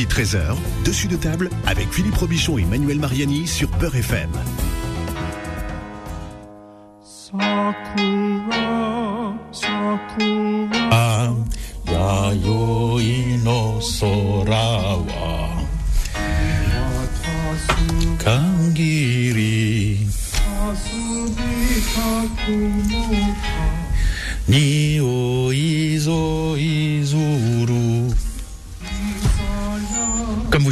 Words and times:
midi 0.00 0.14
13h, 0.14 0.56
dessus 0.84 1.08
de 1.08 1.16
table 1.16 1.50
avec 1.66 1.92
Philippe 1.92 2.14
Robichon 2.14 2.56
et 2.58 2.64
Manuel 2.64 2.98
Mariani 2.98 3.46
sur 3.46 3.68
Peur 3.70 3.94
FM. 3.94 4.30
Wa 7.32 7.74
kangiri 18.24 19.98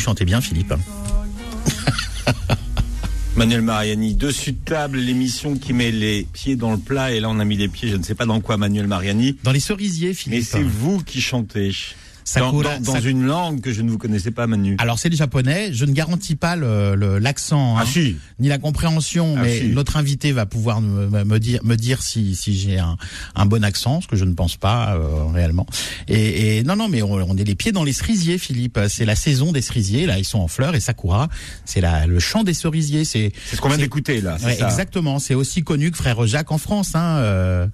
chantez 0.09 0.25
bien, 0.25 0.41
Philippe. 0.41 0.73
Manuel 3.37 3.61
Mariani, 3.61 4.15
dessus 4.15 4.53
de 4.53 4.59
table, 4.65 4.97
l'émission 4.99 5.59
qui 5.59 5.75
met 5.75 5.91
les 5.91 6.27
pieds 6.33 6.57
dans 6.57 6.73
le 6.73 6.79
plat, 6.79 7.13
et 7.13 7.21
là 7.21 7.29
on 7.29 7.39
a 7.39 7.45
mis 7.45 7.59
les 7.59 7.69
pieds, 7.69 7.91
je 7.91 7.97
ne 7.97 8.03
sais 8.03 8.15
pas 8.15 8.25
dans 8.25 8.41
quoi, 8.41 8.57
Manuel 8.57 8.87
Mariani. 8.87 9.37
Dans 9.45 9.53
les 9.53 9.61
cerisiers, 9.61 10.09
Mais 10.09 10.15
Philippe. 10.15 10.45
c'est 10.45 10.63
vous 10.63 11.03
qui 11.05 11.21
chantez. 11.21 11.73
Dans, 12.37 12.51
Sakura- 12.51 12.79
dans- 12.81 12.93
dans 12.95 13.01
une 13.01 13.25
langue 13.25 13.61
que 13.61 13.73
je 13.73 13.83
ne 13.83 13.91
vous 13.91 13.99
connaissais 13.99 14.31
pas, 14.31 14.47
Manu. 14.47 14.77
Alors 14.79 14.99
c'est 14.99 15.09
le 15.09 15.17
japonais. 15.17 15.71
Je 15.73 15.85
ne 15.85 15.93
garantis 15.93 16.35
pas 16.37 16.57
le- 16.57 16.95
le- 16.95 17.19
l'accent, 17.19 17.77
Ah, 17.77 17.83
hein, 17.83 17.87
si. 17.87 18.17
ni 18.39 18.49
la 18.49 18.59
compréhension, 18.59 19.35
Ah, 19.39 19.43
mais 19.43 19.61
si. 19.61 19.69
notre 19.69 19.97
invité 19.97 20.33
va 20.33 20.45
pouvoir 20.47 20.81
me, 20.81 21.25
me- 21.25 21.39
dire, 21.39 21.61
me 21.65 21.77
dire 21.77 22.03
si, 22.03 22.35
si 22.35 22.57
j'ai 22.59 22.79
un, 22.79 22.97
un 23.35 23.47
bon 23.47 23.65
accent, 23.65 24.01
ce 24.01 24.07
que 24.09 24.17
je 24.17 24.25
ne 24.25 24.35
pense 24.35 24.57
pas 24.57 24.95
euh, 24.97 25.27
réellement. 25.33 25.67
Et, 26.09 26.59
et 26.59 26.63
non, 26.65 26.77
non, 26.77 26.89
mais 26.89 27.03
on, 27.03 27.13
on 27.15 27.37
est 27.37 27.45
les 27.45 27.55
pieds 27.55 27.73
dans 27.73 27.85
les 27.85 27.93
cerisiers, 27.93 28.39
Philippe. 28.39 28.79
C'est 28.89 29.05
la 29.07 29.17
saison 29.17 29.53
des 29.53 29.63
cerisiers. 29.63 30.07
Là, 30.07 30.19
ils 30.19 30.25
sont 30.25 30.39
en 30.41 30.49
fleurs 30.49 30.75
et 30.75 30.81
Sakura, 30.81 31.29
c'est 31.65 31.81
la- 31.81 32.07
le 32.07 32.19
chant 32.19 32.45
des 32.45 32.55
cerisiers. 32.55 33.05
C'est 33.05 33.33
C'est 33.47 33.57
ce 33.57 33.61
qu'on 33.61 33.69
vient 33.69 33.79
d'écouter 33.79 34.21
là, 34.21 34.37
Ouais, 34.45 34.57
ça 34.57 34.69
exactement. 34.69 35.19
C'est 35.19 35.35
aussi 35.35 35.63
connu 35.63 35.91
que 35.91 35.97
Frère 35.97 36.27
Jacques 36.27 36.53
en 36.53 36.59
France. 36.59 36.95
Hein. 36.95 37.17
euh, 37.19 37.67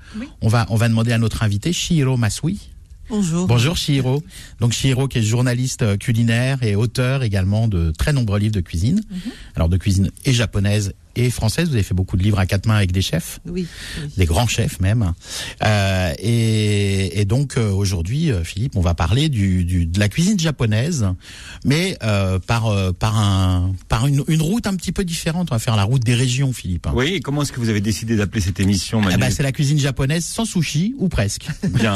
On 0.43 0.49
va 0.49 0.67
on 0.71 0.77
va 0.77 0.89
demander 0.89 1.13
à 1.13 1.19
notre 1.19 1.43
invité 1.43 1.73
Shihiro 1.73 2.17
Masui. 2.17 2.71
Bonjour. 3.09 3.47
Bonjour 3.47 3.77
Shihiro. 3.77 4.23
Donc 4.61 4.73
Shihiro 4.73 5.09
qui 5.09 5.19
est 5.19 5.23
journaliste 5.23 5.83
euh, 5.83 5.97
culinaire 5.97 6.63
et 6.63 6.75
auteur 6.75 7.23
également 7.23 7.69
de 7.69 7.91
très 7.91 8.13
nombreux 8.13 8.39
livres 8.39 8.55
de 8.55 8.61
cuisine. 8.61 9.03
Alors 9.55 9.69
de 9.69 9.77
cuisine 9.77 10.11
et 10.25 10.33
japonaise 10.33 10.95
et 11.17 11.31
française. 11.31 11.69
Vous 11.69 11.75
avez 11.75 11.83
fait 11.83 11.95
beaucoup 11.95 12.17
de 12.17 12.23
livres 12.23 12.39
à 12.39 12.47
quatre 12.47 12.67
mains 12.67 12.77
avec 12.77 12.93
des 12.93 13.03
chefs, 13.03 13.41
Oui. 13.47 13.67
oui. 14.03 14.09
des 14.17 14.25
grands 14.27 14.47
chefs 14.47 14.81
même. 14.81 15.13
Euh, 15.65 16.13
et, 16.19 17.21
et 17.21 17.25
donc 17.25 17.57
euh, 17.57 17.71
aujourd'hui, 17.71 18.31
euh, 18.33 18.45
Philippe, 18.45 18.77
on 18.77 18.81
va 18.81 18.95
parler 18.95 19.29
du, 19.29 19.65
du- 19.65 19.87
de 19.87 19.99
la 20.01 20.09
cuisine 20.09 20.39
japonaise, 20.39 21.07
mais 21.65 21.97
euh, 22.03 22.39
par 22.39 22.67
euh, 22.67 22.93
par 22.93 23.17
un 23.19 23.73
par 23.89 24.07
une, 24.07 24.23
une 24.29 24.43
route 24.43 24.67
un 24.67 24.75
petit 24.75 24.93
peu 24.93 25.05
différente. 25.05 25.49
On 25.51 25.55
va 25.55 25.59
faire 25.59 25.77
la 25.77 25.85
route 25.85 26.03
des 26.05 26.15
régions, 26.15 26.53
Philippe. 26.53 26.89
Oui, 26.95 27.15
et 27.15 27.21
comment 27.21 27.43
est-ce 27.43 27.53
que 27.53 27.61
vous 27.61 27.69
avez 27.69 27.81
décidé 27.81 28.17
d'appeler 28.17 28.41
cette 28.41 28.61
émission, 28.61 29.01
Ah 29.11 29.17
bah, 29.17 29.31
c'est 29.31 29.43
la 29.43 29.53
cuisine 29.53 29.79
japonaise 29.79 30.25
sans 30.25 30.45
sushi 30.45 30.95
ou 30.99 31.09
presque. 31.09 31.47
Bien. 31.69 31.95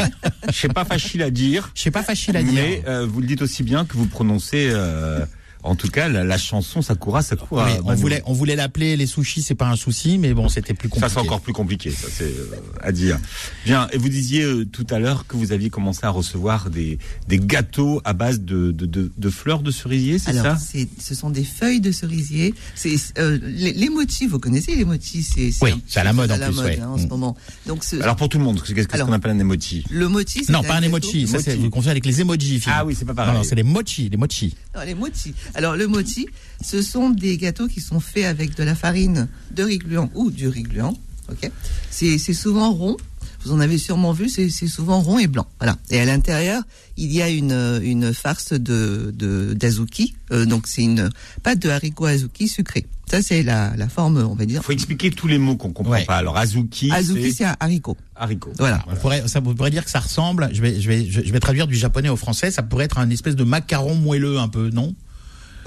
Je 0.48 0.52
sais 0.54 0.68
pas 0.68 0.84
facile 0.84 1.22
à 1.22 1.30
dire, 1.30 1.70
Je 1.74 1.82
sais 1.82 1.90
pas 1.90 2.02
facile 2.02 2.36
à 2.36 2.42
dire. 2.42 2.52
mais 2.54 2.82
euh, 2.86 3.06
vous 3.06 3.20
le 3.20 3.26
dites 3.26 3.42
aussi 3.42 3.62
bien 3.62 3.84
que 3.84 3.96
vous 3.96 4.06
prononcez, 4.06 4.68
euh, 4.70 5.24
en 5.62 5.74
tout 5.74 5.88
cas, 5.88 6.08
la, 6.08 6.24
la 6.24 6.38
chanson 6.38 6.82
Sakura 6.82 7.22
Sakura. 7.22 7.66
Oui, 7.66 7.72
on 7.84 7.94
voulait, 7.94 8.22
on 8.26 8.32
voulait 8.32 8.56
l'appeler 8.56 8.96
les 8.96 9.06
sushis, 9.06 9.42
c'est 9.42 9.54
pas 9.54 9.68
un 9.68 9.76
souci, 9.76 10.18
mais 10.18 10.32
bon, 10.34 10.48
c'était 10.48 10.74
plus 10.74 10.88
compliqué. 10.88 11.08
Ça, 11.08 11.14
c'est 11.14 11.20
encore 11.26 11.40
plus 11.40 11.52
compliqué, 11.52 11.90
ça, 11.90 12.06
c'est 12.12 12.24
euh, 12.24 12.50
à 12.80 12.92
dire. 12.92 13.18
Bien, 13.64 13.88
et 13.92 13.98
vous 13.98 14.08
disiez 14.08 14.42
euh, 14.44 14.64
tout 14.64 14.86
à 14.90 14.98
l'heure 14.98 15.26
que 15.26 15.36
vous 15.36 15.52
aviez 15.52 15.70
commencé 15.70 16.00
à 16.04 16.10
recevoir 16.10 16.70
des, 16.70 16.98
des 17.28 17.38
gâteaux 17.38 18.00
à 18.04 18.12
base 18.12 18.40
de, 18.40 18.70
de, 18.72 18.86
de, 18.86 19.10
de 19.16 19.30
fleurs 19.30 19.60
de 19.62 19.70
cerisier, 19.70 20.18
c'est 20.18 20.32
ça? 20.32 20.56
c'est, 20.56 20.88
ce 21.00 21.14
sont 21.14 21.30
des 21.30 21.44
feuilles 21.44 21.80
de 21.80 21.90
cerisier. 21.92 22.54
C'est 22.74 22.94
euh, 23.18 23.38
les, 23.42 23.72
les 23.72 23.88
mochis. 23.88 24.26
Vous 24.26 24.38
connaissez 24.38 24.74
les 24.76 24.84
mochis 24.84 25.22
C'est 25.22 25.50
Oui, 25.62 25.70
un- 25.72 25.80
c'est 25.86 26.00
à 26.00 26.04
la 26.04 26.12
mode, 26.12 26.30
à 26.30 26.34
en 26.34 26.38
la 26.38 26.46
plus, 26.46 26.56
mode, 26.56 26.64
ouais. 26.66 26.80
hein, 26.80 26.88
en 26.88 26.98
ce 26.98 27.04
Mm. 27.04 27.08
moment. 27.08 27.36
Donc, 27.66 27.84
ce, 27.84 27.96
Alors 28.00 28.16
pour 28.16 28.28
tout 28.28 28.38
le 28.38 28.44
monde, 28.44 28.60
qu'est-ce 28.60 28.74
qu'est-ce 28.74 28.88
Alors, 28.92 29.06
qu'on 29.06 29.12
appelle 29.12 29.32
un 29.32 29.38
emoji? 29.38 29.84
le 29.90 30.08
mochi. 30.08 30.44
c'est 30.44 30.52
Non, 30.52 30.62
pas 30.62 30.74
un 30.76 30.82
emoji, 30.82 31.26
ça 31.26 31.38
c'est, 31.40 31.56
vous 31.56 31.70
confondez 31.70 31.90
avec 31.90 32.06
les 32.06 32.20
emojis. 32.20 32.62
Ah 32.66 32.84
oui, 32.84 32.94
c'est 32.98 33.04
pas 33.04 33.14
pareil. 33.14 33.32
Non, 33.32 33.38
non, 33.40 33.44
c'est 33.44 33.54
les 33.54 33.62
mochi, 33.62 34.08
les 34.08 34.16
mochi. 34.16 34.54
Non, 34.74 34.82
les 34.84 34.94
mochi. 34.94 35.34
Alors, 35.54 35.76
le 35.76 35.86
mochi, 35.86 36.26
ce 36.64 36.82
sont 36.82 37.10
des 37.10 37.36
gâteaux 37.38 37.68
qui 37.68 37.80
sont 37.80 38.00
faits 38.00 38.24
avec 38.26 38.56
de 38.56 38.62
la 38.64 38.74
farine 38.74 39.28
de 39.54 39.62
riz 39.62 39.78
gluant 39.78 40.10
ou 40.14 40.30
du 40.30 40.48
riz 40.48 40.62
gluant. 40.62 40.96
Ok? 41.30 41.50
C'est, 41.90 42.18
c'est 42.18 42.34
souvent 42.34 42.72
rond. 42.72 42.96
Vous 43.44 43.52
en 43.52 43.60
avez 43.60 43.78
sûrement 43.78 44.12
vu, 44.12 44.28
c'est, 44.28 44.50
c'est 44.50 44.66
souvent 44.66 45.00
rond 45.00 45.18
et 45.20 45.28
blanc. 45.28 45.46
Voilà. 45.60 45.76
Et 45.90 46.00
à 46.00 46.04
l'intérieur, 46.04 46.62
il 46.96 47.12
y 47.12 47.22
a 47.22 47.28
une, 47.28 47.80
une 47.84 48.12
farce 48.12 48.52
de, 48.52 49.12
de 49.16 49.54
d'azuki. 49.54 50.16
Euh, 50.32 50.44
donc, 50.44 50.66
c'est 50.66 50.82
une 50.82 51.08
pâte 51.44 51.60
de 51.60 51.68
haricots 51.68 52.06
azuki 52.06 52.48
sucrée. 52.48 52.84
Ça, 53.08 53.22
c'est 53.22 53.44
la, 53.44 53.74
la 53.76 53.88
forme, 53.88 54.16
on 54.18 54.34
va 54.34 54.44
dire. 54.44 54.60
Il 54.60 54.64
faut 54.64 54.72
expliquer 54.72 55.10
tous 55.10 55.28
les 55.28 55.38
mots 55.38 55.56
qu'on 55.56 55.72
comprend 55.72 55.92
Ouais. 55.92 56.04
pas. 56.04 56.16
Alors 56.16 56.36
azuki, 56.36 56.90
Azuki, 56.90 57.30
c'est 57.30 57.38
c'est 57.38 57.44
un 57.44 57.56
haricot. 57.60 57.96
haricot. 58.16 58.52
Voilà. 58.58 58.84
On 58.88 58.96
pourrait, 58.96 59.22
ça 59.28 59.38
vous 59.40 59.54
pourrait 59.54 59.70
dire 59.70 59.84
que 59.84 59.90
ça 59.90 60.00
ressemble, 60.00 60.50
je 60.52 60.60
vais, 60.60 60.78
je 60.80 60.88
vais, 60.88 61.08
je 61.08 61.32
vais 61.32 61.40
traduire 61.40 61.66
du 61.68 61.76
japonais 61.76 62.08
au 62.10 62.16
français, 62.16 62.50
ça 62.50 62.62
pourrait 62.62 62.84
être 62.86 62.98
un 62.98 63.08
espèce 63.08 63.36
de 63.36 63.44
macaron 63.44 63.94
moelleux 63.94 64.38
un 64.38 64.48
peu, 64.48 64.68
non? 64.70 64.94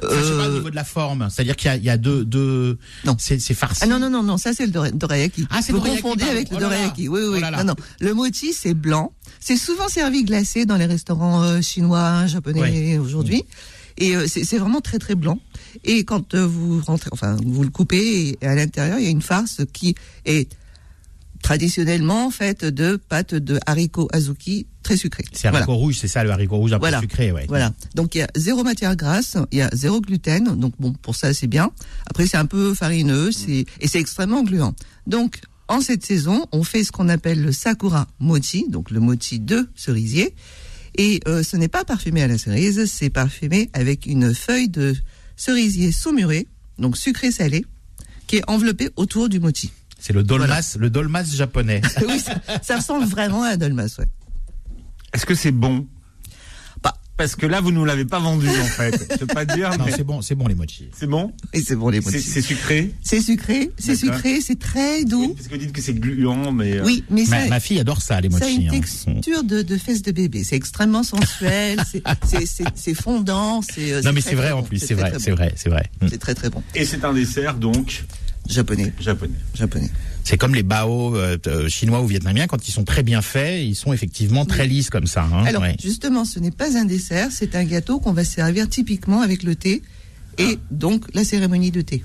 Je 0.02 0.08
sais 0.08 0.32
pas 0.32 0.48
au 0.48 0.52
Euh, 0.52 0.54
niveau 0.56 0.70
de 0.70 0.76
la 0.76 0.84
forme. 0.84 1.28
C'est-à-dire 1.30 1.56
qu'il 1.56 1.74
y 1.76 1.86
y 1.86 1.90
a 1.90 1.98
deux, 1.98 2.26
deux, 2.26 2.78
Non. 3.06 3.16
c'est, 3.20 3.40
c'est 3.40 3.54
farci. 3.54 3.82
Ah 3.84 3.88
non, 3.88 4.00
non, 4.00 4.10
non, 4.10 4.24
non, 4.24 4.38
ça 4.38 4.54
c'est 4.54 4.66
le 4.66 4.72
dora- 4.72 4.92
dorayaki. 4.92 5.46
Ah, 5.50 5.62
c'est 5.62 5.72
Vous 5.74 5.82
confondez 5.82 6.24
avec 6.26 6.50
le 6.50 6.58
Oh 6.58 6.60
dorayaki. 6.60 7.08
Oui, 7.08 7.20
oui, 7.22 7.28
Oh 7.30 7.34
oui. 7.36 7.40
là 7.42 7.52
là. 7.52 7.64
Non, 7.64 7.74
non. 7.78 7.84
Le 8.00 8.14
mochi, 8.14 8.54
c'est 8.54 8.74
blanc. 8.74 9.14
C'est 9.40 9.58
souvent 9.58 9.88
servi 9.88 10.24
glacé 10.24 10.66
dans 10.66 10.78
les 10.78 10.86
restaurants 10.86 11.44
euh, 11.44 11.62
chinois, 11.62 12.26
japonais 12.28 12.98
aujourd'hui. 12.98 13.44
Et 13.98 14.16
euh, 14.16 14.26
c'est 14.28 14.44
c'est 14.46 14.58
vraiment 14.58 14.82
très, 14.82 14.98
très 15.00 15.16
blanc. 15.16 15.38
Et 15.84 16.04
quand 16.06 16.34
euh, 16.34 16.46
vous 16.48 16.82
rentrez, 16.82 17.10
enfin, 17.12 17.36
vous 17.46 17.64
le 17.64 17.70
coupez, 17.70 18.38
et 18.42 18.48
à 18.48 18.56
l'intérieur, 18.56 18.98
il 19.00 19.04
y 19.06 19.08
a 19.08 19.12
une 19.12 19.22
farce 19.22 19.62
qui 19.74 19.96
est 20.26 20.50
traditionnellement 21.42 22.32
faite 22.32 22.66
de 22.66 22.96
pâte 23.10 23.36
de 23.36 23.60
haricots 23.66 24.08
azuki 24.14 24.68
très 24.84 24.98
sucrée. 24.98 25.26
C'est 25.32 25.48
haricot 25.48 25.66
Voilà. 25.66 25.80
rouge, 25.80 25.98
c'est 26.00 26.08
ça, 26.08 26.24
le 26.24 26.32
haricot 26.32 26.58
rouge 26.58 26.74
un 26.74 26.78
Voilà. 26.80 26.98
peu 27.00 27.04
sucré, 27.04 27.32
ouais. 27.32 27.46
Voilà. 27.48 27.74
Donc 27.96 28.16
il 28.16 28.20
y 28.20 28.22
a 28.22 28.28
zéro 28.36 28.64
matière 28.64 28.96
grasse, 28.96 29.38
il 29.52 29.60
y 29.60 29.62
a 29.62 29.70
zéro 29.74 30.02
gluten. 30.02 30.56
Donc 30.56 30.74
bon, 30.80 30.94
pour 30.94 31.16
ça 31.16 31.34
c'est 31.34 31.48
bien. 31.48 31.72
Après 32.08 32.26
c'est 32.28 32.38
un 32.38 32.46
peu 32.46 32.74
farineux, 32.74 33.32
c'est 33.32 33.66
et 33.80 33.88
c'est 33.88 34.00
extrêmement 34.00 34.44
gluant. 34.44 34.74
Donc 35.08 35.42
en 35.68 35.82
cette 35.82 36.06
saison, 36.06 36.46
on 36.52 36.64
fait 36.64 36.84
ce 36.84 36.92
qu'on 36.92 37.10
appelle 37.10 37.42
le 37.42 37.52
sakura 37.52 38.08
mochi, 38.20 38.66
donc 38.70 38.92
le 38.92 39.00
mochi 39.00 39.40
de 39.40 39.70
cerisier. 39.76 40.36
Et 40.98 41.22
euh, 41.28 41.44
ce 41.44 41.56
n'est 41.56 41.70
pas 41.70 41.86
parfumé 41.86 42.22
à 42.24 42.28
la 42.28 42.38
cerise, 42.38 42.84
c'est 42.92 43.10
parfumé 43.10 43.70
avec 43.74 44.06
une 44.06 44.34
feuille 44.34 44.68
de 44.68 44.94
cerisier 45.38 45.94
saumuré, 45.94 46.48
donc 46.78 46.98
sucré 46.98 47.32
salé, 47.32 47.64
qui 48.28 48.38
est 48.38 48.50
enveloppée 48.50 48.90
autour 48.98 49.30
du 49.30 49.40
mochi. 49.40 49.72
C'est 50.04 50.14
le 50.14 50.24
dolmas, 50.24 50.76
le 50.80 50.90
dolmas 50.90 51.24
japonais. 51.24 51.80
oui, 52.08 52.20
ça, 52.20 52.34
ça 52.64 52.78
ressemble 52.78 53.06
vraiment 53.06 53.44
à 53.44 53.50
un 53.50 53.58
dolmas, 53.58 53.96
ouais. 54.00 54.06
Est-ce 55.14 55.28
que 55.28 55.36
c'est 55.36 55.52
bon? 55.52 55.88
Bah. 56.82 56.98
Parce 57.18 57.36
que 57.36 57.46
là, 57.46 57.62
vous 57.62 57.72
nous 57.72 57.86
l'avez 57.86 58.06
pas 58.06 58.18
vendu 58.20 58.48
en 58.50 58.64
fait. 58.66 59.08
Je 59.12 59.18
peux 59.18 59.28
pas 59.28 59.46
dire, 59.46 59.70
non, 59.78 59.86
mais 59.86 59.92
c'est 59.92 60.04
bon, 60.04 60.24
c'est 60.24 60.34
bon 60.34 60.48
les 60.48 60.56
mochi. 60.56 60.90
c'est 60.98 61.06
bon? 61.06 61.32
Et 61.54 61.62
c'est 61.62 61.76
bon 61.76 61.90
les 61.90 62.00
mochis. 62.02 62.20
c'est 62.20 62.42
sucré? 62.42 62.96
C'est 63.04 63.22
sucré, 63.22 63.70
c'est 63.78 63.96
sucré, 63.96 64.42
c'est 64.42 64.58
très 64.58 65.04
doux. 65.06 65.36
Parce 65.36 65.48
que 65.48 65.54
vous 65.54 65.60
dites 65.60 65.72
que 65.72 65.82
c'est 65.84 65.94
gluant, 65.94 66.52
mais 66.52 66.80
euh, 66.80 66.84
Oui, 66.84 67.04
mais 67.12 67.26
ça, 67.26 67.42
Ma, 67.42 67.48
ma 67.50 67.60
fille 67.60 67.80
adore 67.80 68.02
ça, 68.02 68.20
les 68.22 68.32
Ça 68.32 68.46
a 68.46 68.48
une 68.50 68.70
hein. 68.70 68.72
texture 68.72 69.44
de, 69.44 69.62
de 69.62 69.78
fesses 69.78 70.02
de 70.02 70.12
bébé. 70.12 70.44
C'est 70.44 70.56
extrêmement 70.56 71.04
sensuel, 71.04 71.80
c'est- 72.76 72.94
fondant. 72.96 73.62
c'est 73.62 73.94
euh, 73.94 74.02
Non, 74.02 74.14
mais 74.14 74.22
c'est 74.22 74.34
vrai 74.36 74.52
en 74.52 74.64
plus, 74.64 74.80
c'est 74.80 74.96
vrai, 74.96 75.14
c'est 75.20 75.32
vrai, 75.32 75.54
c'est 75.58 75.70
vrai. 75.70 75.92
C'est 76.10 76.18
très 76.18 76.34
très 76.34 76.50
bon. 76.50 76.64
et 76.74 76.86
c'est 76.86 77.06
un 77.06 77.14
dessert 77.14 77.54
donc? 77.56 78.04
Japonais, 78.52 78.94
japonais. 79.00 79.34
japonais. 79.56 79.90
C'est 80.24 80.38
comme 80.38 80.54
les 80.54 80.64
bao 80.64 81.16
euh, 81.16 81.38
euh, 81.48 81.70
chinois 81.70 82.02
ou 82.02 82.08
vietnamiens, 82.08 82.48
quand 82.48 82.68
ils 82.68 82.72
sont 82.72 82.84
très 82.84 83.02
bien 83.02 83.22
faits, 83.22 83.64
ils 83.64 83.76
sont 83.76 83.94
effectivement 83.94 84.46
très 84.46 84.68
lisses 84.68 84.90
comme 84.90 85.08
ça. 85.08 85.24
Hein, 85.24 85.46
Alors 85.46 85.62
ouais. 85.62 85.76
justement, 85.82 86.26
ce 86.26 86.40
n'est 86.40 86.52
pas 86.52 86.78
un 86.78 86.86
dessert, 86.86 87.30
c'est 87.32 87.56
un 87.56 87.64
gâteau 87.64 88.00
qu'on 88.00 88.14
va 88.14 88.24
servir 88.24 88.68
typiquement 88.70 89.22
avec 89.22 89.44
le 89.44 89.56
thé 89.56 89.82
et 90.38 90.60
donc 90.70 91.06
la 91.14 91.24
cérémonie 91.24 91.72
de 91.72 91.82
thé. 91.82 92.04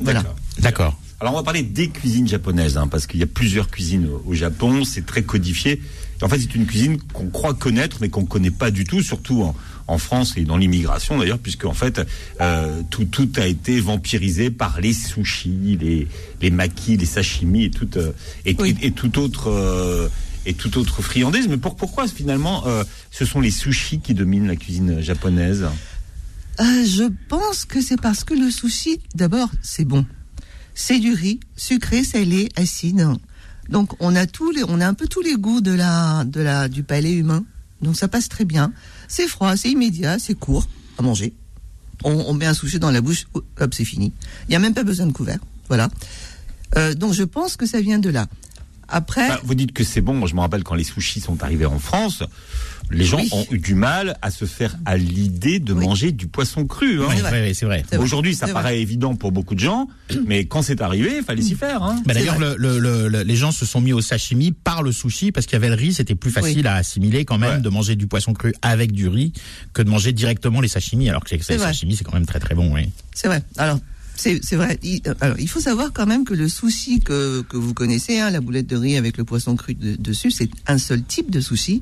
Voilà. 0.00 0.20
D'accord. 0.20 0.36
D'accord. 0.60 1.00
Alors 1.20 1.34
on 1.34 1.36
va 1.36 1.42
parler 1.42 1.62
des 1.62 1.88
cuisines 1.88 2.26
japonaises, 2.26 2.76
hein, 2.76 2.88
parce 2.88 3.06
qu'il 3.06 3.20
y 3.20 3.22
a 3.22 3.28
plusieurs 3.28 3.68
cuisines 3.70 4.06
au, 4.08 4.22
au 4.30 4.34
Japon, 4.34 4.84
c'est 4.84 5.06
très 5.06 5.22
codifié. 5.22 5.80
En 6.22 6.28
fait, 6.28 6.38
c'est 6.38 6.54
une 6.54 6.66
cuisine 6.66 6.98
qu'on 7.12 7.28
croit 7.28 7.54
connaître, 7.54 7.98
mais 8.00 8.08
qu'on 8.08 8.22
ne 8.22 8.26
connaît 8.26 8.50
pas 8.50 8.70
du 8.70 8.84
tout, 8.84 9.02
surtout 9.02 9.42
en, 9.42 9.54
en 9.88 9.98
France 9.98 10.34
et 10.36 10.44
dans 10.44 10.56
l'immigration 10.56 11.18
d'ailleurs, 11.18 11.38
puisque 11.40 11.64
en 11.64 11.74
fait 11.74 12.00
euh, 12.40 12.82
tout, 12.90 13.04
tout 13.04 13.28
a 13.36 13.46
été 13.46 13.80
vampirisé 13.80 14.50
par 14.50 14.80
les 14.80 14.92
sushis, 14.92 15.76
les, 15.80 16.06
les 16.40 16.50
makis, 16.50 16.96
les 16.96 17.06
sashimi 17.06 17.64
et 17.64 17.70
tout 17.70 17.88
euh, 17.96 18.12
et, 18.46 18.54
Oui. 18.58 18.76
et, 18.80 18.86
et 18.86 18.90
tout 18.92 19.18
autre 19.18 19.50
euh, 19.50 20.08
et 20.46 20.54
toute 20.54 20.76
autre 20.76 21.02
friandise. 21.02 21.48
Mais 21.48 21.56
pour, 21.56 21.76
pourquoi 21.76 22.06
finalement 22.08 22.64
ce 23.10 23.24
sont 23.24 23.40
les 23.40 23.52
sushis 23.52 24.00
qui 24.00 24.12
dominent 24.14 24.46
la 24.48 24.56
cuisine 24.56 25.00
japonaise? 25.00 25.66
Je 26.58 27.08
pense 27.28 27.64
que 27.64 27.80
c'est 27.80 28.00
parce 28.00 28.24
que 28.24 28.34
le 28.34 28.50
sushi, 28.50 29.00
d'abord, 29.14 29.48
c'est 29.62 29.84
bon. 29.84 30.04
C'est 30.74 30.98
du 30.98 31.12
riz, 31.12 31.40
sucré, 31.56 32.02
salé, 32.04 32.48
acide. 32.56 33.06
Donc 33.68 33.94
on 34.00 34.14
a 34.16 34.26
tous 34.26 34.50
les, 34.50 34.64
on 34.64 34.80
a 34.80 34.86
un 34.86 34.94
peu 34.94 35.06
tous 35.06 35.20
les 35.22 35.34
goûts 35.34 35.60
de 35.60 35.72
la, 35.72 36.24
de 36.24 36.40
la, 36.40 36.68
du 36.68 36.82
palais 36.82 37.12
humain. 37.12 37.44
Donc 37.80 37.96
ça 37.96 38.08
passe 38.08 38.28
très 38.28 38.44
bien. 38.44 38.72
C'est 39.08 39.28
froid, 39.28 39.56
c'est 39.56 39.70
immédiat, 39.70 40.18
c'est 40.18 40.34
court. 40.34 40.66
à 40.98 41.02
manger. 41.02 41.32
On, 42.04 42.34
met 42.34 42.46
un 42.46 42.54
sushi 42.54 42.80
dans 42.80 42.90
la 42.90 43.00
bouche, 43.00 43.26
hop, 43.34 43.74
c'est 43.74 43.84
fini. 43.84 44.12
Il 44.48 44.50
n'y 44.50 44.56
a 44.56 44.58
même 44.58 44.74
pas 44.74 44.82
besoin 44.82 45.06
de 45.06 45.12
couvert. 45.12 45.38
Voilà. 45.68 45.88
Euh, 46.76 46.94
donc 46.94 47.12
je 47.12 47.22
pense 47.22 47.56
que 47.56 47.64
ça 47.64 47.80
vient 47.80 48.00
de 48.00 48.10
là. 48.10 48.26
Après, 48.88 49.28
Bah, 49.28 49.40
vous 49.44 49.54
dites 49.54 49.72
que 49.72 49.84
c'est 49.84 50.00
bon. 50.00 50.14
Moi, 50.14 50.28
je 50.28 50.34
me 50.34 50.40
rappelle 50.40 50.64
quand 50.64 50.74
les 50.74 50.84
sushis 50.84 51.20
sont 51.20 51.42
arrivés 51.42 51.64
en 51.64 51.78
France, 51.78 52.24
les 52.92 53.04
gens 53.04 53.18
Oui. 53.18 53.28
ont 53.32 53.46
eu 53.50 53.58
du 53.58 53.74
mal 53.74 54.16
à 54.22 54.30
se 54.30 54.44
faire 54.44 54.76
à 54.84 54.96
l'idée 54.96 55.58
de 55.58 55.72
Oui. 55.72 55.84
manger 55.86 56.12
du 56.12 56.26
poisson 56.26 56.66
cru. 56.66 57.02
hein. 57.02 57.08
Ouais, 57.08 57.52
C'est 57.54 57.66
vrai. 57.66 57.84
Aujourd'hui, 57.98 58.34
ça 58.34 58.48
paraît 58.48 58.80
évident 58.80 59.14
pour 59.14 59.32
beaucoup 59.32 59.54
de 59.54 59.60
gens, 59.60 59.88
mais 60.26 60.44
quand 60.46 60.62
c'est 60.62 60.80
arrivé, 60.80 61.16
il 61.18 61.22
fallait 61.24 61.42
s'y 61.42 61.54
faire. 61.54 61.82
Hein. 61.82 62.02
Bah, 62.06 62.14
D'ailleurs, 62.14 62.38
le, 62.38 62.54
le- 62.56 62.78
le- 62.78 63.08
le- 63.08 63.22
les 63.22 63.36
gens 63.36 63.52
se 63.52 63.64
sont 63.66 63.80
mis 63.80 63.92
au 63.92 64.00
sashimi 64.00 64.52
par 64.52 64.82
le 64.82 64.92
sushi 64.92 65.32
parce 65.32 65.46
qu'il 65.46 65.54
y 65.54 65.56
avait 65.56 65.68
le 65.68 65.74
riz, 65.74 65.94
c'était 65.94 66.14
plus 66.14 66.30
facile 66.30 66.58
Oui. 66.58 66.66
à 66.66 66.74
assimiler 66.76 67.24
quand 67.24 67.38
même 67.38 67.56
Ouais. 67.56 67.60
de 67.60 67.68
manger 67.68 67.96
du 67.96 68.06
poisson 68.06 68.32
cru 68.32 68.54
avec 68.62 68.92
du 68.92 69.08
riz 69.08 69.32
que 69.72 69.82
de 69.82 69.90
manger 69.90 70.12
directement 70.12 70.60
les 70.60 70.68
sashimi. 70.68 71.08
Alors 71.08 71.24
que 71.24 71.34
les 71.34 71.40
sashimi, 71.42 71.96
c'est 71.96 72.04
quand 72.04 72.14
même 72.14 72.26
très 72.26 72.40
très 72.40 72.54
bon. 72.54 72.72
Oui. 72.74 72.88
c'est 73.14 73.28
vrai. 73.28 73.42
Alors, 73.56 73.78
c'est 74.14 74.44
c'est 74.44 74.56
vrai. 74.56 74.78
Il, 74.82 75.00
euh, 75.06 75.14
alors, 75.20 75.38
il 75.40 75.48
faut 75.48 75.58
savoir 75.60 75.90
quand 75.92 76.06
même 76.06 76.24
que 76.24 76.34
le 76.34 76.48
sushi 76.48 77.00
que, 77.00 77.42
que 77.42 77.56
vous 77.56 77.72
connaissez, 77.74 78.20
hein, 78.20 78.30
la 78.30 78.40
boulette 78.40 78.66
de 78.66 78.76
riz 78.76 78.96
avec 78.96 79.16
le 79.16 79.24
poisson 79.24 79.56
cru 79.56 79.74
de- 79.74 79.96
dessus, 79.96 80.30
c'est 80.30 80.50
un 80.66 80.78
seul 80.78 81.02
type 81.02 81.30
de 81.30 81.40
sushi. 81.40 81.80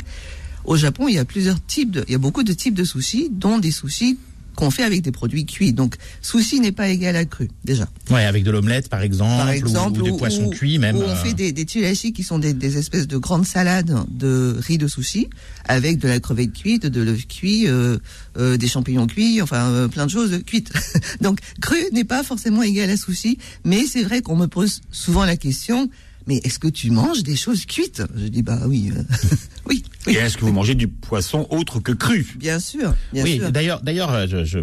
Au 0.65 0.77
Japon, 0.77 1.09
il 1.09 1.15
y 1.15 1.19
a 1.19 1.25
plusieurs 1.25 1.65
types 1.65 1.91
de, 1.91 2.05
il 2.09 2.13
y 2.13 2.15
a 2.15 2.19
beaucoup 2.19 2.43
de 2.43 2.53
types 2.53 2.75
de 2.75 2.85
sushis, 2.85 3.29
dont 3.31 3.59
des 3.59 3.71
sushis 3.71 4.19
qu'on 4.57 4.71
fait 4.71 4.83
avec 4.83 5.03
des 5.03 5.13
produits 5.13 5.47
cuits. 5.47 5.73
Donc, 5.73 5.97
sushi 6.21 6.61
n'est 6.61 6.73
pas 6.73 6.89
égal 6.89 7.17
à 7.17 7.25
cru, 7.25 7.49
déjà. 7.65 7.89
Ouais, 8.11 8.25
avec 8.25 8.45
de 8.45 8.51
l'omelette 8.51 8.89
par 8.89 9.01
exemple, 9.03 9.39
Par 9.39 9.51
exemple, 9.51 10.03
ou, 10.03 10.09
ou- 10.09 10.17
poisson 10.17 10.47
ou- 10.47 10.51
cuit 10.51 10.79
même. 10.79 10.97
Ou 10.97 11.03
on 11.03 11.09
euh, 11.09 11.15
fait 11.17 11.33
des, 11.33 11.53
des 11.53 11.65
qui 11.65 12.23
sont 12.23 12.39
des, 12.39 12.53
des 12.53 12.77
espèces 12.77 13.07
de 13.07 13.17
grandes 13.17 13.47
salades 13.47 13.95
de 14.11 14.57
riz 14.61 14.77
de 14.77 14.87
sushi 14.89 15.29
avec 15.67 15.99
de 15.99 16.09
la 16.09 16.21
crevette 16.21 16.53
cuite, 16.53 16.87
de 16.87 17.01
l'œuf 17.01 17.27
cuit, 17.27 17.69
euh, 17.69 17.99
euh, 18.39 18.57
des 18.57 18.69
champignons 18.69 19.07
cuits, 19.07 19.41
enfin 19.41 19.89
plein 19.91 20.07
de 20.07 20.11
choses 20.11 20.43
cuites. 20.45 20.73
Donc 21.21 21.39
cru 21.61 21.79
n'est 21.93 22.05
pas 22.05 22.23
forcément 22.23 22.63
égal 22.63 22.91
à 22.91 22.97
sushi, 22.97 23.39
mais 23.65 23.85
c'est 23.87 24.03
vrai 24.03 24.21
qu'on 24.21 24.37
me 24.37 24.47
pose 24.47 24.81
souvent 24.91 25.25
la 25.25 25.37
question. 25.37 25.89
Mais 26.31 26.37
est-ce 26.45 26.61
que 26.61 26.69
tu 26.69 26.93
manges 26.93 27.25
des 27.25 27.35
choses 27.35 27.67
cuites 27.67 28.05
Je 28.17 28.29
dis 28.29 28.43
bah 28.43 28.61
oui, 28.67 28.93
euh, 28.97 29.03
oui, 29.69 29.83
Et 30.07 30.11
oui, 30.11 30.15
est-ce 30.17 30.37
que 30.39 30.45
vous 30.45 30.53
mangez 30.53 30.77
du 30.77 30.87
poisson 30.87 31.45
autre 31.51 31.81
que 31.81 31.91
cru 31.91 32.25
bien 32.39 32.61
sûr, 32.61 32.95
bien 33.13 33.25
oui, 33.25 33.39
sûr. 33.39 33.51
d'ailleurs, 33.51 33.83
d'ailleurs, 33.83 34.13
euh, 34.15 34.27
je, 34.31 34.45
je, 34.45 34.61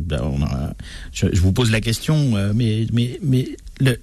je, 1.11 1.27
je 1.33 1.41
vous 1.41 1.51
pose 1.51 1.69
la 1.69 1.81
question, 1.81 2.37
euh, 2.37 2.53
mais, 2.55 2.87
mais, 2.93 3.19
mais 3.21 3.49
le- 3.81 3.99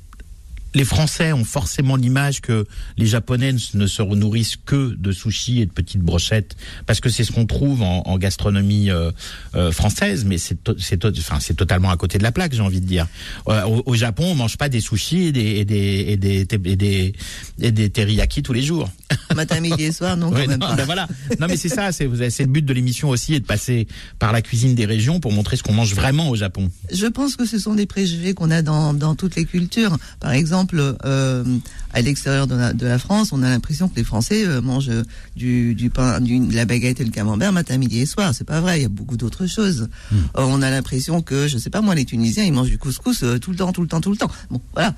les 0.74 0.84
Français 0.84 1.32
ont 1.32 1.44
forcément 1.44 1.96
l'image 1.96 2.40
que 2.40 2.66
les 2.96 3.06
Japonais 3.06 3.54
ne 3.74 3.86
se- 3.86 4.02
nourrissent 4.02 4.56
que 4.64 4.94
de 4.96 5.12
sushis 5.12 5.60
et 5.60 5.66
de 5.66 5.70
petites 5.72 6.00
brochettes, 6.02 6.56
parce 6.86 7.00
que 7.00 7.08
c'est 7.08 7.24
ce 7.24 7.32
qu'on 7.32 7.46
trouve 7.46 7.82
en, 7.82 8.02
en 8.06 8.18
gastronomie 8.18 8.90
euh, 8.90 9.10
euh, 9.54 9.70
française, 9.72 10.24
mais 10.24 10.38
c'est 10.38 10.58
totalement 11.56 11.90
à 11.90 11.96
côté 11.96 12.18
de 12.18 12.22
la 12.22 12.32
plaque, 12.32 12.52
j'ai 12.54 12.60
envie 12.60 12.80
de 12.80 12.86
dire. 12.86 13.06
Euh, 13.48 13.62
au, 13.86 13.94
Japon, 13.94 14.24
on 14.32 14.34
mange 14.34 14.56
pas 14.56 14.68
des 14.68 14.80
sushis 14.80 15.26
et 15.26 15.32
des 15.32 15.40
et 15.42 15.64
des, 15.64 16.10
et 16.10 16.16
des, 16.76 17.12
et 17.60 17.70
des 17.72 17.90
teriyaki 17.90 18.42
tous 18.42 18.52
les 18.52 18.62
jours. 18.62 18.90
Matin, 19.34 19.60
midi 19.60 19.84
et 19.84 19.92
soir, 19.92 20.16
non, 20.16 20.30
quand 20.30 20.36
Ouais, 20.36 20.46
même 20.46 20.60
non, 20.60 20.68
pas. 20.68 20.74
ben 20.76 20.84
voilà. 20.86 21.06
Non, 21.40 21.46
mais 21.48 21.56
c'est 21.56 21.68
ça. 21.68 21.92
C'est 21.92 22.04
le 22.06 22.46
but 22.46 22.64
de 22.64 22.72
l'émission 22.72 23.08
aussi, 23.10 23.34
et 23.34 23.40
de 23.40 23.44
passer 23.44 23.86
par 24.18 24.32
la 24.32 24.42
cuisine 24.42 24.74
des 24.74 24.86
régions 24.86 25.20
pour 25.20 25.32
montrer 25.32 25.56
ce 25.56 25.62
qu'on 25.62 25.72
mange 25.74 25.94
vraiment 25.94 26.28
au 26.30 26.36
Japon. 26.36 26.70
Je 26.92 27.06
pense 27.06 27.36
que 27.36 27.44
ce 27.44 27.58
sont 27.58 27.74
des 27.74 27.86
préjugés 27.86 28.34
qu'on 28.34 28.50
a 28.50 28.62
dans, 28.62 28.94
dans 28.94 29.14
toutes 29.14 29.36
les 29.36 29.44
cultures. 29.44 29.96
Par 30.20 30.32
exemple, 30.32 30.96
euh, 31.04 31.44
à 31.92 32.00
l'extérieur 32.00 32.46
de 32.46 32.54
la, 32.54 32.72
de 32.72 32.86
la 32.86 32.98
France, 32.98 33.32
on 33.32 33.42
a 33.42 33.48
l'impression 33.48 33.88
que 33.88 33.96
les 33.96 34.04
Français 34.04 34.46
euh, 34.46 34.60
mangent 34.60 34.90
du, 35.36 35.74
du 35.74 35.90
pain, 35.90 36.20
du, 36.20 36.38
de 36.40 36.54
la 36.54 36.64
baguette 36.64 37.00
et 37.00 37.04
le 37.04 37.10
camembert 37.10 37.52
matin, 37.52 37.76
midi 37.76 38.00
et 38.00 38.06
soir. 38.06 38.34
C'est 38.34 38.44
pas 38.44 38.60
vrai. 38.60 38.78
Il 38.78 38.82
y 38.82 38.86
a 38.86 38.88
beaucoup 38.88 39.16
d'autres 39.16 39.46
choses. 39.46 39.88
Euh, 40.12 40.16
on 40.36 40.62
a 40.62 40.70
l'impression 40.70 41.20
que, 41.22 41.46
je 41.48 41.58
sais 41.58 41.70
pas 41.70 41.80
moi, 41.80 41.94
les 41.94 42.04
Tunisiens, 42.04 42.44
ils 42.44 42.52
mangent 42.52 42.70
du 42.70 42.78
couscous 42.78 43.22
euh, 43.22 43.38
tout 43.38 43.50
le 43.50 43.56
temps, 43.56 43.72
tout 43.72 43.82
le 43.82 43.88
temps, 43.88 44.00
tout 44.00 44.10
le 44.10 44.16
temps. 44.16 44.30
Bon, 44.50 44.60
voilà. 44.72 44.94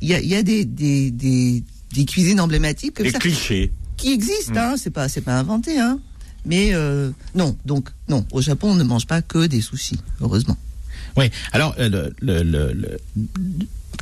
Il 0.00 0.08
y 0.08 0.14
a, 0.14 0.20
y 0.20 0.34
a 0.34 0.42
des, 0.42 0.64
des, 0.64 1.10
des, 1.10 1.62
des 1.92 2.04
cuisines 2.04 2.40
emblématiques 2.40 2.94
comme 2.94 3.10
ça 3.10 3.18
clichés. 3.18 3.72
qui 3.96 4.12
existent. 4.12 4.52
Hein, 4.56 4.74
c'est 4.76 4.90
pas, 4.90 5.08
c'est 5.08 5.20
pas 5.22 5.38
inventé. 5.38 5.78
Hein. 5.78 5.98
Mais 6.46 6.74
euh, 6.74 7.10
non, 7.34 7.56
donc 7.66 7.88
non. 8.08 8.24
Au 8.32 8.40
Japon, 8.40 8.70
on 8.70 8.74
ne 8.74 8.84
mange 8.84 9.06
pas 9.06 9.22
que 9.22 9.46
des 9.46 9.60
sushis, 9.60 10.00
heureusement. 10.20 10.56
Oui. 11.16 11.30
Alors, 11.52 11.74
euh, 11.78 11.88
le, 12.20 12.42
le- 12.42 12.72
le- 12.72 12.98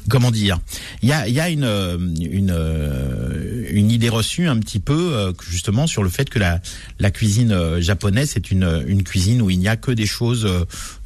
comment 0.08 0.30
dire? 0.30 0.58
Il 1.02 1.08
y 1.08 1.12
a, 1.12 1.28
y 1.28 1.40
a 1.40 1.48
une, 1.50 1.64
euh, 1.64 1.98
une, 2.20 2.52
euh, 2.52 3.64
une 3.70 3.90
idée 3.90 4.08
reçue 4.08 4.46
un 4.46 4.58
petit 4.58 4.78
peu 4.78 5.14
euh, 5.14 5.32
justement 5.48 5.86
sur 5.86 6.02
le 6.02 6.08
fait 6.08 6.30
que 6.30 6.38
la, 6.38 6.60
la 7.00 7.10
cuisine 7.10 7.80
japonaise 7.80 8.30
c'est 8.34 8.50
une, 8.50 8.84
une 8.86 9.02
cuisine 9.02 9.42
où 9.42 9.50
il 9.50 9.58
n'y 9.58 9.68
a 9.68 9.76
que 9.76 9.90
des 9.90 10.06
choses 10.06 10.48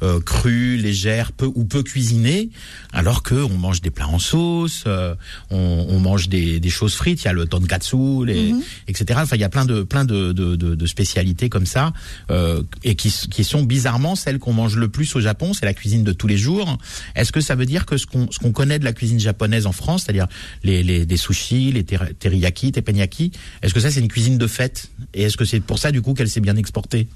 euh, 0.03 0.19
crues, 0.21 0.77
légères, 0.77 1.31
peu 1.31 1.49
ou 1.53 1.65
peu 1.65 1.83
cuisinées, 1.83 2.49
alors 2.93 3.23
que 3.23 3.35
on 3.35 3.57
mange 3.57 3.81
des 3.81 3.89
plats 3.89 4.07
en 4.07 4.19
sauce, 4.19 4.83
euh, 4.87 5.15
on, 5.49 5.85
on 5.89 5.99
mange 5.99 6.29
des, 6.29 6.59
des 6.59 6.69
choses 6.69 6.93
frites. 6.93 7.21
Il 7.23 7.25
y 7.25 7.27
a 7.27 7.33
le 7.33 7.45
tonkatsu, 7.45 8.25
les, 8.25 8.53
etc. 8.87 9.19
Enfin, 9.23 9.35
il 9.35 9.41
y 9.41 9.45
a 9.45 9.49
plein 9.49 9.65
de 9.65 9.83
plein 9.83 10.05
de, 10.05 10.31
de, 10.31 10.55
de, 10.55 10.75
de 10.75 10.85
spécialités 10.85 11.49
comme 11.49 11.65
ça 11.65 11.93
euh, 12.29 12.61
et 12.83 12.95
qui, 12.95 13.11
qui 13.29 13.43
sont 13.43 13.63
bizarrement 13.63 14.15
celles 14.15 14.39
qu'on 14.39 14.53
mange 14.53 14.75
le 14.75 14.89
plus 14.89 15.15
au 15.15 15.21
Japon. 15.21 15.53
C'est 15.53 15.65
la 15.65 15.73
cuisine 15.73 16.03
de 16.03 16.13
tous 16.13 16.27
les 16.27 16.37
jours. 16.37 16.77
Est-ce 17.15 17.31
que 17.31 17.41
ça 17.41 17.55
veut 17.55 17.65
dire 17.65 17.85
que 17.85 17.97
ce 17.97 18.05
qu'on 18.05 18.29
ce 18.31 18.39
qu'on 18.39 18.51
connaît 18.51 18.70
de 18.79 18.85
la 18.85 18.93
cuisine 18.93 19.19
japonaise 19.19 19.65
en 19.65 19.71
France, 19.71 20.03
c'est-à-dire 20.03 20.27
les, 20.63 20.83
les 20.83 21.05
des 21.05 21.17
sushis, 21.17 21.71
les 21.71 21.83
ter- 21.83 22.11
teriyaki, 22.19 22.71
teppanyaki, 22.71 23.31
est-ce 23.61 23.73
que 23.73 23.79
ça 23.79 23.91
c'est 23.91 23.99
une 23.99 24.07
cuisine 24.07 24.37
de 24.37 24.47
fête? 24.47 24.89
Et 25.13 25.23
est-ce 25.23 25.37
que 25.37 25.45
c'est 25.45 25.59
pour 25.59 25.79
ça 25.79 25.91
du 25.91 26.01
coup 26.01 26.13
qu'elle 26.13 26.29
s'est 26.29 26.41
bien 26.41 26.55
exportée? 26.55 27.07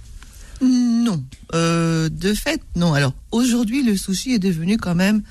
Non. 0.61 1.23
Euh, 1.53 2.09
de 2.09 2.33
fait, 2.33 2.61
non. 2.75 2.93
Alors, 2.93 3.13
aujourd'hui, 3.31 3.83
le 3.83 3.97
sushi 3.97 4.33
est 4.33 4.39
devenu 4.39 4.77
quand 4.77 4.95
même 4.95 5.21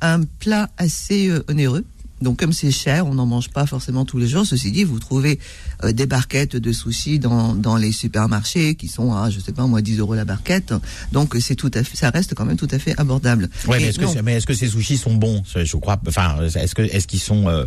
un 0.00 0.22
plat 0.24 0.68
assez 0.76 1.28
euh, 1.28 1.44
onéreux. 1.48 1.84
Donc, 2.20 2.38
comme 2.38 2.52
c'est 2.52 2.70
cher, 2.70 3.06
on 3.06 3.14
n'en 3.14 3.26
mange 3.26 3.50
pas 3.50 3.66
forcément 3.66 4.04
tous 4.04 4.18
les 4.18 4.26
jours. 4.26 4.46
Ceci 4.46 4.70
dit, 4.70 4.84
vous 4.84 4.98
trouvez 4.98 5.38
euh, 5.82 5.92
des 5.92 6.06
barquettes 6.06 6.56
de 6.56 6.72
sushi 6.72 7.18
dans, 7.18 7.54
dans 7.54 7.76
les 7.76 7.92
supermarchés 7.92 8.76
qui 8.76 8.88
sont 8.88 9.12
à, 9.12 9.30
je 9.30 9.40
sais 9.40 9.52
pas 9.52 9.66
moi, 9.66 9.82
10 9.82 9.98
euros 9.98 10.14
la 10.14 10.24
barquette. 10.24 10.72
Donc, 11.12 11.36
c'est 11.40 11.56
tout 11.56 11.70
à 11.74 11.82
fait, 11.82 11.96
ça 11.96 12.10
reste 12.10 12.34
quand 12.34 12.44
même 12.44 12.56
tout 12.56 12.68
à 12.70 12.78
fait 12.78 12.98
abordable. 12.98 13.48
Ouais, 13.66 13.78
mais 13.80 13.88
est-ce 14.34 14.46
que, 14.46 14.54
ces 14.54 14.68
sushis 14.68 14.96
sont 14.96 15.14
bons? 15.14 15.42
Je 15.54 15.64
je 15.64 15.76
crois. 15.76 16.00
Enfin, 16.06 16.36
est-ce 16.42 16.74
que 16.74 16.82
est-ce 16.82 17.06
qu'ils 17.06 17.20
sont 17.20 17.48
euh, 17.48 17.64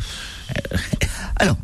Alors, 1.36 1.58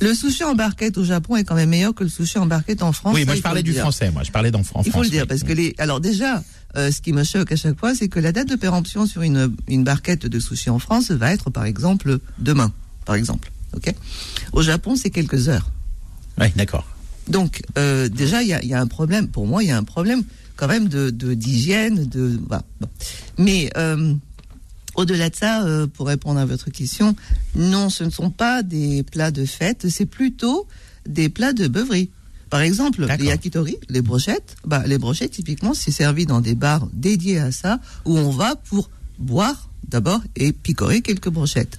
le 0.00 0.14
sushi 0.14 0.44
en 0.44 0.54
barquette 0.54 0.98
au 0.98 1.04
Japon 1.04 1.36
est 1.36 1.44
quand 1.44 1.54
même 1.54 1.70
meilleur 1.70 1.94
que 1.94 2.04
le 2.04 2.10
sushi 2.10 2.38
en 2.38 2.46
barquette 2.46 2.82
en 2.82 2.92
France. 2.92 3.14
Oui, 3.14 3.24
moi 3.24 3.34
je 3.34 3.40
parlais 3.42 3.62
du 3.62 3.72
dire. 3.72 3.82
français. 3.82 4.10
Moi, 4.10 4.22
je 4.22 4.30
parlais 4.30 4.50
d'en 4.50 4.60
en 4.60 4.64
France. 4.64 4.86
Il 4.86 4.92
faut 4.92 5.02
le 5.02 5.08
dire 5.08 5.22
oui. 5.22 5.28
parce 5.28 5.42
que 5.42 5.52
les. 5.52 5.74
Alors 5.78 6.00
déjà, 6.00 6.42
euh, 6.76 6.90
ce 6.90 7.00
qui 7.00 7.12
me 7.12 7.24
choque 7.24 7.52
à 7.52 7.56
chaque 7.56 7.78
fois, 7.78 7.94
c'est 7.94 8.08
que 8.08 8.20
la 8.20 8.32
date 8.32 8.48
de 8.48 8.56
péremption 8.56 9.06
sur 9.06 9.22
une 9.22 9.54
une 9.68 9.84
barquette 9.84 10.26
de 10.26 10.38
sushi 10.40 10.70
en 10.70 10.78
France 10.78 11.10
va 11.10 11.32
être 11.32 11.50
par 11.50 11.64
exemple 11.64 12.18
demain, 12.38 12.72
par 13.04 13.14
exemple. 13.16 13.50
Ok? 13.74 13.92
Au 14.52 14.62
Japon, 14.62 14.96
c'est 14.96 15.10
quelques 15.10 15.48
heures. 15.48 15.70
Ouais, 16.38 16.52
d'accord. 16.56 16.86
Donc 17.28 17.62
euh, 17.78 18.08
déjà, 18.08 18.42
il 18.42 18.48
y 18.48 18.54
a, 18.54 18.62
il 18.62 18.68
y 18.68 18.74
a 18.74 18.80
un 18.80 18.86
problème. 18.86 19.28
Pour 19.28 19.46
moi, 19.46 19.62
il 19.62 19.68
y 19.68 19.72
a 19.72 19.76
un 19.76 19.84
problème 19.84 20.22
quand 20.56 20.68
même 20.68 20.88
de 20.88 21.10
de- 21.10 21.34
d'hygiène, 21.34 22.06
de. 22.06 22.38
bon. 22.38 22.60
Mais 23.38 23.70
euh, 23.76 24.14
au-delà 24.96 25.30
de 25.30 25.36
ça, 25.36 25.64
euh, 25.64 25.86
pour 25.86 26.06
répondre 26.06 26.40
à 26.40 26.44
votre 26.44 26.70
question, 26.70 27.14
non, 27.54 27.88
ce 27.90 28.04
ne 28.04 28.10
sont 28.10 28.30
pas 28.30 28.62
des 28.62 29.02
plats 29.02 29.30
de 29.30 29.44
fête, 29.44 29.88
c'est 29.88 30.06
plutôt 30.06 30.66
des 31.06 31.28
plats 31.28 31.52
de 31.52 31.68
beuverie. 31.68 32.10
Par 32.50 32.60
exemple, 32.60 33.06
les 33.18 33.26
yakitori, 33.26 33.76
les 33.88 34.02
brochettes, 34.02 34.56
bah, 34.64 34.82
les 34.86 34.98
brochettes, 34.98 35.32
typiquement, 35.32 35.74
c'est 35.74 35.90
servi 35.90 36.26
dans 36.26 36.40
des 36.40 36.54
bars 36.54 36.86
dédiés 36.92 37.38
à 37.38 37.52
ça, 37.52 37.80
où 38.04 38.16
on 38.16 38.30
va 38.30 38.56
pour 38.56 38.88
boire 39.18 39.68
d'abord 39.88 40.22
et 40.36 40.52
picorer 40.52 41.02
quelques 41.02 41.28
brochettes. 41.28 41.78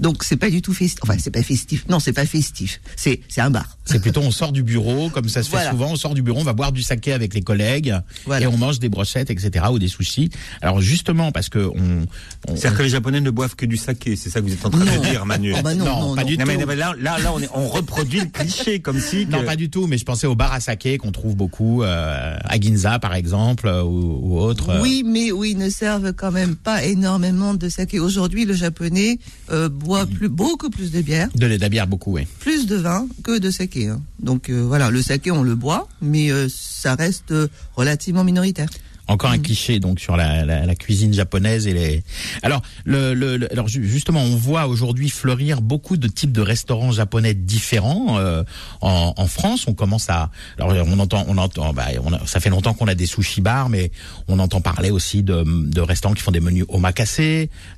Donc 0.00 0.22
c'est 0.24 0.36
pas 0.36 0.50
du 0.50 0.62
tout 0.62 0.72
festif. 0.72 0.98
Enfin, 1.02 1.16
c'est 1.18 1.30
pas 1.30 1.42
festif. 1.42 1.84
Non, 1.88 1.98
c'est 1.98 2.12
pas 2.12 2.26
festif. 2.26 2.80
C'est 2.96 3.20
c'est 3.28 3.40
un 3.40 3.50
bar. 3.50 3.76
C'est 3.84 4.00
plutôt 4.00 4.20
on 4.20 4.30
sort 4.30 4.52
du 4.52 4.62
bureau, 4.62 5.08
comme 5.08 5.28
ça 5.30 5.42
se 5.42 5.48
fait 5.50 5.70
souvent, 5.70 5.92
on 5.92 5.96
sort 5.96 6.12
du 6.14 6.20
bureau, 6.22 6.40
on 6.40 6.44
va 6.44 6.52
boire 6.52 6.72
du 6.72 6.82
saké 6.82 7.12
avec 7.14 7.32
les 7.32 7.40
collègues 7.40 7.96
Voilà. 8.26 8.44
et 8.44 8.46
on 8.46 8.56
mange 8.58 8.78
des 8.80 8.90
brochettes, 8.90 9.30
etc. 9.30 9.64
ou 9.72 9.78
des 9.78 9.88
sushis. 9.88 10.28
Alors 10.60 10.80
justement 10.82 11.32
parce 11.32 11.48
que 11.48 11.58
on, 11.58 12.04
on- 12.48 12.56
C'est-à-dire 12.56 12.76
que 12.78 12.82
les 12.82 12.88
Japonais 12.90 13.20
ne 13.22 13.30
boivent 13.30 13.56
que 13.56 13.64
du 13.64 13.78
saké, 13.78 14.14
c'est 14.14 14.28
ça 14.28 14.40
que 14.40 14.46
vous 14.46 14.52
êtes 14.52 14.64
en 14.66 14.70
train 14.70 14.84
Non. 14.84 15.00
de 15.02 15.06
dire, 15.08 15.24
Manu. 15.24 15.54
Oh, 15.56 15.62
bah 15.64 15.74
non, 15.74 15.84
Non, 15.86 16.00
non, 16.10 16.14
pas 16.16 16.20
non. 16.22 16.26
du 16.28 16.36
Non, 16.36 16.44
tout. 16.44 16.50
mais, 16.58 16.66
mais 16.66 16.76
là, 16.76 16.94
là, 17.00 17.18
là, 17.18 17.32
on, 17.34 17.40
est- 17.40 17.48
on 17.54 17.66
reproduit 17.66 18.20
le 18.20 18.26
cliché 18.26 18.80
comme 18.80 19.00
si. 19.00 19.26
que- 19.26 19.32
non 19.32 19.42
pas 19.44 19.56
du 19.56 19.70
tout, 19.70 19.86
mais 19.86 19.96
je 19.96 20.04
pensais 20.04 20.26
aux 20.26 20.34
bars 20.36 20.52
à 20.52 20.60
saké 20.60 20.98
qu'on 20.98 21.10
trouve 21.12 21.34
beaucoup 21.34 21.82
euh, 21.82 22.36
à 22.44 22.60
Ginza 22.60 22.98
par 22.98 23.14
exemple 23.14 23.68
euh, 23.68 23.82
ou, 23.82 24.20
ou 24.22 24.38
autre. 24.38 24.68
euh. 24.68 24.82
Oui, 24.82 25.02
mais 25.06 25.32
oui, 25.32 25.52
ils 25.52 25.58
ne 25.58 25.70
servent 25.70 26.12
quand 26.12 26.30
même 26.30 26.56
pas 26.56 26.84
énormément 26.84 27.54
de 27.54 27.68
saké. 27.70 28.00
Aujourd'hui, 28.00 28.44
le 28.44 28.52
japonais 28.54 29.18
euh, 29.50 29.70
boit 29.70 29.87
plus, 30.06 30.28
beaucoup 30.28 30.70
plus 30.70 30.90
de 30.92 31.00
bière, 31.02 31.28
De 31.34 31.46
la 31.46 31.68
bière 31.68 31.86
beaucoup, 31.86 32.12
oui. 32.12 32.26
plus 32.40 32.66
de 32.66 32.76
vin 32.76 33.06
que 33.22 33.38
de 33.38 33.50
saké. 33.50 33.88
hein. 33.88 34.00
Donc 34.20 34.50
euh, 34.50 34.60
voilà, 34.66 34.90
le 34.90 35.02
saké, 35.02 35.30
on 35.30 35.42
le 35.42 35.54
boit, 35.54 35.88
mais 36.02 36.30
euh, 36.30 36.48
ça 36.50 36.94
reste 36.94 37.32
euh, 37.32 37.48
relativement 37.76 38.24
minoritaire. 38.24 38.68
Encore 39.08 39.30
un 39.30 39.38
cliché 39.38 39.80
donc 39.80 40.00
sur 40.00 40.16
la, 40.16 40.44
la, 40.44 40.66
la 40.66 40.74
cuisine 40.74 41.12
japonaise 41.14 41.66
et 41.66 41.72
les. 41.72 42.02
Alors 42.42 42.60
le, 42.84 43.14
le, 43.14 43.36
le- 43.38 43.50
alors 43.52 43.66
ju- 43.66 43.86
justement 43.88 44.20
on 44.22 44.36
voit 44.36 44.66
aujourd'hui 44.66 45.08
fleurir 45.08 45.62
beaucoup 45.62 45.96
de 45.96 46.08
types 46.08 46.30
de 46.32 46.42
restaurants 46.42 46.92
japonais 46.92 47.32
différents 47.34 48.18
euh, 48.18 48.44
en, 48.82 49.14
en 49.16 49.26
France. 49.26 49.66
On 49.66 49.74
commence 49.74 50.10
à 50.10 50.30
alors 50.58 50.72
on 50.86 50.98
entend 50.98 51.24
on 51.26 51.38
entend 51.38 51.72
bah, 51.72 51.86
on 52.04 52.12
a- 52.12 52.26
ça 52.26 52.38
fait 52.40 52.50
longtemps 52.50 52.74
qu'on 52.74 52.86
a 52.88 52.94
des 52.94 53.06
sushi 53.06 53.40
bars 53.40 53.70
mais 53.70 53.90
on 54.28 54.38
entend 54.38 54.60
parler 54.60 54.90
aussi 54.90 55.22
de, 55.22 55.42
de 55.46 55.80
restaurants 55.80 56.14
qui 56.14 56.22
font 56.22 56.30
des 56.32 56.40
menus 56.40 56.66
omakase, 56.68 57.18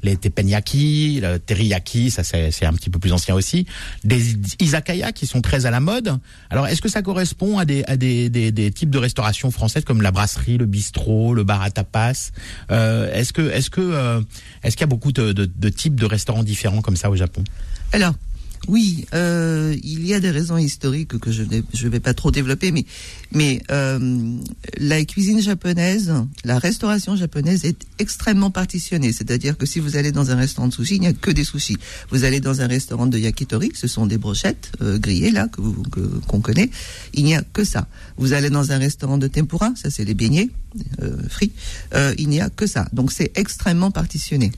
les 0.02 0.16
teppanyaki, 0.20 1.20
le 1.22 1.38
teriyaki, 1.38 2.10
ça 2.10 2.24
c'est 2.24 2.64
un 2.66 2.72
petit 2.72 2.90
peu 2.90 2.98
plus 2.98 3.12
ancien 3.12 3.34
aussi, 3.36 3.66
des 4.02 4.20
izakaya 4.60 5.12
qui 5.12 5.26
sont 5.26 5.40
très 5.40 5.64
à 5.66 5.70
la 5.70 5.80
mode. 5.80 6.18
Alors 6.50 6.66
est-ce 6.66 6.80
que 6.82 6.88
ça 6.88 7.02
correspond 7.02 7.58
à 7.58 7.64
des 7.64 7.84
à 7.84 7.96
des, 7.96 8.28
des, 8.30 8.50
des 8.50 8.70
types 8.72 8.90
de 8.90 8.98
restauration 8.98 9.50
françaises 9.52 9.84
comme 9.84 10.02
la 10.02 10.10
brasserie, 10.10 10.58
le 10.58 10.66
bistrot, 10.66 11.19
le 11.34 11.44
bar 11.44 11.62
à 11.62 11.70
tapas. 11.70 12.32
Euh, 12.70 13.12
Est-ce 13.12 13.32
que 13.32 13.42
est-ce 13.50 13.70
que 13.70 13.80
euh, 13.80 14.20
est-ce 14.62 14.76
qu'il 14.76 14.82
y 14.82 14.88
a 14.90 14.94
beaucoup 14.94 15.12
de, 15.12 15.68
types 15.68 15.98
de 15.98 16.06
restaurants 16.06 16.42
différents 16.42 16.80
comme 16.80 16.96
ça 16.96 17.10
au 17.10 17.16
Japon? 17.16 17.44
Alors, 17.92 18.14
oui, 18.68 19.06
euh, 19.14 19.74
il 19.82 20.06
y 20.06 20.14
a 20.14 20.20
des 20.20 20.30
raisons 20.30 20.58
historiques 20.58 21.18
que 21.18 21.32
je 21.32 21.42
ne 21.42 21.62
je 21.72 21.88
vais 21.88 22.00
pas 22.00 22.14
trop 22.14 22.30
développer, 22.30 22.72
mais, 22.72 22.84
mais 23.32 23.62
euh, 23.70 24.36
la 24.78 25.04
cuisine 25.04 25.40
japonaise, 25.40 26.12
la 26.44 26.58
restauration 26.58 27.16
japonaise 27.16 27.64
est 27.64 27.86
extrêmement 27.98 28.50
partitionnée. 28.50 29.12
C'est-à-dire 29.12 29.56
que 29.56 29.66
si 29.66 29.80
vous 29.80 29.96
allez 29.96 30.12
dans 30.12 30.30
un 30.30 30.36
restaurant 30.36 30.68
de 30.68 30.74
sushi, 30.74 30.96
il 30.96 31.00
n'y 31.00 31.06
a 31.06 31.12
que 31.12 31.30
des 31.30 31.44
sushis. 31.44 31.78
Vous 32.10 32.24
allez 32.24 32.40
dans 32.40 32.60
un 32.60 32.66
restaurant 32.66 33.06
de 33.06 33.18
yakitori, 33.18 33.72
ce 33.74 33.88
sont 33.88 34.06
des 34.06 34.18
brochettes 34.18 34.72
euh, 34.82 34.98
grillées 34.98 35.30
là 35.30 35.48
que 35.48 35.60
qu'on 36.26 36.40
connaît. 36.40 36.70
Il 37.14 37.24
n'y 37.24 37.34
a 37.34 37.42
que 37.42 37.64
ça. 37.64 37.88
Vous 38.18 38.32
allez 38.34 38.50
dans 38.50 38.72
un 38.72 38.78
restaurant 38.78 39.18
de 39.18 39.26
tempura, 39.26 39.72
ça 39.74 39.90
c'est 39.90 40.04
les 40.04 40.14
beignets 40.14 40.50
euh, 41.02 41.16
frits. 41.28 41.52
Euh, 41.94 42.14
il 42.18 42.28
n'y 42.28 42.40
a 42.40 42.50
que 42.50 42.66
ça. 42.66 42.88
Donc 42.92 43.10
c'est 43.10 43.32
extrêmement 43.36 43.90
partitionné. 43.90 44.52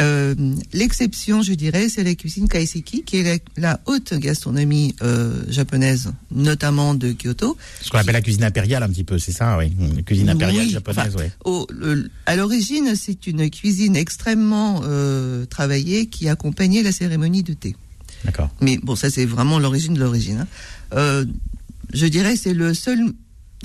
Euh, 0.00 0.34
L'exception, 0.72 1.42
je 1.42 1.52
dirais, 1.54 1.88
c'est 1.88 2.04
la 2.04 2.14
cuisine 2.14 2.48
kaiseki, 2.48 3.02
qui 3.04 3.16
est 3.18 3.40
la, 3.56 3.70
la 3.70 3.80
haute 3.86 4.14
gastronomie 4.14 4.94
euh, 5.02 5.42
japonaise, 5.48 6.12
notamment 6.30 6.94
de 6.94 7.12
Kyoto. 7.12 7.56
Ce 7.82 7.90
qu'on 7.90 7.98
appelle 7.98 8.14
la 8.14 8.20
cuisine 8.22 8.44
impériale 8.44 8.82
un 8.82 8.88
petit 8.88 9.04
peu, 9.04 9.18
c'est 9.18 9.32
ça, 9.32 9.58
oui. 9.58 9.72
La 9.96 10.02
cuisine 10.02 10.28
impériale 10.28 10.66
Oui, 10.66 10.70
japonaise, 10.70 11.14
enfin, 11.16 11.24
oui. 11.24 11.30
au- 11.44 11.66
le- 11.70 12.10
à 12.26 12.36
l'origine, 12.36 12.94
c'est 12.94 13.26
une 13.26 13.50
cuisine 13.50 13.96
extrêmement 13.96 14.82
euh, 14.84 15.44
travaillée 15.46 16.06
qui 16.06 16.28
accompagnait 16.28 16.82
la 16.82 16.92
cérémonie 16.92 17.42
de 17.42 17.54
thé. 17.54 17.74
D'accord. 18.24 18.50
Mais 18.60 18.78
bon, 18.82 18.96
ça 18.96 19.10
c'est 19.10 19.26
vraiment 19.26 19.58
l'origine 19.58 19.94
de 19.94 20.00
l'origine. 20.00 20.46
hein. 20.92 21.24
Je 21.92 22.06
dirais 22.06 22.36
c'est 22.36 22.52
le 22.54 22.74
seul, 22.74 23.00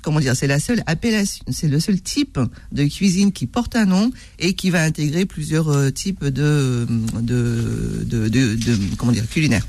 comment 0.03 0.19
dire, 0.19 0.36
c'est 0.36 0.45
la 0.48 0.60
seule 0.60 0.83
appellation, 0.86 1.43
c'est 1.50 1.67
le 1.67 1.79
seul 1.79 2.00
type 2.01 2.38
de 2.72 2.83
cuisine 2.86 3.31
qui 3.31 3.48
porte 3.48 3.75
un 3.75 3.86
nom 3.86 4.12
et 4.38 4.53
qui 4.53 4.69
va 4.69 4.83
intégrer 4.83 5.25
plusieurs 5.25 5.69
euh, 5.69 5.89
types 5.89 6.25
de 6.25 6.86
de, 7.22 8.05
de, 8.05 8.79
comment 8.98 9.12
dire 9.12 9.27
culinaires. 9.27 9.65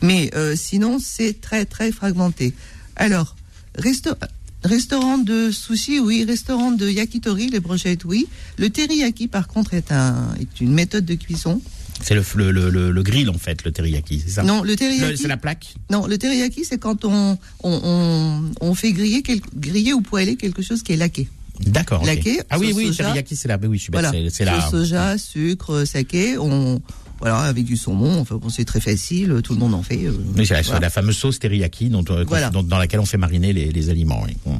Mais 0.00 0.30
euh, 0.34 0.54
sinon, 0.56 0.98
c'est 0.98 1.40
très 1.40 1.64
très 1.66 1.92
fragmenté. 1.92 2.54
Alors, 2.96 3.36
resto- 3.78 4.16
Restaurant 4.64 5.18
de 5.18 5.50
sushi, 5.50 5.98
oui. 5.98 6.24
Restaurant 6.24 6.70
de 6.70 6.88
yakitori, 6.88 7.48
les 7.48 7.58
brochettes, 7.58 8.04
oui. 8.04 8.28
Le 8.58 8.70
teriyaki, 8.70 9.26
par 9.26 9.48
contre, 9.48 9.74
est, 9.74 9.90
un, 9.90 10.32
est 10.40 10.60
une 10.60 10.72
méthode 10.72 11.04
de 11.04 11.16
cuisson. 11.16 11.60
C'est 12.00 12.14
le, 12.14 12.50
le, 12.50 12.90
le, 12.90 13.02
grill 13.02 13.30
en 13.30 13.38
fait, 13.38 13.64
le 13.64 13.70
teriyaki, 13.72 14.20
c'est 14.24 14.30
ça? 14.32 14.42
Non, 14.42 14.62
le 14.62 14.74
teriyaki. 14.74 15.16
C'est 15.16 15.28
la 15.28 15.36
plaque? 15.36 15.74
Non, 15.90 16.06
le 16.06 16.18
teriyaki, 16.18 16.64
c'est 16.64 16.78
quand 16.78 17.04
on, 17.04 17.38
on, 17.62 17.80
on, 17.84 18.50
on 18.60 18.74
fait 18.74 18.92
griller, 18.92 19.22
quel- 19.22 19.40
griller 19.56 19.92
ou 19.92 20.00
poêler 20.00 20.36
quelque 20.36 20.62
chose 20.62 20.82
qui 20.82 20.92
est 20.92 20.96
laqué. 20.96 21.28
D'accord. 21.60 22.04
Laqué, 22.04 22.40
Ah 22.50 22.58
oui, 22.58 22.72
oui, 22.74 22.86
soja. 22.88 23.04
teriyaki, 23.04 23.36
c'est 23.36 23.46
la. 23.46 23.56
Oui, 23.62 23.78
je 23.78 23.82
suis 23.84 23.92
Voilà. 23.92 24.10
c'est- 24.30 24.44
la. 24.44 24.68
Soja, 24.68 25.16
sucre, 25.18 25.84
saké, 25.84 26.38
on, 26.38 26.80
voilà, 27.20 27.38
avec 27.40 27.64
du 27.64 27.76
saumon. 27.76 28.18
Enfin, 28.20 28.36
bon, 28.36 28.48
c'est 28.48 28.64
très 28.64 28.80
facile, 28.80 29.40
tout 29.44 29.52
le 29.52 29.60
monde 29.60 29.74
en 29.74 29.82
fait. 29.82 30.04
euh, 30.06 30.12
Oui, 30.36 30.44
c'est 30.44 30.54
la, 30.54 30.62
voilà. 30.62 30.80
la 30.80 30.90
fameuse 30.90 31.16
sauce 31.16 31.38
teriyaki 31.38 31.88
dont, 31.88 32.04
euh, 32.10 32.24
Voilà. 32.26 32.50
dont- 32.50 32.64
dans 32.64 32.78
laquelle 32.78 32.98
on 33.00 33.06
fait 33.06 33.18
mariner 33.18 33.52
les, 33.52 33.70
les 33.70 33.90
aliments. 33.90 34.22
Oui. 34.26 34.36
Hum. 34.46 34.58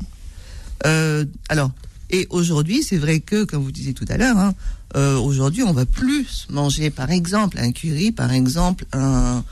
Euh, 0.87 1.25
alors, 1.49 1.73
et 2.13 2.27
aujourd'hui, 2.31 2.83
c'est 2.83 2.99
vrai 2.99 3.21
que, 3.21 3.45
comme 3.45 3.63
vous 3.63 3.73
disiez 3.73 3.95
tout 3.95 4.05
à 4.09 4.17
l'heure, 4.17 4.37
hein, 4.37 4.55
euh, 4.97 5.19
aujourd'hui, 5.19 5.63
on 5.63 5.73
va 5.73 5.87
plus 5.87 6.47
manger, 6.51 6.91
par 6.91 7.11
exemple, 7.11 7.59
un 7.59 7.73
curry, 7.73 8.13
par 8.13 8.33
exemple, 8.33 8.85
un, 8.93 9.43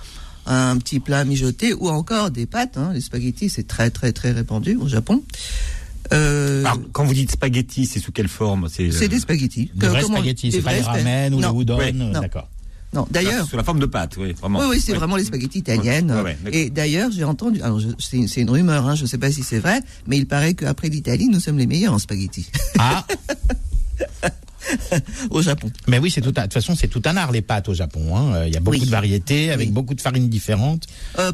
un 0.46 0.76
petit 0.76 1.00
plat 1.00 1.24
mijoté 1.24 1.72
ou 1.72 1.88
encore 1.88 2.30
des 2.30 2.46
pâtes. 2.46 2.76
Hein, 2.76 2.92
les 2.92 3.00
spaghettis, 3.00 3.48
c'est 3.48 3.66
très, 3.66 3.90
très, 3.90 4.12
très 4.12 4.32
répandu 4.32 4.76
au 4.76 4.86
Japon. 4.88 5.22
Euh, 6.12 6.64
Alors, 6.64 6.80
quand 6.92 7.04
vous 7.04 7.14
dites 7.14 7.30
spaghetti, 7.30 7.86
c'est 7.86 8.00
sous 8.00 8.12
quelle 8.12 8.28
forme? 8.28 8.68
C'est 8.70 8.90
euh, 8.92 9.08
des 9.08 9.20
spaghettis. 9.20 9.70
Des 9.74 9.86
vrais 9.88 10.02
spaghettis, 10.02 10.52
c'est 10.52 10.60
pas 10.62 10.74
les 10.74 10.80
ramen 10.82 11.34
ou 11.34 11.40
les 11.40 11.60
udon. 11.62 11.78
Ouais. 11.78 11.94
euh. 11.94 12.12
D'accord. 12.12 12.48
Non, 12.92 13.06
d'ailleurs, 13.10 13.46
sous 13.46 13.56
la 13.56 13.62
forme 13.62 13.78
de 13.78 13.86
pâte, 13.86 14.16
oui, 14.18 14.32
vraiment. 14.32 14.58
Oui, 14.60 14.66
oui, 14.70 14.80
c'est 14.84 14.94
vraiment 14.94 15.14
les 15.14 15.24
spaghettis 15.24 15.58
italiennes. 15.60 16.12
Et 16.50 16.70
d'ailleurs, 16.70 17.10
j'ai 17.12 17.22
entendu, 17.24 17.62
alors 17.62 17.80
c'est 18.00 18.26
c'est 18.26 18.40
une 18.40 18.50
rumeur, 18.50 18.86
hein, 18.88 18.96
je 18.96 19.02
ne 19.02 19.06
sais 19.06 19.18
pas 19.18 19.30
si 19.30 19.44
c'est 19.44 19.60
vrai, 19.60 19.80
mais 20.08 20.18
il 20.18 20.26
paraît 20.26 20.54
qu'après 20.54 20.88
l'Italie, 20.88 21.28
nous 21.28 21.38
sommes 21.38 21.56
les 21.58 21.66
meilleurs 21.68 21.94
en 21.94 21.98
spaghettis 22.00 22.48
Ah, 22.78 23.06
au 25.30 25.42
Japon. 25.42 25.70
mais 25.86 25.98
oui, 25.98 26.10
c'est 26.10 26.20
tout. 26.20 26.32
De 26.32 26.40
toute 26.40 26.52
façon, 26.52 26.74
c'est 26.74 26.88
tout 26.88 27.02
un 27.04 27.16
art 27.16 27.32
les 27.32 27.42
pâtes 27.42 27.68
au 27.68 27.74
Japon. 27.74 28.16
hein. 28.16 28.46
Il 28.46 28.52
y 28.52 28.56
a 28.56 28.60
beaucoup 28.60 28.78
de 28.78 28.90
variétés 28.90 29.50
avec 29.52 29.72
beaucoup 29.72 29.94
de 29.94 30.00
farines 30.00 30.28
différentes. 30.28 30.86
Euh, 31.18 31.32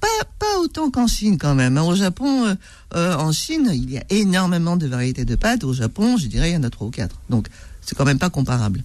pas, 0.00 0.24
pas 0.38 0.58
autant 0.60 0.90
qu'en 0.90 1.06
Chine 1.06 1.38
quand 1.38 1.54
même. 1.54 1.76
hein. 1.78 1.82
Au 1.82 1.94
Japon, 1.94 2.46
euh, 2.46 2.54
euh, 2.94 3.16
en 3.16 3.32
Chine, 3.32 3.70
il 3.72 3.90
y 3.90 3.98
a 3.98 4.04
énormément 4.10 4.76
de 4.76 4.86
variétés 4.86 5.24
de 5.24 5.34
pâtes. 5.34 5.64
Au 5.64 5.72
Japon, 5.72 6.16
je 6.18 6.26
dirais, 6.26 6.50
il 6.50 6.54
y 6.54 6.56
en 6.56 6.62
a 6.62 6.70
trois 6.70 6.86
ou 6.86 6.90
quatre. 6.90 7.16
Donc, 7.30 7.48
c'est 7.80 7.96
quand 7.96 8.04
même 8.04 8.18
pas 8.18 8.30
comparable. 8.30 8.82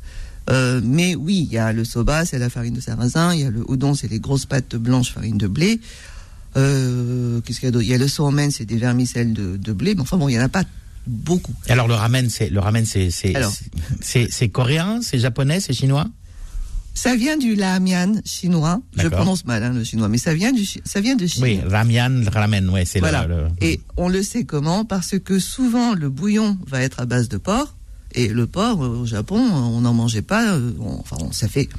Euh, 0.50 0.82
mais 0.84 1.16
oui, 1.16 1.46
il 1.48 1.54
y 1.54 1.58
a 1.58 1.72
le 1.74 1.84
soba, 1.86 2.26
c'est 2.26 2.40
la 2.40 2.50
farine 2.50 2.74
de 2.74 2.82
sarrasin. 2.82 3.34
Il 3.36 3.42
y 3.42 3.44
a 3.44 3.52
le 3.52 3.64
udon, 3.70 3.94
c'est 3.94 4.08
les 4.08 4.20
grosses 4.20 4.46
pâtes 4.46 4.76
blanches, 4.76 5.12
farine 5.14 5.38
de 5.38 5.48
blé. 5.48 5.80
Euh, 6.58 7.42
Qu'est-ce 7.42 7.60
qu'il 7.60 7.68
y 7.68 7.70
a 7.70 7.72
d'autre? 7.72 7.86
Il 7.86 7.90
y 7.92 7.94
a 7.94 7.98
le 7.98 8.08
somen, 8.08 8.50
c'est 8.52 8.66
des 8.66 8.78
vermicelles 8.78 9.34
de, 9.34 9.58
de 9.58 9.74
blé. 9.74 9.96
Mais 9.96 10.02
enfin 10.02 10.18
bon, 10.18 10.30
il 10.30 10.34
y 10.34 10.40
en 10.40 10.44
a 10.44 10.50
pas 10.50 10.64
beaucoup. 11.06 11.54
Alors 11.68 11.88
le 11.88 11.94
ramen, 11.94 12.30
c'est 12.30 12.50
le 12.50 12.60
ramen, 12.60 12.86
c'est 12.86 13.12
c'est 13.12 13.36
Alors. 13.36 13.52
c'est- 13.52 13.70
c'est 14.02 14.28
c'est 14.32 14.50
coréen, 14.50 15.02
c'est 15.02 15.20
japonais, 15.20 15.60
c'est 15.60 15.74
chinois? 15.74 16.08
Ça 16.96 17.16
vient 17.16 17.38
du 17.38 17.56
lamian 17.56 18.16
chinois. 18.26 18.82
Je 18.98 19.08
prononce 19.08 19.46
mal 19.46 19.64
hein, 19.64 19.72
le 19.72 19.84
chinois, 19.86 20.10
mais 20.10 20.18
ça 20.18 20.34
vient 20.34 20.52
du, 20.52 20.66
ça 20.84 21.00
vient 21.00 21.16
de 21.16 21.28
Chine. 21.28 21.44
Oui, 21.44 21.62
ramian, 21.66 22.24
ramen, 22.30 22.68
ouais, 22.70 22.84
c'est 22.84 23.00
Voilà. 23.00 23.26
le, 23.26 23.44
le- 23.44 23.48
Et 23.62 23.80
on 23.96 24.10
le 24.10 24.22
sait 24.22 24.44
comment? 24.44 24.84
Parce 24.84 25.18
que 25.20 25.40
souvent 25.40 25.94
le 25.94 26.10
bouillon 26.10 26.58
va 26.68 26.82
être 26.82 27.00
à 27.00 27.06
base 27.06 27.30
de 27.30 27.38
porc. 27.38 27.76
Et 28.16 28.28
le 28.30 28.48
porc, 28.48 28.84
euh, 28.84 29.02
au 29.02 29.06
Japon, 29.06 29.38
on 29.40 29.82
n'en 29.82 29.94
mangeait 29.94 30.22
pas. 30.24 30.54
euh, 30.56 30.72
on- 30.80 31.00
enfin, 31.00 31.18
ça 31.32 31.48
fait 31.48 31.70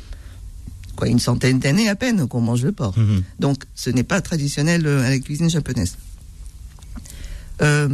quoi 0.96 1.08
une 1.08 1.18
centaine 1.18 1.58
d'années 1.58 1.88
à 1.88 1.96
peine 1.96 2.26
qu'on 2.28 2.40
mange 2.40 2.62
le 2.62 2.72
porc. 2.72 2.96
Mhm. 2.98 3.22
Donc, 3.40 3.64
ce 3.74 3.90
n'est 3.90 4.04
pas 4.04 4.20
traditionnel 4.20 4.86
euh, 4.86 5.04
à 5.04 5.10
la 5.10 5.18
cuisine 5.18 5.50
japonaise. 5.50 5.96
Euh, 7.62 7.86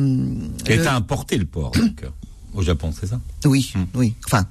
a 0.69 0.76
le- 0.76 0.88
importé, 0.88 1.38
le 1.38 1.45
porc, 1.45 1.73
donc, 1.73 2.02
euh, 2.05 2.09
au 2.55 2.62
Japon, 2.62 2.93
c'est 2.99 3.07
ça? 3.09 3.21
Oui, 3.45 3.73
Hmm. 3.75 3.85
oui. 3.95 4.14
Enfin, 4.26 4.47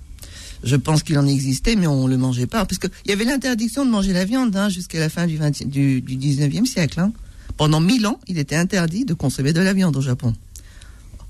je 0.64 0.76
pense 0.76 1.04
qu'il 1.04 1.18
en 1.18 1.26
existait, 1.28 1.76
mais 1.78 1.88
on 1.88 2.08
le 2.08 2.18
mangeait 2.18 2.48
pas. 2.48 2.66
Parce 2.66 2.80
qu'il 2.80 2.90
y 3.08 3.12
avait 3.12 3.24
l'interdiction 3.24 3.86
de 3.86 3.92
manger 3.92 4.12
la 4.14 4.26
viande 4.26 4.56
hein, 4.58 4.68
jusqu'à 4.70 5.00
la 5.00 5.10
fin 5.10 5.26
du, 5.28 5.38
20 5.38 5.64
du, 5.68 6.02
du 6.02 6.18
19e 6.18 6.66
siècle. 6.66 7.00
hein. 7.00 7.14
Pendant 7.56 7.80
mille 7.80 8.06
ans, 8.08 8.20
il 8.28 8.38
était 8.40 8.56
interdit 8.58 9.06
de 9.06 9.14
consommer 9.14 9.54
de 9.54 9.62
la 9.62 9.72
viande 9.74 9.96
au 9.96 10.02
Japon. 10.02 10.34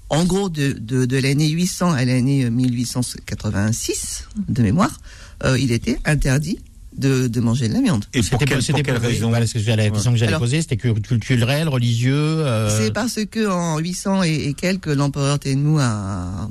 En 0.10 0.24
gros, 0.26 0.50
de, 0.50 0.74
de, 0.74 1.06
de 1.06 1.18
l'année 1.18 1.50
800 1.50 1.92
à 1.92 2.06
l'année 2.06 2.50
1886, 2.50 4.28
de 4.50 4.62
mémoire, 4.62 5.00
euh, 5.44 5.58
il 5.60 5.72
était 5.72 5.98
interdit 6.06 6.60
de, 6.98 7.28
de 7.28 7.40
manger 7.42 7.68
de 7.68 7.74
la 7.74 7.82
viande. 7.82 8.06
Et 8.14 8.20
pour, 8.22 8.30
C'était 8.30 8.46
quelle- 8.46 8.62
c'était 8.62 8.84
pour 8.84 8.94
quelle 8.94 8.98
raison 9.06 9.30
Voilà, 9.30 9.46
que 9.48 9.60
j'allais- 9.60 9.86
la 9.86 9.90
question 9.90 10.12
que 10.12 10.18
j'allais 10.18 10.30
Alors- 10.30 10.40
poser, 10.42 10.62
c'était 10.62 10.78
cul- 10.78 10.94
culturel, 11.02 11.68
religieux. 11.68 12.16
euh, 12.16 12.70
C'est 12.78 12.94
parce 12.94 13.20
que 13.30 13.48
en 13.50 13.78
800 13.80 14.24
et, 14.24 14.46
et 14.48 14.54
quelques, 14.54 14.88
l'empereur 14.88 15.40
Tenmu 15.40 15.80
a. 15.82 16.50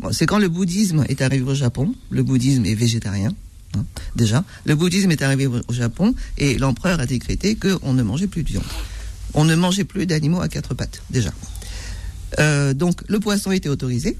bon, 0.00 0.12
C'est 0.12 0.26
quand 0.26 0.38
le 0.38 0.48
bouddhisme 0.48 1.04
est 1.08 1.22
arrivé 1.22 1.44
au 1.44 1.54
Japon. 1.54 1.94
Le 2.10 2.22
bouddhisme 2.22 2.66
est 2.66 2.74
végétarien, 2.74 3.32
hein, 3.76 3.84
déjà. 4.16 4.44
Le 4.64 4.74
bouddhisme 4.74 5.10
est 5.12 5.22
arrivé 5.22 5.46
au 5.46 5.60
au 5.66 5.72
Japon 5.72 6.14
et 6.36 6.58
l'empereur 6.58 7.00
a 7.00 7.06
décrété 7.06 7.54
qu'on 7.56 7.92
ne 7.94 8.02
mangeait 8.02 8.26
plus 8.26 8.42
de 8.42 8.48
viande. 8.48 8.64
On 9.32 9.44
ne 9.44 9.54
mangeait 9.54 9.84
plus 9.84 10.06
d'animaux 10.06 10.40
à 10.42 10.48
quatre 10.48 10.74
pattes, 10.74 11.02
déjà. 11.08 11.30
Euh, 12.38 12.74
donc 12.74 13.02
le 13.08 13.20
poisson 13.20 13.50
était 13.50 13.68
autorisé. 13.68 14.16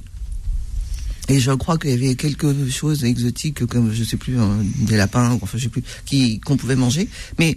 Et 1.29 1.39
je 1.39 1.53
crois 1.53 1.79
qu'il 1.79 1.91
y 1.91 1.93
avait 1.93 2.17
quelque 2.17 2.69
chose 2.71 3.01
d'exotique, 3.01 3.65
comme 3.67 3.93
je 3.93 4.03
sais 4.03 4.17
plus, 4.17 4.39
euh, 4.41 4.45
des 4.81 4.97
lapins, 4.97 5.39
enfin 5.41 5.59
je 5.59 5.65
sais 5.65 5.69
plus, 5.69 5.85
qui 6.05 6.41
qu'on 6.41 6.57
pouvait 6.57 6.75
manger. 6.75 7.09
Mais 7.39 7.57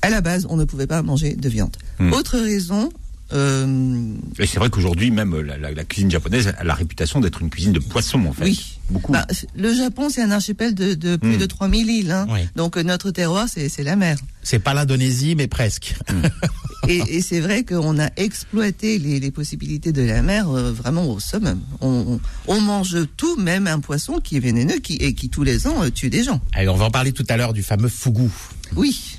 à 0.00 0.08
la 0.08 0.22
base, 0.22 0.46
on 0.48 0.56
ne 0.56 0.64
pouvait 0.64 0.86
pas 0.86 1.02
manger 1.02 1.34
de 1.34 1.48
viande. 1.48 1.76
Hmm. 1.98 2.12
Autre 2.12 2.38
raison, 2.38 2.88
euh, 3.32 4.12
Et 4.38 4.46
c'est 4.46 4.58
vrai 4.58 4.70
qu'aujourd'hui, 4.70 5.10
même 5.10 5.38
la, 5.40 5.56
la- 5.56 5.72
la 5.72 5.84
cuisine 5.84 6.10
japonaise 6.10 6.52
a 6.58 6.64
la 6.64 6.74
réputation 6.74 7.20
d'être 7.20 7.42
une 7.42 7.50
cuisine 7.50 7.72
de 7.72 7.78
poisson, 7.78 8.24
en 8.26 8.32
fait. 8.32 8.44
Oui. 8.44 8.72
Beaucoup. 8.88 9.10
bah, 9.12 9.26
le 9.56 9.74
Japon, 9.74 10.08
c'est 10.10 10.22
un 10.22 10.30
archipel 10.30 10.72
de, 10.74 10.94
de 10.94 11.16
plus 11.16 11.34
Hmm. 11.34 11.38
de 11.38 11.46
3000 11.46 11.88
îles. 11.90 12.10
Hein. 12.12 12.26
Oui. 12.30 12.40
Donc 12.54 12.76
euh, 12.76 12.84
notre 12.84 13.10
terroir, 13.10 13.46
c'est 13.48 13.82
la 13.82 13.96
mer. 13.96 14.16
C'est 14.44 14.60
pas 14.60 14.74
l'Indonésie, 14.74 15.34
mais 15.34 15.48
presque. 15.48 15.96
et, 16.88 17.02
et 17.16 17.20
c'est 17.20 17.40
vrai 17.40 17.64
qu'on 17.64 17.98
a 17.98 18.08
exploité 18.16 18.98
les, 18.98 19.18
les 19.18 19.30
possibilités 19.32 19.90
de 19.90 20.02
la 20.02 20.22
mer 20.22 20.48
euh, 20.50 20.70
vraiment 20.72 21.10
au 21.10 21.18
summum. 21.18 21.60
On, 21.80 22.20
on, 22.46 22.54
on 22.54 22.60
mange 22.60 22.96
tout, 23.16 23.34
même 23.36 23.66
un 23.66 23.80
poisson 23.80 24.20
qui 24.22 24.36
est 24.36 24.40
vénéneux 24.40 24.78
qui, 24.78 24.94
et 24.96 25.14
qui 25.14 25.30
tous 25.30 25.42
les 25.42 25.66
ans 25.66 25.82
euh, 25.82 25.90
tue 25.90 26.08
des 26.10 26.22
gens. 26.22 26.40
Allez, 26.52 26.68
on 26.68 26.76
va 26.76 26.84
en 26.84 26.90
parler 26.92 27.10
tout 27.12 27.24
à 27.28 27.36
l'heure 27.36 27.52
du 27.54 27.64
fameux 27.64 27.88
fougou. 27.88 28.30
Oui. 28.76 29.18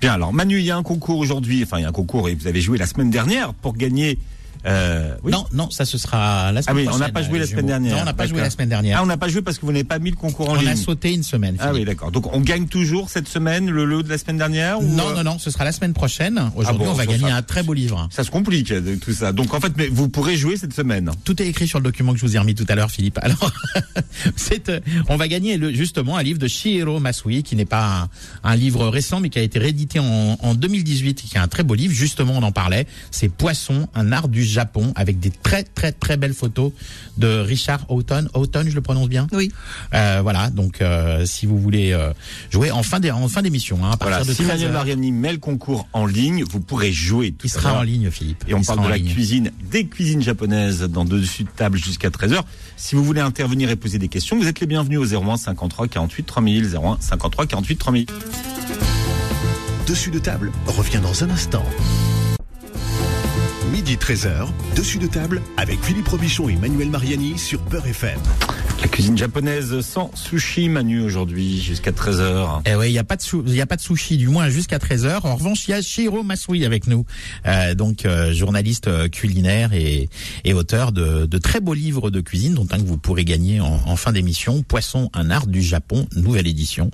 Bien, 0.00 0.12
alors 0.12 0.32
Manu, 0.32 0.58
il 0.58 0.64
y 0.64 0.70
a 0.70 0.76
un 0.76 0.82
concours 0.82 1.18
aujourd'hui, 1.18 1.62
enfin 1.62 1.78
il 1.78 1.82
y 1.82 1.84
a 1.84 1.88
un 1.88 1.92
concours 1.92 2.28
et 2.28 2.34
vous 2.34 2.46
avez 2.46 2.60
joué 2.60 2.76
la 2.76 2.86
semaine 2.86 3.10
dernière 3.10 3.54
pour 3.54 3.74
gagner. 3.74 4.18
Euh, 4.66 5.14
oui. 5.22 5.32
Non, 5.32 5.46
non, 5.52 5.70
ça 5.70 5.84
ce 5.84 5.96
sera 5.98 6.50
la 6.52 6.60
Ah 6.60 6.62
semaine 6.62 6.76
oui, 6.76 6.82
on 6.82 6.90
prochaine. 6.90 7.06
n'a 7.06 7.12
pas 7.12 7.22
joué 7.22 7.38
la 7.38 7.44
euh, 7.44 7.48
semaine 7.48 7.66
dernière. 7.66 7.96
Non, 7.96 8.02
on 8.02 8.04
n'a 8.04 8.14
pas 8.14 8.26
joué 8.26 8.40
la 8.40 8.50
semaine 8.50 8.68
dernière. 8.68 8.98
Ah, 8.98 9.02
on 9.02 9.06
n'a 9.06 9.16
pas 9.16 9.28
joué 9.28 9.42
parce 9.42 9.58
que 9.58 9.66
vous 9.66 9.72
n'avez 9.72 9.84
pas 9.84 9.98
mis 9.98 10.10
le 10.10 10.16
concours 10.16 10.50
en 10.50 10.54
on 10.56 10.60
ligne. 10.60 10.68
a 10.68 10.76
sauté 10.76 11.14
une 11.14 11.22
semaine. 11.22 11.56
Ah 11.60 11.72
oui, 11.72 11.84
d'accord. 11.84 12.10
Donc 12.10 12.32
on 12.34 12.40
gagne 12.40 12.66
toujours 12.66 13.08
cette 13.10 13.28
semaine 13.28 13.70
le 13.70 13.84
lot 13.84 14.02
de 14.02 14.08
la 14.08 14.18
semaine 14.18 14.38
dernière 14.38 14.80
ou 14.80 14.84
Non, 14.84 15.10
euh, 15.10 15.14
non, 15.16 15.24
non, 15.32 15.38
ce 15.38 15.50
sera 15.50 15.64
la 15.64 15.72
semaine 15.72 15.92
prochaine. 15.92 16.50
Aujourd'hui, 16.56 16.84
bon, 16.84 16.90
on 16.90 16.94
va 16.94 17.06
gagner 17.06 17.30
un 17.30 17.42
très 17.42 17.62
beau 17.62 17.74
livre. 17.74 18.08
Ça 18.10 18.24
se 18.24 18.30
complique 18.30 18.72
de 18.72 18.94
tout 18.96 19.12
ça. 19.12 19.32
Donc 19.32 19.54
en 19.54 19.60
fait, 19.60 19.72
mais 19.76 19.86
vous 19.88 20.08
pourrez 20.08 20.36
jouer 20.36 20.56
cette 20.56 20.74
semaine. 20.74 21.10
Tout 21.24 21.40
est 21.40 21.46
écrit 21.46 21.68
sur 21.68 21.78
le 21.78 21.84
document 21.84 22.12
que 22.12 22.18
je 22.18 22.26
vous 22.26 22.34
ai 22.36 22.38
remis 22.38 22.54
tout 22.54 22.66
à 22.68 22.74
l'heure, 22.74 22.90
Philippe. 22.90 23.18
Alors, 23.22 23.50
c'est, 24.36 24.68
euh, 24.68 24.80
on 25.08 25.16
va 25.16 25.28
gagner 25.28 25.56
le- 25.56 25.72
justement 25.72 26.16
un 26.16 26.22
livre 26.22 26.38
de 26.38 26.48
Shihiro 26.48 26.98
Masui, 27.00 27.42
qui 27.42 27.56
n'est 27.56 27.64
pas 27.64 28.08
un, 28.42 28.50
un 28.50 28.56
livre 28.56 28.88
récent, 28.88 29.20
mais 29.20 29.28
qui 29.30 29.38
a 29.38 29.42
été 29.42 29.58
réédité 29.58 29.98
en, 30.00 30.36
en 30.40 30.54
2018, 30.54 31.20
et 31.24 31.28
qui 31.28 31.36
est 31.36 31.40
un 31.40 31.48
très 31.48 31.62
beau 31.62 31.74
livre. 31.74 31.92
Justement, 31.94 32.34
on 32.36 32.42
en 32.42 32.52
parlait. 32.52 32.86
C'est 33.10 33.28
Poisson, 33.28 33.88
un 33.94 34.12
art 34.12 34.28
du 34.28 34.44
Japon, 34.56 34.92
avec 34.96 35.20
des 35.20 35.30
très 35.30 35.62
très 35.64 35.92
très 35.92 36.16
belles 36.16 36.32
photos 36.34 36.72
de 37.18 37.28
Richard 37.40 37.84
Houghton. 37.90 38.26
Houghton, 38.34 38.64
je 38.66 38.74
le 38.74 38.80
prononce 38.80 39.08
bien. 39.08 39.26
Oui. 39.32 39.52
Euh, 39.94 40.20
voilà. 40.22 40.48
Donc, 40.50 40.80
euh, 40.80 41.26
si 41.26 41.44
vous 41.46 41.58
voulez 41.58 41.92
euh, 41.92 42.12
jouer 42.50 42.70
en 42.70 42.82
fin 42.82 42.98
d'é- 43.00 43.10
en 43.10 43.28
fin 43.28 43.42
d'émission, 43.42 43.78
hein, 43.84 43.90
à 43.92 43.96
partir 43.96 44.18
Voilà. 44.18 44.24
de 44.24 44.30
Si 44.32 44.42
13 44.44 44.48
Manuel 44.48 44.72
Mariani 44.72 45.12
met 45.12 45.32
le 45.32 45.38
concours 45.38 45.86
en 45.92 46.06
ligne, 46.06 46.42
vous 46.44 46.60
pourrez 46.60 46.90
jouer 46.92 47.32
tout 47.32 47.46
il 47.46 47.50
sera 47.50 47.78
en 47.78 47.82
ligne, 47.82 48.10
Philippe. 48.10 48.44
Et 48.48 48.54
on 48.54 48.60
Il 48.60 48.66
parle 48.66 48.84
de 48.84 48.88
la 48.88 48.96
ligne. 48.96 49.12
cuisine, 49.12 49.50
des 49.70 49.86
cuisines 49.86 50.22
japonaises 50.22 50.80
dans 50.82 51.04
dessus 51.04 51.44
de 51.44 51.50
table 51.54 51.76
jusqu'à 51.78 52.08
13h. 52.08 52.40
Si 52.78 52.94
vous 52.94 53.04
voulez 53.04 53.20
intervenir 53.20 53.70
et 53.70 53.76
poser 53.76 53.98
des 53.98 54.08
questions, 54.08 54.36
vous 54.38 54.46
êtes 54.48 54.60
les 54.60 54.66
bienvenus 54.66 54.98
au 54.98 55.04
01 55.04 55.36
53 55.36 55.88
48 55.88 56.24
3000. 56.24 56.74
01 56.74 56.96
53 57.00 57.46
48 57.46 57.76
3000. 57.76 58.06
Dessus 59.86 60.10
de 60.10 60.18
table 60.18 60.50
revient 60.66 61.00
dans 61.02 61.22
un 61.22 61.30
instant. 61.30 61.64
Midi 63.72 63.96
13h, 63.96 64.46
dessus 64.76 64.98
de 64.98 65.06
table 65.06 65.42
avec 65.56 65.82
Philippe 65.82 66.08
Robichon 66.08 66.48
et 66.48 66.56
Manuel 66.56 66.88
Mariani 66.88 67.36
sur 67.38 67.60
Peur 67.60 67.84
FM. 67.86 68.18
La 68.80 68.88
cuisine 68.88 69.18
japonaise 69.18 69.80
sans 69.80 70.10
sushi, 70.14 70.68
Manu, 70.68 71.00
aujourd'hui, 71.02 71.60
jusqu'à 71.60 71.90
13h. 71.90 72.60
Eh 72.66 72.74
ouais, 72.76 72.90
il 72.90 72.94
y 72.94 72.98
a 72.98 73.04
pas 73.04 73.16
de 73.16 73.60
a 73.60 73.66
pas 73.66 73.76
sushi 73.78 74.16
du 74.18 74.28
moins 74.28 74.48
jusqu'à 74.50 74.78
13h. 74.78 75.20
En 75.24 75.34
revanche, 75.36 75.66
il 75.66 75.72
y 75.72 75.74
a 75.74 75.82
Shiro 75.82 76.22
Masui 76.22 76.64
avec 76.64 76.86
nous. 76.86 77.04
Euh, 77.46 77.74
donc 77.74 78.04
euh, 78.06 78.32
journaliste 78.32 78.86
euh, 78.88 79.08
culinaire 79.08 79.72
et, 79.72 80.08
et 80.44 80.52
auteur 80.54 80.92
de, 80.92 81.26
de 81.26 81.38
très 81.38 81.60
beaux 81.60 81.74
livres 81.74 82.10
de 82.10 82.20
cuisine 82.20 82.54
dont 82.54 82.66
un 82.70 82.78
que 82.78 82.86
vous 82.86 82.98
pourrez 82.98 83.24
gagner 83.24 83.60
en, 83.60 83.80
en 83.86 83.96
fin 83.96 84.12
d'émission, 84.12 84.62
Poisson 84.62 85.10
un 85.14 85.30
art 85.30 85.46
du 85.46 85.62
Japon, 85.62 86.06
nouvelle 86.14 86.46
édition. 86.46 86.90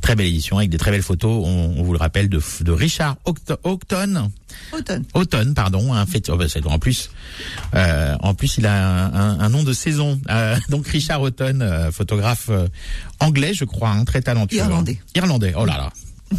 Très 0.00 0.16
belle 0.16 0.26
édition 0.26 0.58
avec 0.58 0.70
des 0.70 0.78
très 0.78 0.90
belles 0.90 1.02
photos, 1.02 1.44
on, 1.46 1.74
on 1.78 1.82
vous 1.82 1.92
le 1.92 1.98
rappelle 1.98 2.28
de, 2.28 2.40
de 2.62 2.72
Richard 2.72 3.16
Houghton- 3.26 3.58
Houghton. 3.64 4.30
Automne. 4.72 5.04
Automne, 5.14 5.54
pardon, 5.54 5.92
un 5.92 6.06
fait. 6.06 6.28
oh, 6.30 6.38
c'est- 6.48 6.64
en 6.66 6.78
plus, 6.78 7.10
euh, 7.74 8.14
en 8.20 8.34
plus, 8.34 8.56
il 8.58 8.66
a 8.66 9.06
un, 9.06 9.14
un- 9.14 9.40
un 9.40 9.48
nom 9.48 9.62
de 9.62 9.72
saison. 9.72 10.20
Euh, 10.30 10.56
donc 10.68 10.86
Richard 10.86 11.20
Houghton, 11.22 11.58
euh, 11.60 11.90
photographe 11.90 12.50
anglais, 13.18 13.52
je 13.54 13.64
crois, 13.64 13.90
hein, 13.90 14.04
très 14.04 14.22
talentueux. 14.22 14.58
Irlandais. 14.58 14.98
Irlandais. 15.14 15.54
Oh 15.56 15.64
là 15.64 15.76
là. 15.76 15.92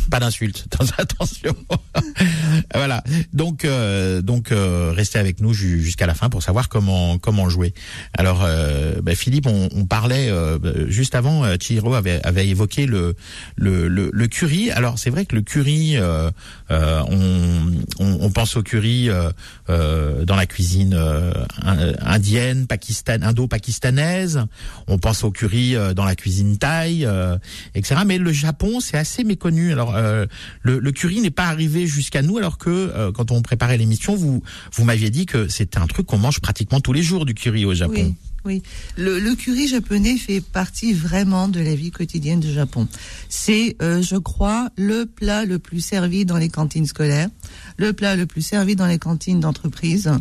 Pas 0.10 0.20
d'insulte, 0.20 0.66
attention. 0.98 1.54
voilà. 2.74 3.04
Donc, 3.34 3.66
euh, 3.66 4.22
donc, 4.22 4.52
euh, 4.52 4.92
restez 4.96 5.20
avec 5.20 5.42
nous 5.42 5.54
ju- 5.54 5.82
jusqu'à 5.84 6.06
la 6.08 6.14
fin 6.14 6.30
pour 6.30 6.42
savoir 6.44 6.70
comment 6.70 7.18
comment 7.18 7.50
jouer. 7.50 7.74
Alors, 8.18 8.42
euh, 8.44 9.02
bah, 9.02 9.16
Philippe, 9.16 9.48
on, 9.48 9.70
on 9.76 9.86
parlait 9.86 10.30
euh, 10.30 10.90
juste 10.90 11.14
avant. 11.16 11.44
euh, 11.44 11.56
Chihiro 11.60 11.94
avait, 11.94 12.22
avait 12.26 12.48
évoqué 12.48 12.86
le 12.86 13.16
le, 13.58 13.88
le 13.90 14.28
curry. 14.28 14.72
Alors, 14.72 14.98
c'est 14.98 15.10
vrai 15.10 15.26
que 15.26 15.36
le 15.36 15.42
curry, 15.42 15.98
euh, 15.98 16.30
euh, 16.72 17.02
on, 17.10 17.72
on 18.00 18.18
on 18.22 18.30
pense 18.32 18.56
au 18.56 18.64
curry 18.64 19.10
euh, 19.10 19.30
euh, 19.70 20.24
dans 20.26 20.36
la 20.36 20.46
cuisine 20.46 20.94
euh, 20.96 21.34
in- 21.64 21.94
indienne, 22.02 22.66
pakistan, 22.68 23.18
indo-pakistanaise. 23.22 24.46
On 24.88 24.98
pense 24.98 25.24
au 25.24 25.32
curry 25.32 25.76
euh, 25.76 25.94
dans 25.94 26.06
la 26.06 26.16
cuisine 26.16 26.58
thaï, 26.58 27.06
euh, 27.06 27.38
etc. 27.76 28.02
Mais 28.06 28.18
le 28.18 28.32
Japon, 28.32 28.80
c'est 28.80 28.98
assez 28.98 29.24
méconnu. 29.24 29.74
Euh, 29.90 30.26
le, 30.62 30.92
curry 30.92 31.22
n'est 31.22 31.32
pas 31.32 31.46
arrivé 31.46 31.88
jusqu'à 31.88 32.22
nous, 32.22 32.38
alors 32.38 32.58
que 32.58 32.70
euh, 32.70 33.12
quand 33.12 33.32
on 33.32 33.42
préparait 33.42 33.78
l'émission, 33.78 34.16
vous 34.16 34.44
vous 34.74 34.84
m'aviez 34.84 35.10
dit 35.10 35.26
que 35.26 35.48
c'était 35.48 35.80
un 35.80 35.88
truc 35.88 36.06
qu'on 36.08 36.18
mange 36.18 36.40
pratiquement 36.40 36.80
tous 36.80 36.94
les 36.94 37.02
jours 37.02 37.26
du 37.26 37.34
curry 37.34 37.66
au 37.66 37.74
Japon. 37.74 37.94
Oui, 37.96 38.16
oui. 38.46 38.64
Le, 38.98 39.34
curry 39.36 39.68
japonais 39.68 40.18
fait 40.18 40.42
partie 40.42 40.94
vraiment 40.94 41.48
de 41.48 41.60
la 41.60 41.76
vie 41.76 41.92
quotidienne 41.92 42.40
du 42.40 42.52
Japon. 42.52 42.88
C'est, 43.30 43.76
euh, 43.82 44.02
je 44.02 44.16
crois, 44.16 44.70
le 44.78 45.06
plat 45.06 45.46
le 45.46 45.60
plus 45.60 45.82
servi 45.82 46.26
dans 46.26 46.38
les 46.38 46.50
cantines 46.50 46.86
scolaires, 46.86 47.30
le 47.78 47.94
plat 47.94 48.16
le 48.16 48.26
plus 48.26 48.42
servi 48.42 48.76
dans 48.76 48.88
les 48.88 49.00
cantines 49.00 49.40
d'entreprise. 49.40 50.12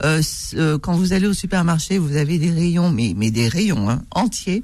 Quand 0.00 0.96
vous 0.96 1.12
allez 1.12 1.26
au 1.26 1.34
supermarché, 1.34 1.98
vous 1.98 2.16
avez 2.16 2.38
des 2.38 2.50
rayons, 2.50 2.90
mais, 2.90 3.12
mais 3.16 3.30
des 3.30 3.48
rayons 3.48 3.90
hein, 3.90 4.02
entiers 4.12 4.62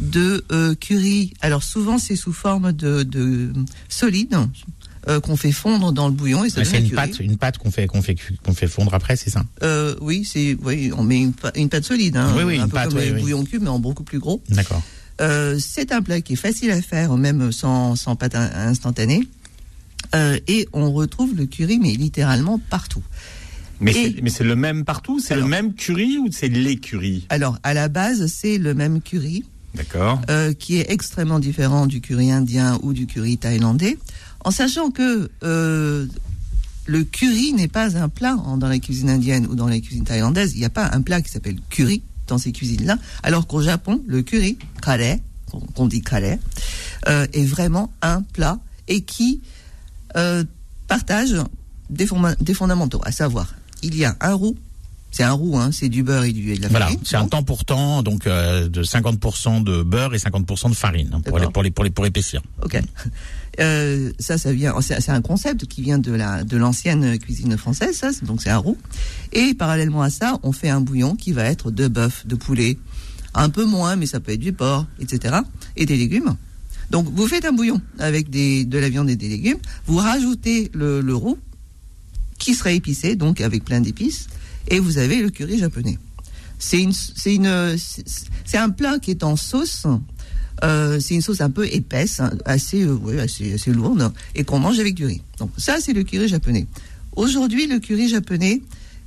de 0.00 0.44
euh, 0.52 0.74
curry. 0.74 1.32
Alors 1.40 1.62
souvent, 1.62 1.98
c'est 1.98 2.16
sous 2.16 2.32
forme 2.32 2.72
de, 2.72 3.02
de 3.02 3.52
solide 3.88 4.36
euh, 5.08 5.20
qu'on 5.20 5.36
fait 5.36 5.52
fondre 5.52 5.92
dans 5.92 6.06
le 6.08 6.14
bouillon 6.14 6.44
et 6.44 6.50
ça 6.50 6.64
C'est 6.64 6.76
un 6.76 6.80
une 6.80 6.84
curry. 6.90 6.96
pâte, 6.96 7.20
une 7.20 7.36
pâte 7.36 7.58
qu'on 7.58 7.70
fait 7.70 7.86
qu'on 7.86 8.02
fait 8.02 8.14
cu- 8.14 8.36
qu'on 8.44 8.52
fait 8.54 8.66
fondre 8.68 8.94
après, 8.94 9.16
c'est 9.16 9.30
ça 9.30 9.44
Euh, 9.62 9.94
oui, 10.00 10.24
c'est 10.30 10.56
oui, 10.62 10.90
on 10.96 11.02
met 11.02 11.20
une, 11.20 11.32
pâte 11.68 11.84
solide, 11.84 12.16
hein, 12.16 12.32
Oui, 12.36 12.42
oui, 12.44 12.58
un 12.58 12.64
une 12.64 12.68
peu 12.70 12.74
pâte, 12.76 12.88
comme 12.90 12.98
oui, 12.98 13.04
les 13.06 13.12
oui. 13.12 13.20
bouillons 13.22 13.44
cubes, 13.44 13.62
mais 13.62 13.68
en 13.70 13.78
beaucoup 13.78 14.04
plus 14.04 14.18
gros. 14.18 14.42
D'accord. 14.50 14.82
Euh, 15.20 15.58
c'est 15.58 15.90
un 15.92 16.00
plat 16.02 16.20
qui 16.20 16.34
est 16.34 16.36
facile 16.36 16.70
à 16.70 16.80
faire, 16.82 17.16
même 17.16 17.50
sans, 17.52 17.96
sans 17.96 18.14
pâte 18.16 18.34
in- 18.36 18.50
instantanée. 18.68 19.26
Euh, 20.14 20.38
et 20.46 20.68
on 20.72 20.92
retrouve 20.92 21.34
le 21.36 21.46
curry, 21.46 21.78
mais 21.80 21.92
littéralement 21.92 22.58
partout. 22.70 23.02
Mais 23.80 23.92
c'est 23.92 24.22
mais 24.22 24.30
c'est 24.30 24.44
le 24.44 24.56
même 24.56 24.84
partout? 24.84 25.20
C'est 25.20 25.36
le 25.36 25.44
même 25.44 25.74
curry 25.74 26.18
ou 26.18 26.28
c'est 26.32 26.48
les 26.48 26.76
curry 26.76 27.26
Alors, 27.30 27.58
à 27.62 27.74
la 27.74 27.88
base, 27.88 28.26
c'est 28.26 28.58
le 28.58 28.74
même 28.74 29.00
curry, 29.00 29.44
D'accord. 29.74 30.20
euh, 30.30 30.52
qui 30.52 30.76
est 30.76 30.90
extrêmement 30.90 31.38
différent 31.38 31.86
du 31.86 32.00
curry 32.00 32.30
indien 32.32 32.78
ou 32.82 32.92
du 32.92 33.06
curry 33.06 33.38
thaïlandais, 33.38 33.98
en 34.44 34.50
sachant 34.50 34.90
que 34.90 35.30
euh, 35.42 36.06
le 36.86 37.04
curry 37.04 37.52
n'est 37.52 37.68
pas 37.68 37.96
un 37.96 38.08
plat 38.08 38.36
dans 38.56 38.68
la 38.68 38.78
cuisine 38.78 39.10
indienne 39.10 39.46
ou 39.46 39.54
dans 39.54 39.68
la 39.68 39.78
cuisine 39.78 40.04
thaïlandaise. 40.04 40.52
Il 40.54 40.58
n'y 40.58 40.64
a 40.64 40.70
pas 40.70 40.90
un 40.92 41.02
plat 41.02 41.20
qui 41.20 41.30
s'appelle 41.30 41.58
curry 41.68 42.02
dans 42.26 42.38
ces 42.38 42.52
cuisines-là, 42.52 42.98
alors 43.22 43.46
qu'au 43.46 43.62
Japon, 43.62 44.02
le 44.06 44.22
curry, 44.22 44.58
kare, 44.82 45.18
qu'on 45.74 45.86
dit 45.86 46.02
kare, 46.02 46.38
euh, 47.08 47.26
est 47.32 47.44
vraiment 47.44 47.92
un 48.02 48.22
plat 48.22 48.58
et 48.88 49.02
qui 49.02 49.42
partage 50.88 51.36
des, 51.90 52.08
des 52.40 52.54
fondamentaux, 52.54 53.00
à 53.04 53.12
savoir, 53.12 53.54
il 53.82 53.96
y 53.96 54.04
a 54.04 54.16
un 54.20 54.34
roux, 54.34 54.56
c'est 55.10 55.22
un 55.22 55.32
roux, 55.32 55.56
hein, 55.58 55.70
c'est 55.72 55.88
du 55.88 56.02
beurre 56.02 56.24
et, 56.24 56.32
du, 56.32 56.52
et 56.52 56.56
de 56.56 56.62
la 56.62 56.68
Voilà, 56.68 56.86
farine. 56.86 57.00
c'est 57.04 57.16
un 57.16 57.26
temps 57.26 57.42
pour 57.42 57.64
temps, 57.64 58.02
donc 58.02 58.26
euh, 58.26 58.68
de 58.68 58.82
50% 58.82 59.64
de 59.64 59.82
beurre 59.82 60.14
et 60.14 60.18
50% 60.18 60.70
de 60.70 60.74
farine 60.74 61.10
hein, 61.14 61.20
pour, 61.22 61.38
les, 61.38 61.46
pour 61.48 61.62
les 61.62 61.70
pour 61.70 61.84
les 61.84 61.90
pour 61.90 62.06
épaissir. 62.06 62.42
Ok. 62.62 62.80
Euh, 63.60 64.12
ça, 64.20 64.38
ça 64.38 64.52
vient. 64.52 64.72
C'est 64.80 65.08
un 65.08 65.20
concept 65.20 65.66
qui 65.66 65.82
vient 65.82 65.98
de 65.98 66.12
la 66.12 66.44
de 66.44 66.56
l'ancienne 66.56 67.18
cuisine 67.18 67.56
française. 67.56 67.96
Ça, 67.96 68.10
donc 68.22 68.40
c'est 68.40 68.50
un 68.50 68.58
roux. 68.58 68.76
Et 69.32 69.52
parallèlement 69.52 70.02
à 70.02 70.10
ça, 70.10 70.38
on 70.44 70.52
fait 70.52 70.68
un 70.68 70.80
bouillon 70.80 71.16
qui 71.16 71.32
va 71.32 71.42
être 71.42 71.72
de 71.72 71.88
bœuf, 71.88 72.24
de 72.24 72.36
poulet, 72.36 72.78
un 73.34 73.50
peu 73.50 73.64
moins, 73.64 73.96
mais 73.96 74.06
ça 74.06 74.20
peut 74.20 74.30
être 74.30 74.38
du 74.38 74.52
porc, 74.52 74.86
etc. 75.00 75.38
Et 75.74 75.86
des 75.86 75.96
légumes. 75.96 76.36
Donc 76.90 77.08
vous 77.12 77.26
faites 77.26 77.44
un 77.46 77.52
bouillon 77.52 77.80
avec 77.98 78.30
des 78.30 78.64
de 78.64 78.78
la 78.78 78.88
viande 78.90 79.10
et 79.10 79.16
des 79.16 79.28
légumes. 79.28 79.58
Vous 79.86 79.96
rajoutez 79.96 80.70
le, 80.72 81.00
le 81.00 81.14
roux 81.16 81.36
qui 82.38 82.54
sera 82.54 82.70
épicé, 82.70 83.16
donc 83.16 83.40
avec 83.40 83.64
plein 83.64 83.80
d'épices, 83.80 84.28
et 84.68 84.78
vous 84.78 84.98
avez 84.98 85.20
le 85.20 85.30
curry 85.30 85.58
japonais. 85.58 85.98
C'est 86.58 86.80
une 86.80 86.92
c'est 86.92 87.34
une 87.34 87.76
c'est 88.44 88.58
un 88.58 88.70
plat 88.70 88.98
qui 88.98 89.10
est 89.10 89.22
en 89.24 89.36
sauce. 89.36 89.86
Euh, 90.64 90.98
c'est 90.98 91.14
une 91.14 91.22
sauce 91.22 91.40
un 91.40 91.50
peu 91.50 91.72
épaisse, 91.72 92.18
hein, 92.18 92.32
assez, 92.44 92.82
euh, 92.82 92.92
ouais, 92.94 93.20
assez, 93.20 93.52
assez 93.54 93.70
lourde, 93.72 94.12
et 94.34 94.42
qu'on 94.42 94.58
mange 94.58 94.80
avec 94.80 94.94
du 94.94 95.06
riz. 95.06 95.22
Donc 95.38 95.52
ça, 95.56 95.76
c'est 95.80 95.92
le 95.92 96.02
curry 96.02 96.26
japonais. 96.26 96.66
Aujourd'hui, 97.14 97.68
le 97.68 97.78
curry 97.78 98.08
japonais 98.08 98.60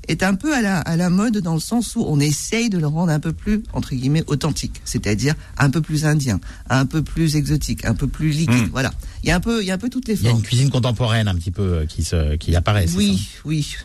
est 0.08 0.24
un 0.24 0.36
peu 0.36 0.56
à 0.56 0.62
la, 0.62 0.80
à 0.80 0.96
la 0.96 1.10
mode 1.10 1.40
dans 1.40 1.54
le 1.54 1.60
sens 1.60 1.98
où 1.98 2.06
on 2.08 2.22
essaye 2.22 2.70
de 2.70 2.78
le 2.78 2.88
rendre 2.88 3.12
un 3.12 3.20
peu 3.20 3.34
plus, 3.34 3.64
entre 3.74 3.94
guillemets, 3.96 4.24
authentique, 4.28 4.82
c'est-à-dire 4.86 5.36
un 5.58 5.70
peu 5.70 5.82
plus 5.82 6.06
indien, 6.06 6.40
un 6.70 6.86
peu 6.86 7.02
plus 7.02 7.36
exotique, 7.36 7.84
un 7.84 7.96
peu 7.96 8.08
plus 8.08 8.30
liquide. 8.30 8.68
Mm. 8.68 8.70
Voilà. 8.72 8.94
Il 9.24 9.28
y 9.28 9.32
a 9.32 9.36
un 9.36 9.42
peu, 9.42 9.62
il 9.62 9.68
y 9.68 9.72
a 9.72 9.74
un 9.74 9.78
peu 9.78 9.90
toutes 9.90 10.08
les 10.08 10.14
Il 10.16 10.24
y 10.24 10.28
a 10.28 10.30
formes. 10.30 10.40
une 10.42 10.48
cuisine 10.48 10.70
contemporaine 10.70 11.28
un 11.28 11.36
petit 11.36 11.52
peu 11.52 11.64
euh, 11.80 11.86
qui 11.86 12.06
se 12.06 12.38
qui 12.38 12.56
apparaît. 12.56 12.86
Oui, 12.96 13.28
oui. 13.44 13.76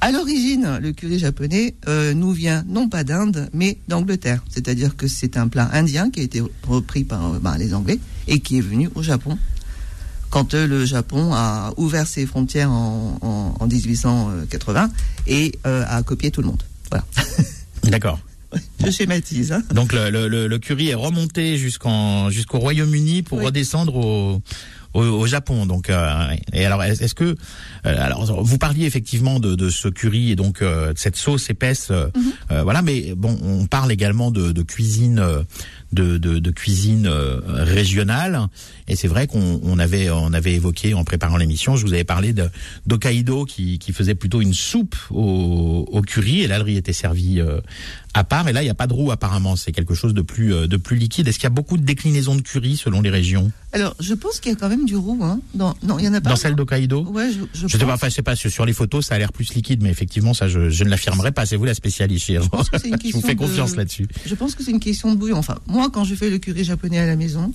À 0.00 0.10
l'origine, 0.10 0.78
le 0.80 0.92
curry 0.92 1.18
japonais 1.18 1.74
euh, 1.86 2.14
nous 2.14 2.32
vient 2.32 2.64
non 2.68 2.88
pas 2.88 3.04
d'Inde, 3.04 3.48
mais 3.52 3.78
d'Angleterre. 3.88 4.42
C'est-à-dire 4.48 4.96
que 4.96 5.06
c'est 5.06 5.36
un 5.36 5.48
plat 5.48 5.68
indien 5.72 6.10
qui 6.10 6.20
a 6.20 6.22
été 6.22 6.42
repris 6.66 7.04
par 7.04 7.34
euh, 7.34 7.56
les 7.58 7.74
Anglais 7.74 7.98
et 8.26 8.40
qui 8.40 8.58
est 8.58 8.62
venu 8.62 8.88
au 8.94 9.02
Japon 9.02 9.38
quand 10.30 10.54
euh, 10.54 10.66
le 10.66 10.84
Japon 10.84 11.32
a 11.32 11.72
ouvert 11.76 12.06
ses 12.06 12.26
frontières 12.26 12.70
en, 12.70 13.18
en, 13.22 13.54
en 13.58 13.66
1880 13.66 14.90
et 15.26 15.58
a 15.64 16.02
copié 16.02 16.30
tout 16.30 16.42
le 16.42 16.48
monde. 16.48 16.62
Voilà. 16.90 17.04
D'accord. 17.84 18.18
Je 18.84 18.90
schématise. 18.90 19.52
Hein. 19.52 19.62
Donc 19.74 19.92
le, 19.92 20.10
le, 20.10 20.46
le 20.46 20.58
curry 20.58 20.88
est 20.88 20.94
remonté 20.94 21.56
jusqu'en 21.58 22.30
jusqu'au 22.30 22.58
Royaume-Uni 22.58 23.22
pour 23.22 23.38
Oui. 23.38 23.46
redescendre 23.46 23.96
au, 23.96 24.42
au, 24.94 25.00
au 25.02 25.26
Japon. 25.26 25.66
Donc 25.66 25.90
euh, 25.90 26.34
et 26.52 26.64
alors 26.64 26.82
est-ce 26.84 27.14
que 27.14 27.24
euh, 27.24 27.34
alors 27.84 28.24
vous 28.44 28.58
parliez 28.58 28.86
effectivement 28.86 29.40
de, 29.40 29.54
de 29.54 29.68
ce 29.68 29.88
curry 29.88 30.30
et 30.30 30.36
donc 30.36 30.62
euh, 30.62 30.92
de 30.92 30.98
cette 30.98 31.16
sauce 31.16 31.50
épaisse, 31.50 31.88
euh, 31.90 32.06
euh, 32.52 32.62
voilà. 32.62 32.82
Mais 32.82 33.14
bon, 33.16 33.36
on 33.42 33.66
parle 33.66 33.90
également 33.92 34.30
de, 34.30 34.52
de 34.52 34.62
cuisine. 34.62 35.18
euh, 35.18 35.42
de, 35.90 36.18
de, 36.18 36.38
de 36.38 36.50
cuisine 36.50 37.06
euh, 37.06 37.40
régionale 37.46 38.48
et 38.88 38.94
c'est 38.94 39.08
vrai 39.08 39.26
qu'on 39.26 39.58
on 39.64 39.78
avait 39.78 40.10
on 40.10 40.34
avait 40.34 40.52
évoqué 40.52 40.92
en 40.92 41.02
préparant 41.02 41.38
l'émission 41.38 41.76
je 41.76 41.86
vous 41.86 41.94
avais 41.94 42.04
parlé 42.04 42.34
de 42.34 42.50
d'Hokkaido 42.84 43.46
qui, 43.46 43.78
qui 43.78 43.94
faisait 43.94 44.14
plutôt 44.14 44.42
une 44.42 44.52
soupe 44.52 44.96
au, 45.10 45.86
au 45.90 46.02
curry 46.02 46.42
et 46.42 46.46
là 46.46 46.58
le 46.58 46.64
riz 46.64 46.76
était 46.76 46.92
servi 46.92 47.40
euh, 47.40 47.62
à 48.12 48.22
part 48.22 48.46
et 48.48 48.52
là 48.52 48.62
n'y 48.68 48.72
a 48.72 48.74
pas 48.74 48.86
de 48.86 48.92
roux 48.94 49.10
apparemment 49.10 49.56
c'est 49.56 49.72
quelque 49.72 49.94
chose 49.94 50.14
de 50.14 50.22
plus 50.22 50.54
euh, 50.54 50.66
de 50.66 50.76
plus 50.76 50.96
liquide 50.96 51.26
est-ce 51.28 51.38
qu'il 51.38 51.44
y 51.44 51.46
a 51.46 51.50
beaucoup 51.50 51.76
de 51.76 51.84
déclinaisons 51.84 52.36
de 52.36 52.40
curry 52.42 52.76
selon 52.76 53.00
les 53.00 53.10
régions 53.10 53.50
Alors, 53.72 53.94
je 54.00 54.14
pense 54.14 54.40
qu'il 54.40 54.52
y 54.52 54.54
a 54.54 54.58
quand 54.58 54.68
même 54.68 54.84
du 54.86 54.96
roux. 54.96 55.18
Hein. 55.22 55.40
Dans, 55.54 55.74
non, 55.82 55.98
il 55.98 56.04
y 56.04 56.08
en 56.08 56.14
a 56.14 56.20
pas. 56.20 56.30
dans 56.30 56.36
celle 56.36 56.54
d'Hokkaido 56.54 57.04
Ouais, 57.06 57.30
je, 57.32 57.40
je, 57.60 57.68
je 57.68 57.76
sais 57.78 57.84
pas, 57.84 57.94
enfin, 57.94 58.08
je 58.08 58.14
sais 58.14 58.22
pas, 58.22 58.34
sur 58.36 58.64
les 58.66 58.72
photos, 58.72 59.06
ça 59.06 59.14
a 59.14 59.18
l'air 59.18 59.32
plus 59.32 59.52
liquide, 59.54 59.82
mais 59.82 59.90
effectivement, 59.90 60.32
ça, 60.34 60.48
je, 60.48 60.70
je 60.70 60.84
ne 60.84 60.88
l'affirmerai 60.90 61.32
pas. 61.32 61.44
C'est 61.46 61.56
vous 61.56 61.64
la 61.64 61.74
spécialiste, 61.74 62.26
Je 62.32 62.48
pense 62.48 62.70
que 62.70 62.78
c'est 62.80 62.88
une 62.88 62.94
Je 62.94 62.96
vous 62.96 63.02
question 63.02 63.20
fais 63.22 63.34
de- 63.34 63.38
confiance 63.40 63.76
là-dessus. 63.76 64.06
Je 64.26 64.34
pense 64.34 64.54
que 64.54 64.62
c'est 64.64 64.70
une 64.70 64.80
question 64.80 65.12
de 65.12 65.16
bouillon. 65.18 65.36
Enfin, 65.38 65.58
moi, 65.66 65.90
quand 65.92 66.04
je 66.04 66.14
fais 66.14 66.30
le 66.30 66.38
curry 66.38 66.64
japonais 66.64 66.98
à 66.98 67.06
la 67.06 67.16
maison, 67.16 67.52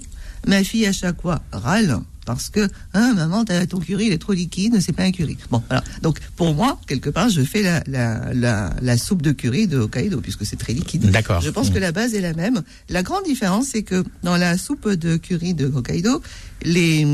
ma 0.48 0.64
fille, 0.64 0.86
à 0.86 0.94
chaque 0.94 1.22
fois, 1.22 1.42
râle 1.52 2.00
parce 2.26 2.50
que, 2.50 2.70
hein, 2.94 3.14
maman, 3.16 3.44
ton 3.46 3.80
curry, 3.80 4.06
il 4.08 4.14
est 4.14 4.18
trop 4.18 4.34
liquide, 4.34 4.80
c'est 4.82 4.94
pas 4.94 5.04
un 5.04 5.12
curry. 5.12 5.38
Bon, 5.52 5.62
voilà. 5.68 5.84
Donc, 6.02 6.20
pour 6.36 6.54
moi, 6.54 6.80
quelque 6.88 7.10
part, 7.10 7.30
je 7.30 7.42
fais 7.42 7.62
la, 7.62 7.84
la, 7.88 8.34
la, 8.34 8.74
la 8.82 8.98
soupe 8.98 9.22
de 9.22 9.32
curry 9.32 9.68
de 9.68 9.78
Hokkaido, 9.80 10.22
puisque 10.22 10.46
c'est 10.46 10.56
très 10.56 10.74
liquide. 10.74 11.10
D'accord. 11.12 11.42
Je 11.42 11.50
pense 11.50 11.70
que 11.70 11.80
la 11.80 11.92
base 11.92 12.14
est 12.16 12.22
la 12.22 12.34
même. 12.34 12.62
La 12.90 13.04
grande 13.04 13.26
différence, 13.26 13.68
c'est 13.68 13.84
que 13.84 14.04
dans 14.24 14.38
la 14.38 14.58
soupe 14.58 14.90
de 14.90 15.18
curry 15.18 15.54
de 15.54 15.66
Hokkaido, 15.66 16.22
les, 16.64 17.06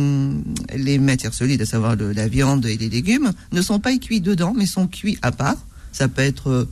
les 0.75 0.99
matières 0.99 1.33
solides, 1.33 1.61
à 1.61 1.65
savoir 1.65 1.95
le- 1.95 2.11
la 2.11 2.27
viande 2.27 2.65
et 2.65 2.77
les 2.77 2.89
légumes, 2.89 3.31
ne 3.51 3.61
sont 3.61 3.79
pas 3.79 3.95
cuits 3.97 4.21
dedans, 4.21 4.53
mais 4.55 4.65
sont 4.65 4.87
cuits 4.87 5.17
à 5.21 5.31
part. 5.31 5.57
Ça 5.91 6.07
peut 6.07 6.21
être 6.21 6.49
euh, 6.49 6.69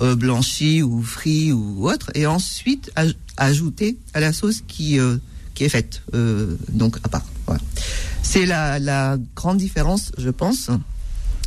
euh, 0.00 0.16
blanchi 0.16 0.82
ou 0.82 1.02
frit 1.02 1.52
ou 1.52 1.88
autre, 1.88 2.10
et 2.14 2.26
ensuite 2.26 2.90
aj- 2.96 3.14
ajouté 3.36 3.96
à 4.12 4.20
la 4.20 4.32
sauce 4.32 4.62
qui, 4.66 4.98
euh, 4.98 5.16
qui 5.54 5.64
est 5.64 5.68
faite, 5.68 6.02
euh, 6.14 6.56
donc 6.72 6.96
à 7.04 7.08
part. 7.08 7.24
C'est 8.22 8.46
la, 8.46 8.78
la 8.78 9.16
grande 9.34 9.58
différence, 9.58 10.12
je 10.18 10.30
pense. 10.30 10.70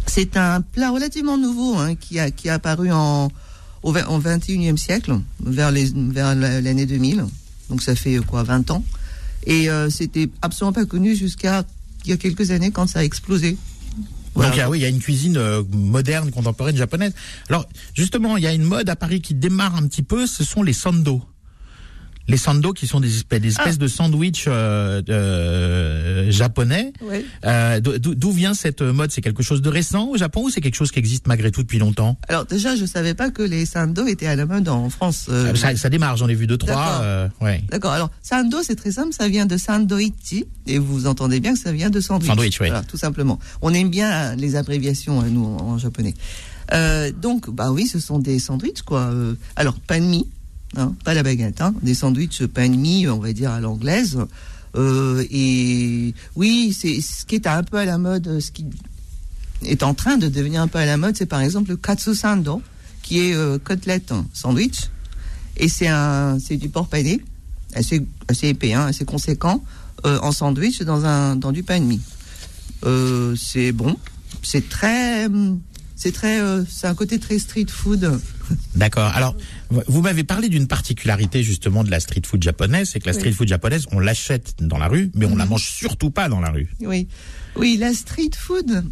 C'est 0.07 0.37
un 0.37 0.61
plat 0.61 0.89
relativement 0.91 1.37
nouveau 1.37 1.75
hein, 1.77 1.95
qui, 1.95 2.19
a, 2.19 2.31
qui 2.31 2.49
apparu 2.49 2.91
en, 2.91 3.29
au, 3.83 3.91
au 3.93 4.19
21e 4.19 4.77
siècle, 4.77 5.19
vers 5.43 5.71
les- 5.71 5.91
vers 5.93 6.33
la- 6.35 6.61
l'année 6.61 6.85
2000. 6.85 7.25
Donc 7.69 7.81
ça 7.83 7.95
fait 7.95 8.17
quoi, 8.25 8.43
20 8.43 8.71
ans. 8.71 8.83
Et 9.45 9.69
euh, 9.69 9.89
c'était 9.89 10.29
absolument 10.41 10.73
pas 10.73 10.85
connu 10.85 11.15
jusqu'à 11.15 11.63
il 12.05 12.09
y 12.11 12.13
a 12.13 12.17
quelques 12.17 12.51
années 12.51 12.71
quand 12.71 12.87
ça 12.87 12.99
a 12.99 13.03
explosé. 13.03 13.57
Donc 14.35 14.57
ah 14.61 14.69
oui, 14.69 14.79
il 14.79 14.81
y 14.81 14.85
a 14.85 14.89
une 14.89 14.99
cuisine 14.99 15.37
euh, 15.37 15.63
moderne, 15.71 16.31
contemporaine 16.31 16.75
japonaise. 16.77 17.13
Alors 17.49 17.65
justement, 17.93 18.37
il 18.37 18.43
y 18.43 18.47
a 18.47 18.53
une 18.53 18.63
mode 18.63 18.89
à 18.89 18.95
Paris 18.95 19.21
qui 19.21 19.33
démarre 19.33 19.75
un 19.75 19.85
petit 19.87 20.01
peu. 20.03 20.25
Ce 20.27 20.43
sont 20.43 20.63
les 20.63 20.73
sando. 20.73 21.21
Les 22.29 22.37
sando 22.37 22.73
qui 22.73 22.87
sont 22.87 22.99
des 22.99 23.17
espèces, 23.17 23.41
des 23.41 23.49
espèces 23.49 23.77
de 23.77 23.87
sandwich 23.87 24.45
euh, 24.47 25.01
euh, 25.09 26.31
japonais. 26.31 26.93
Ouais. 27.01 27.25
Euh, 27.43 27.79
d'où 27.81 28.31
vient 28.31 28.53
cette 28.53 28.81
mode? 28.81 29.11
C'est 29.11 29.21
quelque 29.21 29.43
chose 29.43 29.61
de 29.61 29.69
récent 29.69 30.07
au 30.07 30.15
Japon 30.15 30.43
ou 30.43 30.49
c'est 30.49 30.61
quelque 30.61 30.75
chose 30.75 30.91
qui 30.91 30.99
existe 30.99 31.27
malgré 31.27 31.49
tout 31.51 31.63
depuis 31.63 31.79
longtemps? 31.79 32.17
Alors 32.29 32.45
déjà, 32.45 32.75
je 32.75 32.85
savais 32.85 33.15
pas 33.15 33.31
que 33.31 33.41
les 33.41 33.65
sando 33.65 34.05
étaient 34.05 34.27
à 34.27 34.35
la 34.35 34.45
mode 34.45 34.69
en 34.69 34.89
France. 34.89 35.25
euh, 35.29 35.55
ça, 35.55 35.75
ça 35.75 35.89
démarre, 35.89 36.17
j'en 36.17 36.29
ai 36.29 36.35
vu 36.35 36.45
deux 36.45 36.57
trois. 36.57 36.75
D'accord. 37.01 37.29
ouais. 37.41 37.63
D'accord. 37.69 37.91
Alors, 37.91 38.11
sando, 38.21 38.61
c'est 38.61 38.75
très 38.75 38.91
simple. 38.91 39.11
Ça 39.11 39.27
vient 39.27 39.47
de 39.47 39.57
sandoichi. 39.57 40.45
Et 40.67 40.77
vous 40.77 41.07
entendez 41.07 41.39
bien 41.39 41.53
que 41.53 41.59
ça 41.59 41.71
vient 41.71 41.89
de 41.89 41.99
sandwich. 41.99 42.29
Sandwich, 42.29 42.61
oui. 42.61 42.67
Voilà, 42.67 42.83
tout 42.83 42.97
simplement. 42.97 43.39
On 43.63 43.73
aime 43.73 43.89
bien 43.89 44.35
les 44.35 44.55
abréviations, 44.55 45.23
nous, 45.23 45.45
en, 45.45 45.61
en 45.61 45.77
japonais. 45.79 46.13
Donc, 47.21 47.49
bah 47.49 47.71
oui, 47.71 47.87
ce 47.87 47.99
sont 47.99 48.19
des 48.19 48.37
sandwichs, 48.37 48.83
quoi. 48.83 49.11
Alors, 49.55 49.73
pain 49.79 49.99
de 49.99 50.05
mie, 50.05 50.27
hein, 50.75 50.93
pas 51.03 51.13
la 51.13 51.23
baguette, 51.23 51.61
hein. 51.61 51.73
Des 51.81 51.93
sandwichs 51.93 52.45
pain 52.45 52.69
de 52.69 52.75
mie, 52.75 53.07
on 53.07 53.19
va 53.19 53.33
dire 53.33 53.51
à 53.51 53.59
l'anglaise. 53.59 54.19
Euh, 54.75 55.25
et 55.31 56.13
oui, 56.35 56.75
c'est 56.77 57.01
ce 57.01 57.25
qui 57.25 57.35
est 57.35 57.47
un 57.47 57.63
peu 57.63 57.77
à 57.77 57.85
la 57.85 57.97
mode, 57.97 58.27
euh, 58.27 58.39
ce 58.39 58.51
qui 58.51 58.65
est 59.63 59.83
en 59.83 59.93
train 59.93 60.17
de 60.17 60.27
devenir 60.27 60.61
un 60.61 60.67
peu 60.67 60.77
à 60.77 60.85
la 60.85 60.97
mode, 60.97 61.17
c'est 61.17 61.25
par 61.25 61.41
exemple 61.41 61.71
le 61.71 61.77
katsu 61.77 62.13
sando, 62.13 62.61
qui 63.01 63.19
est 63.19 63.33
euh, 63.33 63.57
côtelette 63.57 64.11
hein, 64.11 64.25
sandwich. 64.33 64.89
Et 65.57 65.67
c'est 65.67 65.87
un, 65.87 66.37
c'est 66.39 66.55
du 66.55 66.69
porc 66.69 66.87
pané, 66.87 67.21
assez, 67.73 68.05
assez 68.27 68.49
épais, 68.49 68.73
assez 68.73 69.05
conséquent, 69.05 69.63
euh, 70.05 70.19
en 70.21 70.31
sandwich 70.31 70.81
dans 70.83 71.03
un, 71.05 71.35
dans 71.35 71.51
du 71.51 71.63
pain 71.63 71.79
de 71.79 71.85
mie. 71.85 72.01
C'est 73.35 73.73
bon, 73.73 73.97
c'est 74.41 74.69
très, 74.69 75.25
hum, 75.25 75.59
c'est 75.97 76.13
très, 76.13 76.39
c'est 76.69 76.87
un 76.87 76.95
côté 76.95 77.19
très 77.19 77.39
street 77.39 77.65
food. 77.67 78.19
D'accord. 78.75 79.11
Alors, 79.15 79.35
vous 79.87 80.01
m'avez 80.01 80.23
parlé 80.23 80.49
d'une 80.49 80.67
particularité 80.67 81.43
justement 81.43 81.83
de 81.83 81.91
la 81.91 81.99
street 81.99 82.21
food 82.25 82.41
japonaise, 82.43 82.89
c'est 82.91 82.99
que 82.99 83.07
la 83.07 83.13
street 83.13 83.29
Oui. 83.29 83.33
food 83.35 83.47
japonaise, 83.47 83.85
on 83.91 83.99
l'achète 83.99 84.55
dans 84.59 84.77
la 84.77 84.87
rue, 84.87 85.11
mais 85.15 85.25
on 85.25 85.35
la 85.35 85.43
Mhm. 85.45 85.49
mange 85.51 85.63
surtout 85.69 86.09
pas 86.11 86.29
dans 86.29 86.39
la 86.39 86.49
rue. 86.51 86.69
Oui, 86.81 87.07
oui, 87.55 87.77
la 87.77 87.93
street 87.93 88.31
food. 88.37 88.83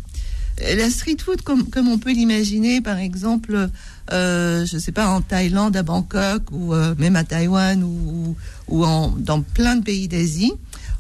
La 0.60 0.90
street 0.90 1.18
food, 1.24 1.44
comme, 1.44 1.70
comme 1.70 1.88
on 1.88 2.00
peut 2.00 2.12
l'imaginer, 2.12 2.82
par 2.82 2.98
exemple, 2.98 3.70
euh, 4.12 4.66
je 4.66 4.78
sais 4.80 4.92
pas, 4.92 5.08
en 5.08 5.22
Thaïlande, 5.22 5.76
à 5.78 5.84
Bangkok, 5.84 6.44
ou 6.52 6.74
euh, 6.74 6.96
même 6.98 7.16
à 7.16 7.24
Taïwan, 7.24 7.84
ou, 7.84 8.36
ou 8.68 8.84
en, 8.84 9.10
dans 9.12 9.42
plein 9.44 9.76
de 9.76 9.84
pays 9.84 10.08
d'Asie. 10.08 10.54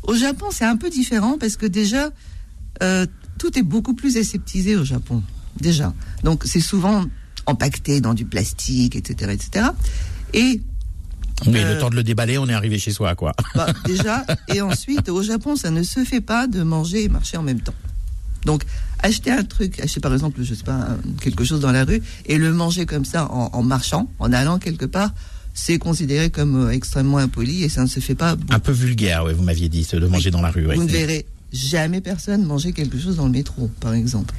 Au 0.04 0.14
Japon, 0.16 0.46
c'est 0.52 0.66
un 0.66 0.78
peu 0.78 0.92
différent 0.92 1.38
parce 1.40 1.58
que 1.58 1.66
déjà, 1.66 2.12
euh, 2.84 3.08
tout 3.40 3.58
est 3.58 3.64
beaucoup 3.64 3.96
plus 3.96 4.18
aseptisé 4.18 4.76
au 4.76 4.86
Japon. 4.86 5.24
Déjà. 5.60 5.92
Donc, 6.24 6.44
c'est 6.46 6.60
souvent 6.62 7.06
empaqueté 7.48 8.02
dans 8.02 8.14
du 8.14 8.26
plastique, 8.26 8.96
etc., 8.96 9.32
etc. 9.34 9.66
Et 10.34 10.62
Mais 11.48 11.64
Euh, 11.64 11.74
le 11.76 11.80
temps 11.80 11.90
de 11.90 11.96
le 11.96 12.04
déballer, 12.04 12.38
on 12.38 12.48
est 12.48 12.54
arrivé 12.54 12.78
chez 12.80 12.92
soi, 12.92 13.16
quoi. 13.16 13.34
bah, 13.56 13.68
déjà, 13.86 14.26
et 14.54 14.62
ensuite, 14.62 15.10
au 15.10 15.24
Japon, 15.24 15.56
ça 15.56 15.72
ne 15.72 15.84
se 15.84 16.04
fait 16.04 16.22
pas 16.22 16.48
de 16.48 16.64
manger 16.64 17.04
et 17.06 17.10
marcher 17.10 17.38
en 17.38 17.44
même 17.44 17.62
temps. 17.62 17.74
Donc, 18.46 18.64
acheter 19.04 19.32
un 19.32 19.44
truc, 19.44 19.80
acheter 19.80 20.00
par 20.00 20.14
exemple, 20.14 20.40
je 20.44 20.54
sais 20.54 20.64
pas, 20.64 20.88
quelque 21.22 21.44
chose 21.44 21.60
dans 21.60 21.72
la 21.72 21.84
rue, 21.86 22.02
et 22.26 22.38
le 22.38 22.54
manger 22.54 22.86
comme 22.86 23.06
ça 23.06 23.26
en, 23.32 23.50
en 23.54 23.64
marchant, 23.64 24.10
en 24.20 24.32
allant 24.34 24.58
quelque 24.60 24.86
part, 24.86 25.12
c'est 25.54 25.80
considéré 25.80 26.30
comme 26.30 26.68
euh, 26.68 26.72
extrêmement 26.72 27.18
impoli 27.18 27.64
et 27.64 27.70
ça 27.70 27.82
ne 27.82 27.88
se 27.88 28.00
fait 28.00 28.16
pas. 28.16 28.36
Un 28.50 28.60
peu 28.60 28.72
vulgaire, 28.72 29.24
ouais, 29.26 29.34
vous 29.34 29.44
m'aviez 29.44 29.70
dit, 29.70 29.84
ce 29.84 29.98
de 29.98 30.08
manger 30.08 30.30
dans 30.32 30.42
la 30.42 30.52
rue. 30.52 30.66
ouais. 30.68 30.76
Vous 30.76 30.84
ne 30.84 30.90
verrez 30.90 31.26
jamais 31.52 32.00
personne 32.02 32.46
manger 32.46 32.74
quelque 32.74 33.00
chose 33.00 33.16
dans 33.18 33.26
le 33.26 33.32
métro, 33.32 33.70
par 33.80 33.94
exemple. 33.94 34.34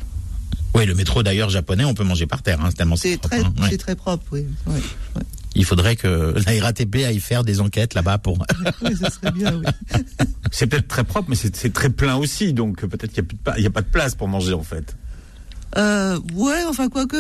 Oui, 0.74 0.86
le 0.86 0.94
métro 0.94 1.22
d'ailleurs 1.22 1.50
japonais, 1.50 1.84
on 1.84 1.94
peut 1.94 2.04
manger 2.04 2.26
par 2.26 2.42
terre, 2.42 2.60
hein, 2.60 2.66
c'est 2.70 2.76
tellement 2.76 2.96
C'est 2.96 3.16
propre, 3.18 3.36
très, 3.36 3.44
hein, 3.44 3.52
ouais. 3.60 3.68
c'est 3.70 3.78
très 3.78 3.96
propre, 3.96 4.24
oui. 4.32 4.46
Ouais, 4.66 4.74
ouais. 5.16 5.22
Il 5.54 5.64
faudrait 5.64 5.96
que 5.96 6.34
la 6.46 6.62
RATP 6.64 6.96
aille 7.06 7.18
faire 7.20 7.42
des 7.42 7.60
enquêtes 7.60 7.94
là-bas 7.94 8.18
pour. 8.18 8.38
Oui, 8.82 8.90
ce 8.94 9.10
serait 9.10 9.32
bien, 9.32 9.54
oui. 9.56 9.64
C'est 10.52 10.66
peut-être 10.66 10.86
très 10.88 11.04
propre, 11.04 11.28
mais 11.30 11.36
c'est 11.36 11.54
c'est 11.56 11.72
très 11.72 11.90
plein 11.90 12.16
aussi, 12.16 12.52
donc 12.52 12.84
peut-être 12.86 13.12
qu'il 13.12 13.24
n'y 13.58 13.66
a, 13.66 13.70
pas 13.70 13.82
de 13.82 13.86
place 13.86 14.14
pour 14.14 14.28
manger 14.28 14.52
en 14.54 14.62
fait. 14.62 14.96
Euh, 15.76 16.18
ouais, 16.34 16.62
enfin, 16.68 16.88
quoique. 16.88 17.16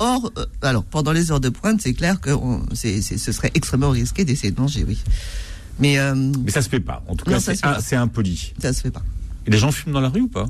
Or, 0.00 0.32
euh, 0.38 0.46
alors, 0.62 0.84
pendant 0.84 1.12
les 1.12 1.30
heures 1.30 1.40
de 1.40 1.48
pointe, 1.50 1.80
c'est 1.82 1.92
clair 1.94 2.20
que 2.20 2.30
on- 2.30 2.64
c'est, 2.72 3.02
c'est- 3.02 3.18
ce 3.18 3.32
serait 3.32 3.50
extrêmement 3.54 3.90
risqué 3.90 4.24
d'essayer 4.24 4.50
de 4.52 4.60
manger, 4.60 4.84
oui. 4.86 4.98
Mais 5.78 5.98
euh, 5.98 6.14
Mais 6.14 6.50
ça 6.50 6.62
se 6.62 6.68
fait 6.68 6.80
pas. 6.80 7.02
En 7.08 7.14
tout 7.16 7.24
cas, 7.24 7.38
ça 7.40 7.52
c'est 7.80 7.96
impoli. 7.96 8.52
ça 8.60 8.72
se 8.72 8.80
fait 8.80 8.90
pas. 8.90 9.02
Et 9.46 9.50
les 9.50 9.58
gens 9.58 9.70
fument 9.72 9.92
dans 9.92 10.00
la 10.00 10.08
rue 10.08 10.22
ou 10.22 10.28
pas? 10.28 10.48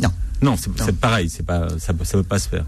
Non. 0.00 0.10
Non, 0.42 0.56
c'est 0.56 0.68
Non. 0.78 0.92
pareil. 1.00 1.30
C'est 1.30 1.44
pas 1.46 1.68
ça, 1.78 1.92
ça 2.04 2.12
peut 2.18 2.22
pas 2.24 2.38
se 2.38 2.48
faire. 2.48 2.64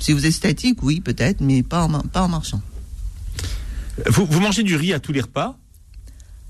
Si 0.00 0.12
vous 0.12 0.24
êtes 0.24 0.32
statique, 0.32 0.80
oui, 0.84 1.00
peut-être, 1.00 1.40
mais 1.40 1.64
pas 1.64 1.82
en, 1.82 1.88
mar- 1.88 2.04
pas 2.04 2.22
en 2.22 2.28
marchant. 2.28 2.62
Vous, 4.06 4.26
vous 4.26 4.38
mangez 4.38 4.62
du 4.62 4.76
riz 4.76 4.92
à 4.92 5.00
tous 5.00 5.12
les 5.12 5.20
repas? 5.20 5.58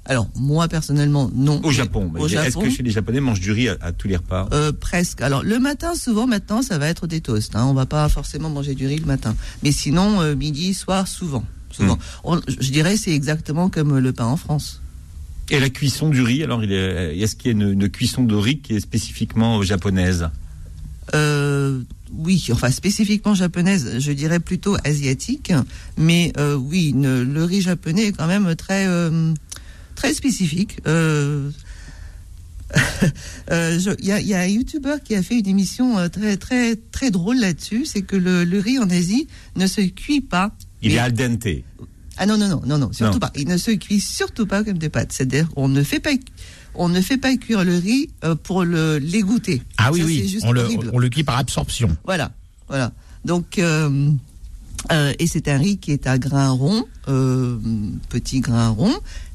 Alors, 0.04 0.28
moi, 0.36 0.68
personnellement, 0.68 1.30
non. 1.34 1.58
au 1.64 1.70
Japon. 1.70 2.12
Est-ce 2.26 2.58
que 2.58 2.68
chez 2.68 2.82
les 2.82 2.90
Japonais 2.90 3.20
mangent 3.20 3.40
du 3.40 3.50
riz 3.52 3.70
à, 3.70 3.76
à 3.80 3.92
tous 3.92 4.06
les 4.06 4.16
repas? 4.16 4.48
Euh, 4.52 4.70
presque. 4.72 5.22
Alors, 5.22 5.42
le 5.42 5.58
matin, 5.58 5.94
souvent, 5.94 6.26
maintenant, 6.26 6.60
ça 6.60 6.76
va 6.76 6.88
être 6.88 7.06
des 7.06 7.22
toasts. 7.22 7.56
Hein. 7.56 7.64
On 7.64 7.72
va 7.72 7.86
pas 7.86 8.06
forcément 8.10 8.50
manger 8.50 8.74
du 8.74 8.86
riz 8.86 8.98
le 8.98 9.06
matin. 9.06 9.34
Mais 9.62 9.72
sinon, 9.72 10.20
euh, 10.20 10.34
midi, 10.34 10.74
soir, 10.74 11.08
souvent. 11.08 11.44
Souvent. 11.70 11.96
Hmm. 11.96 12.00
On- 12.24 12.40
je 12.46 12.70
dirais, 12.70 12.98
c'est 12.98 13.12
exactement 13.14 13.70
comme 13.70 13.96
le 13.98 14.12
pain 14.12 14.26
en 14.26 14.36
France. 14.36 14.82
Et 15.50 15.60
la 15.60 15.70
cuisson 15.70 16.10
du 16.10 16.20
riz, 16.22 16.42
alors 16.42 16.62
est-ce 16.62 17.34
qu'il 17.36 17.46
y 17.46 17.48
a 17.48 17.52
une, 17.52 17.72
une 17.72 17.88
cuisson 17.88 18.22
de 18.24 18.34
riz 18.34 18.58
qui 18.58 18.74
est 18.74 18.80
spécifiquement 18.80 19.62
japonaise? 19.62 20.28
Euh, 21.14 21.80
oui, 22.12 22.46
enfin 22.52 22.70
spécifiquement 22.70 23.34
japonaise, 23.34 23.98
je 23.98 24.12
dirais 24.12 24.40
plutôt 24.40 24.76
asiatique, 24.84 25.52
mais 25.96 26.32
euh, 26.36 26.54
oui, 26.56 26.92
ne- 26.94 27.22
le 27.22 27.44
riz 27.44 27.62
japonais 27.62 28.08
est 28.08 28.12
quand 28.12 28.26
même 28.26 28.54
très 28.56 28.86
euh, 28.86 29.32
très 29.94 30.12
spécifique. 30.14 30.78
Euh, 30.86 31.50
Euh, 33.50 33.78
Il 34.00 34.04
y, 34.04 34.12
a, 34.12 34.20
il 34.20 34.26
y 34.26 34.34
a 34.34 34.40
un 34.40 34.46
youtubeur 34.46 35.02
qui 35.02 35.14
a 35.14 35.22
fait 35.22 35.38
une 35.38 35.46
émission 35.48 35.98
euh, 35.98 36.08
très 36.08 36.36
très 36.36 36.76
très 36.76 37.10
drôle 37.10 37.38
là-dessus, 37.38 37.86
c'est 37.86 38.02
que 38.02 38.16
le, 38.16 38.44
le 38.44 38.58
riz 38.58 38.78
en 38.78 38.90
Asie 38.90 39.26
ne 39.56 39.66
se 39.66 39.80
cuit 39.80 40.20
pas. 40.20 40.54
Il 40.82 40.90
Mais- 40.90 40.96
est 40.96 40.98
al 40.98 41.14
dente. 41.14 41.46
Ah 42.18 42.26
non 42.26 42.36
non 42.36 42.48
non 42.48 42.62
non 42.66 42.78
non 42.78 42.92
surtout 42.92 43.14
Non. 43.14 43.18
pas. 43.20 43.32
Il 43.36 43.48
ne 43.48 43.56
se 43.56 43.70
cuit 43.70 44.00
surtout 44.00 44.46
pas 44.46 44.64
comme 44.64 44.78
des 44.78 44.88
pâtes. 44.88 45.12
C'est-à-dire 45.12 45.48
qu'on 45.50 45.68
ne 45.68 45.82
fait 45.82 46.00
pas 46.00 46.10
on 46.74 46.88
ne 46.88 47.00
fait 47.00 47.16
pas 47.16 47.34
cuire 47.36 47.64
le 47.64 47.76
riz 47.76 48.10
euh, 48.24 48.34
pour 48.34 48.64
le 48.64 48.98
l'égoutter. 48.98 49.62
Ah 49.78 49.90
oui, 49.92 50.00
Ça, 50.00 50.06
oui, 50.06 50.28
juste 50.28 50.44
on 50.46 50.52
le, 50.52 50.66
on 50.92 51.00
cuit 51.08 51.24
par 51.24 51.38
absorption. 51.38 51.96
Voilà, 52.04 52.30
voilà. 52.68 52.92
Donc, 53.24 53.58
euh, 53.58 54.10
euh, 54.92 55.12
et 55.18 55.26
c'est 55.26 55.48
un 55.48 55.58
riz 55.58 55.78
qui 55.78 55.92
est 55.92 56.06
à 56.06 56.18
grains 56.18 56.50
ronds, 56.50 56.84
euh, 57.08 57.56
petit 58.08 58.40
grain 58.40 58.68
rond, 58.68 58.94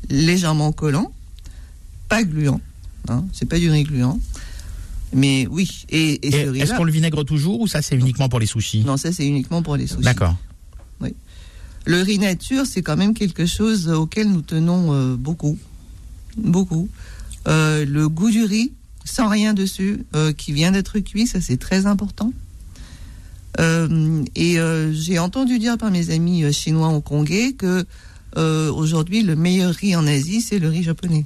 légèrement 0.10 0.72
collant, 0.72 1.12
pas 2.08 2.24
gluant. 2.24 2.62
Hein, 3.10 3.26
c'est 3.34 3.48
pas 3.48 3.60
du 3.60 3.70
riz 3.70 3.84
gluant. 3.84 4.20
Mais 5.14 5.46
oui, 5.50 5.70
et, 5.90 6.14
et 6.14 6.28
Et 6.28 6.32
ce 6.32 6.56
Est-ce 6.56 6.74
qu'on 6.76 6.86
le 6.86 6.92
vinaigre 6.92 7.24
toujours 7.24 7.60
ou 7.60 7.68
ça 7.68 7.82
c'est 7.82 7.96
uniquement 7.96 8.30
pour 8.30 8.40
les 8.40 8.46
sushis? 8.48 8.84
Non, 8.86 8.98
ça 8.98 9.12
c'est 9.12 9.28
uniquement 9.28 9.62
pour 9.62 9.76
les 9.76 9.86
sushis. 9.88 10.02
D'accord. 10.02 10.36
Le 11.86 12.02
riz 12.02 12.18
nature, 12.18 12.66
c'est 12.66 12.82
quand 12.82 12.96
même 12.96 13.14
quelque 13.14 13.46
chose 13.46 13.90
auquel 13.90 14.30
nous 14.30 14.42
tenons 14.42 14.94
euh, 14.94 15.16
beaucoup, 15.16 15.58
beaucoup. 16.38 16.88
Euh, 17.48 17.86
le 17.86 18.08
goût 18.08 18.32
du 18.32 18.44
riz, 18.46 18.72
sans 19.04 19.28
rien 19.28 19.54
dessus, 19.54 20.06
euh, 20.16 20.32
qui 20.32 20.54
vient 20.54 20.72
d'être 20.72 21.00
cuit, 21.00 21.28
ça 21.28 21.42
c'est 21.42 21.58
très 21.58 21.86
important. 21.86 22.32
Et 24.36 24.58
j'ai 24.94 25.20
entendu 25.20 25.60
dire 25.60 25.78
par 25.78 25.92
mes 25.92 26.10
amis 26.10 26.52
chinois 26.52 26.88
hongkongais 26.88 27.54
que 27.54 27.86
aujourd'hui 28.36 29.22
le 29.22 29.36
meilleur 29.36 29.76
riz 29.76 29.96
en 29.96 30.08
Asie, 30.08 30.42
c'est 30.42 30.58
le 30.58 30.70
riz 30.70 30.82
japonais. 30.82 31.26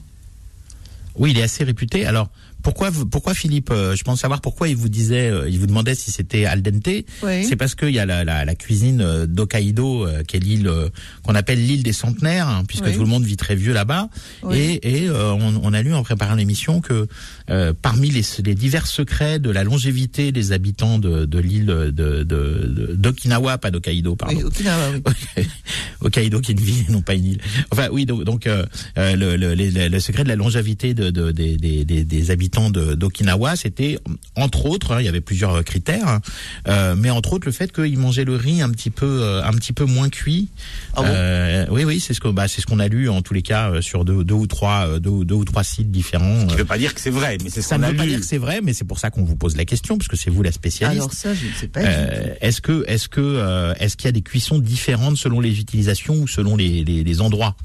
Oui, 1.16 1.32
il 1.32 1.38
est 1.40 1.44
assez 1.44 1.64
réputé. 1.64 2.06
Alors, 2.06 2.30
pourquoi, 2.64 2.92
pourquoi 3.10 3.34
Philippe 3.34 3.70
euh, 3.72 3.96
Je 3.96 4.04
pense 4.04 4.20
savoir 4.22 4.42
pourquoi 4.42 4.68
il 4.68 4.76
vous 4.76 4.90
disait, 4.90 5.30
euh, 5.30 5.50
il 5.50 5.60
vous 5.60 5.68
demandait 5.68 5.96
si 5.96 6.12
c'était 6.12 6.46
al 6.46 6.62
dente. 6.62 6.88
Oui. 7.24 7.46
C'est 7.46 7.56
parce 7.56 7.76
qu'il 7.76 7.90
y 7.92 8.00
a 8.00 8.06
la, 8.06 8.24
la, 8.24 8.46
la 8.46 8.56
cuisine 8.56 9.02
euh, 9.02 9.26
d'Hokkaido, 9.26 10.08
qui 10.28 10.38
est 10.38 10.40
l'île 10.40 10.72
qu'on 11.24 11.36
appelle 11.36 11.66
l'île 11.66 11.84
des 11.84 11.94
centenaires, 11.94 12.48
hein, 12.48 12.64
puisque 12.68 12.86
Oui. 12.86 12.94
tout 12.94 13.02
le 13.02 13.08
monde 13.08 13.24
vit 13.24 13.38
très 13.38 13.56
vieux 13.56 13.74
là-bas. 13.74 14.10
Oui. 14.44 14.58
Et, 14.84 15.04
et 15.04 15.10
euh, 15.10 15.32
on, 15.34 15.60
on 15.64 15.74
a 15.74 15.82
lu 15.82 15.94
en 15.94 16.04
préparant 16.04 16.36
l'émission 16.36 16.82
que 16.82 17.08
euh, 17.50 17.74
parmi 17.82 18.10
les, 18.10 18.22
les 18.44 18.56
divers 18.56 18.88
secrets 18.88 19.40
de 19.40 19.50
la 19.50 19.64
longévité 19.64 20.32
des 20.32 20.52
habitants 20.52 21.00
de, 21.00 21.26
de 21.26 21.40
l'île 21.40 21.66
de, 21.66 21.92
de, 21.92 22.24
de- 22.24 22.96
d'Okinawa, 22.98 23.58
pas 23.58 23.72
d'Hokkaido, 23.72 24.16
pardon. 24.16 24.42
Okinawa, 24.42 24.90
oui. 25.38 25.44
Hokkaido 26.02 26.40
qui 26.42 26.52
est 26.52 26.56
une 26.56 26.62
ville 26.62 26.86
non 26.90 27.02
pas 27.02 27.16
une 27.16 27.26
île. 27.26 27.42
Enfin 27.72 27.88
oui, 27.92 28.06
donc, 28.06 28.24
donc 28.24 28.48
euh, 28.48 28.66
le, 28.98 29.36
le, 29.36 29.56
le- 29.56 29.88
le 29.88 30.00
secret 30.00 30.24
de 30.24 30.30
la 30.30 30.36
longévité 30.36 30.94
de, 30.94 31.10
de- 31.10 31.32
des, 31.32 31.58
des 31.58 32.32
habitants 32.58 32.96
d'Okinawa, 32.96 33.56
c'était 33.56 34.00
entre 34.36 34.66
autres, 34.66 34.94
hein, 34.94 35.02
il 35.02 35.06
y 35.06 35.08
avait 35.08 35.22
plusieurs 35.22 35.56
euh, 35.56 35.62
critères, 35.64 36.08
hein, 36.08 36.22
euh, 36.68 36.96
mais 36.98 37.10
entre 37.10 37.34
autres 37.34 37.46
le 37.46 37.52
fait 37.52 37.72
qu'ils 37.72 37.98
mangeaient 37.98 38.26
le 38.26 38.36
riz 38.36 38.62
un 38.62 38.70
petit 38.70 38.90
peu 38.90 39.22
euh, 39.22 39.44
un 39.44 39.52
petit 39.54 39.74
peu 39.74 39.86
moins 39.86 40.10
cuit. 40.10 40.50
Ah 40.96 41.04
bon? 41.68 41.74
Oui 41.76 41.84
oui, 41.86 42.00
c'est 42.00 42.14
ce 42.14 42.20
que 42.20 42.28
bah, 42.30 42.48
c'est 42.48 42.62
ce 42.62 42.66
qu'on 42.66 42.80
a 42.80 42.88
lu 42.88 43.10
en 43.10 43.22
tous 43.22 43.34
les 43.34 43.42
cas 43.42 43.82
sur 43.82 44.06
deux, 44.06 44.24
deux 44.24 44.34
ou 44.34 44.48
trois 44.48 45.00
deux, 45.00 45.10
ou- 45.10 45.26
deux 45.26 45.36
ou 45.36 45.46
trois 45.46 45.64
sites 45.64 45.92
différents. 45.92 46.26
Euh, 46.26 46.46
ne 46.46 46.56
veut 46.56 46.66
pas 46.66 46.78
dire 46.78 46.94
que 46.94 47.02
c'est 47.02 47.10
vrai, 47.10 47.38
mais 47.44 47.50
c'est 47.50 47.62
ce 47.62 47.70
Ça 47.70 47.78
ne 47.78 47.88
veut 47.88 47.96
pas 47.96 48.06
dire 48.06 48.20
que 48.20 48.26
c'est 48.26 48.38
vrai, 48.38 48.62
mais 48.64 48.74
c'est 48.74 48.86
pour 48.86 49.00
ça 49.00 49.10
qu'on 49.10 49.24
vous 49.24 49.36
pose 49.36 49.56
la 49.56 49.66
question, 49.66 49.98
parce 49.98 50.08
que 50.08 50.18
c'est 50.18 50.30
vous 50.30 50.44
la 50.44 50.52
spécialiste. 50.52 51.02
Alors 51.02 51.14
ça, 51.14 51.34
je 51.34 51.46
ne 51.46 51.54
sais 51.54 51.68
pas. 51.68 51.82
est-ce 51.82 52.62
que 52.62 52.84
est-ce 52.88 53.08
que 53.08 53.74
est-ce 53.80 53.96
qu'il 53.98 54.06
y 54.06 54.10
a 54.10 54.14
des 54.14 54.22
cuissons 54.22 54.60
différentes 54.60 55.18
selon 55.18 55.40
les 55.40 55.60
utilisations 55.60 56.16
ou 56.16 56.28
selon 56.28 56.56
les, 56.56 56.84
les, 56.84 57.04
les 57.04 57.22
endroits? 57.22 57.56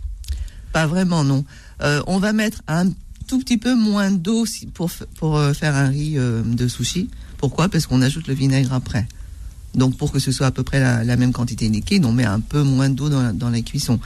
Pas 0.72 0.86
vraiment, 0.86 1.24
non. 1.24 1.44
Euh, 1.82 2.02
on 2.06 2.18
va 2.18 2.32
mettre 2.32 2.62
un 2.68 2.90
petit 3.38 3.58
peu 3.58 3.74
moins 3.74 4.10
d'eau 4.10 4.44
pour, 4.74 4.90
pour 5.16 5.36
euh, 5.36 5.52
faire 5.52 5.74
un 5.74 5.88
riz 5.88 6.14
euh, 6.16 6.42
de 6.44 6.68
sushi. 6.68 7.08
Pourquoi? 7.38 7.68
Parce 7.68 7.86
qu'on 7.86 8.02
ajoute 8.02 8.28
le 8.28 8.34
vinaigre 8.34 8.72
après. 8.72 9.06
Donc 9.74 9.96
pour 9.96 10.12
que 10.12 10.18
ce 10.18 10.32
soit 10.32 10.46
à 10.46 10.50
peu 10.50 10.62
près 10.62 10.80
la, 10.80 11.02
la 11.02 11.16
même 11.16 11.32
quantité 11.32 11.68
liquide, 11.68 12.04
on 12.04 12.12
met 12.12 12.24
un 12.24 12.40
peu 12.40 12.62
moins 12.62 12.90
d'eau 12.90 13.08
dans 13.08 13.32
dans 13.32 13.50
la 13.50 13.62
cuisson. 13.62 13.98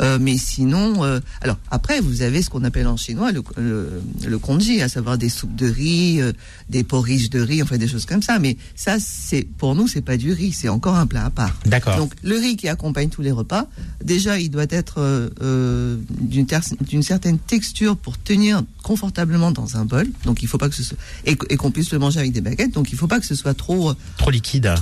Euh, 0.00 0.18
mais 0.20 0.36
sinon, 0.38 1.04
euh, 1.04 1.20
alors 1.42 1.58
après, 1.70 2.00
vous 2.00 2.22
avez 2.22 2.42
ce 2.42 2.48
qu'on 2.50 2.64
appelle 2.64 2.86
en 2.86 2.96
chinois 2.96 3.32
le, 3.32 3.42
le, 3.58 4.02
le 4.26 4.38
congee, 4.38 4.80
à 4.82 4.88
savoir 4.88 5.18
des 5.18 5.28
soupes 5.28 5.54
de 5.54 5.68
riz, 5.68 6.20
euh, 6.22 6.32
des 6.70 6.84
porridge 6.84 7.28
de 7.30 7.40
riz, 7.40 7.62
enfin 7.62 7.76
des 7.76 7.88
choses 7.88 8.06
comme 8.06 8.22
ça. 8.22 8.38
Mais 8.38 8.56
ça, 8.76 8.96
c'est 8.98 9.42
pour 9.58 9.74
nous, 9.74 9.86
c'est 9.88 10.00
pas 10.00 10.16
du 10.16 10.32
riz, 10.32 10.52
c'est 10.52 10.68
encore 10.68 10.94
un 10.96 11.06
plat 11.06 11.26
à 11.26 11.30
part. 11.30 11.54
D'accord. 11.66 11.96
Donc 11.96 12.14
le 12.22 12.36
riz 12.36 12.56
qui 12.56 12.68
accompagne 12.68 13.08
tous 13.10 13.22
les 13.22 13.30
repas, 13.32 13.66
déjà 14.02 14.38
il 14.38 14.50
doit 14.50 14.66
être 14.70 15.30
d'une 16.20 16.46
ter- 16.46 16.60
d'une 16.80 17.02
certaine 17.02 17.38
texture 17.38 17.96
pour 17.96 18.16
tenir 18.18 18.62
confortablement 18.82 19.50
dans 19.52 19.76
un 19.76 19.84
bol. 19.84 20.08
Donc 20.24 20.42
il 20.42 20.48
faut 20.48 20.58
pas 20.58 20.68
que 20.68 20.74
ce 20.74 20.82
soit 20.82 20.98
et 21.26 21.36
qu'on 21.56 21.70
puisse 21.70 21.92
le 21.92 21.98
manger 21.98 22.20
avec 22.20 22.32
des 22.32 22.40
baguettes. 22.40 22.72
Donc 22.72 22.92
il 22.92 22.96
faut 22.98 23.06
pas 23.08 23.20
que 23.20 23.26
ce 23.26 23.34
soit 23.34 23.54
trop 23.54 23.92
Trop 24.16 24.30
liquide. 24.30 24.72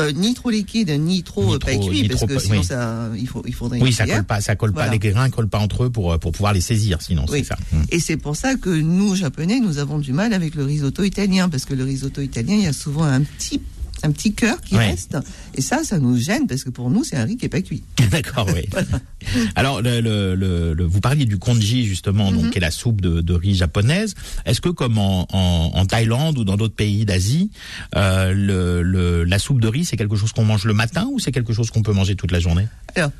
Euh, 0.00 0.12
ni 0.12 0.34
trop 0.34 0.50
liquide 0.50 0.90
ni 0.90 1.22
trop 1.22 1.44
Ni 1.44 1.54
euh, 1.54 1.58
pas 1.58 1.76
cuit 1.76 2.02
ni 2.02 2.08
parce 2.08 2.20
trop 2.20 2.26
que 2.26 2.38
sinon 2.38 2.58
oui. 2.60 2.64
ça 2.64 3.08
il 3.16 3.28
faut 3.28 3.42
il 3.46 3.54
faudrait 3.54 3.80
Oui, 3.80 3.92
ça 3.92 4.06
colle 4.06 4.24
pas, 4.24 4.40
ça 4.40 4.56
colle 4.56 4.72
Voilà. 4.72 4.88
pas, 4.88 4.92
les 4.92 4.98
grains 4.98 5.30
collent 5.30 5.48
pas 5.48 5.58
entre 5.58 5.84
eux 5.84 5.90
pour 5.90 6.12
euh, 6.12 6.18
pour 6.18 6.32
pouvoir 6.32 6.52
les 6.52 6.60
saisir, 6.60 7.00
sinon 7.00 7.24
Oui. 7.28 7.40
c'est 7.40 7.44
ça. 7.48 7.56
Mm. 7.72 7.82
Et 7.90 8.00
c'est 8.00 8.16
pour 8.16 8.36
ça 8.36 8.54
que 8.56 8.70
nous, 8.70 9.14
Japonais, 9.14 9.60
nous 9.60 9.78
avons 9.78 9.98
du 9.98 10.12
mal 10.12 10.32
avec 10.32 10.54
le 10.54 10.64
risotto 10.64 11.02
italien, 11.04 11.48
parce 11.48 11.64
que 11.64 11.74
le 11.74 11.84
risotto 11.84 12.20
italien, 12.20 12.54
il 12.56 12.62
y 12.64 12.66
a 12.66 12.72
souvent 12.72 13.04
un 13.04 13.22
petit, 13.22 13.60
un 14.04 14.10
petit 14.12 14.32
cœur 14.32 14.60
qui 14.60 14.74
Ouais. 14.76 14.90
reste. 14.90 15.16
Et 15.54 15.60
ça, 15.60 15.84
ça 15.84 15.98
nous 15.98 16.16
gêne, 16.16 16.46
parce 16.46 16.64
que 16.64 16.70
pour 16.70 16.90
nous, 16.90 17.04
c'est 17.04 17.16
un 17.16 17.24
riz 17.24 17.36
qui 17.36 17.46
est 17.46 17.48
pas 17.50 17.60
cuit. 17.60 17.82
D'accord, 18.10 18.48
oui. 18.54 18.68
Alors, 19.56 19.82
le, 19.82 20.00
le, 20.00 20.84
vous 20.84 21.00
parliez 21.00 21.24
du 21.26 21.38
congee 21.38 21.84
justement, 21.84 22.32
donc 22.32 22.44
Mhm. 22.44 22.50
qui 22.50 22.58
est 22.58 22.62
la 22.62 22.70
soupe 22.70 23.00
de, 23.00 23.20
de 23.20 23.34
riz 23.34 23.54
japonaise. 23.54 24.14
Est-ce 24.46 24.60
que, 24.60 24.68
comme 24.70 24.98
en, 24.98 25.26
en, 25.32 25.70
en 25.74 25.86
Thaïlande 25.86 26.38
ou 26.38 26.44
dans 26.44 26.56
d'autres 26.56 26.74
pays 26.74 27.04
d'Asie, 27.04 27.50
euh, 27.96 28.32
le, 28.32 28.82
le, 28.82 29.24
la 29.24 29.38
soupe 29.38 29.60
de 29.60 29.68
riz 29.68 29.84
c'est 29.84 29.96
quelque 29.96 30.16
chose 30.16 30.32
qu'on 30.32 30.44
mange 30.44 30.64
le 30.64 30.72
matin 30.74 31.08
ou 31.12 31.18
c'est 31.18 31.32
quelque 31.32 31.52
chose 31.52 31.70
qu'on 31.70 31.82
peut 31.82 31.92
manger 31.92 32.16
toute 32.16 32.32
la 32.32 32.40
journée? 32.40 32.66
Alors, 32.94 33.10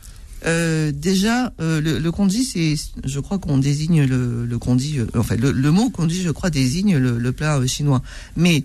euh, 0.47 0.91
déjà, 0.91 1.53
euh, 1.61 1.81
le, 1.83 1.99
le 1.99 2.13
congee, 2.13 2.45
c'est, 2.45 2.75
je 3.05 3.21
crois 3.21 3.39
qu'on 3.39 3.59
désigne 3.59 4.05
le, 4.07 4.47
le 4.47 4.59
congee, 4.59 5.01
euh, 5.01 5.07
enfin, 5.17 5.37
le, 5.37 5.53
le 5.53 5.71
mot 5.71 5.91
congee, 5.91 6.23
je 6.23 6.31
crois, 6.31 6.49
désigne 6.49 6.97
le, 6.97 7.19
le 7.19 7.33
plat 7.33 7.59
euh, 7.59 7.67
chinois. 7.67 8.03
Mais 8.37 8.65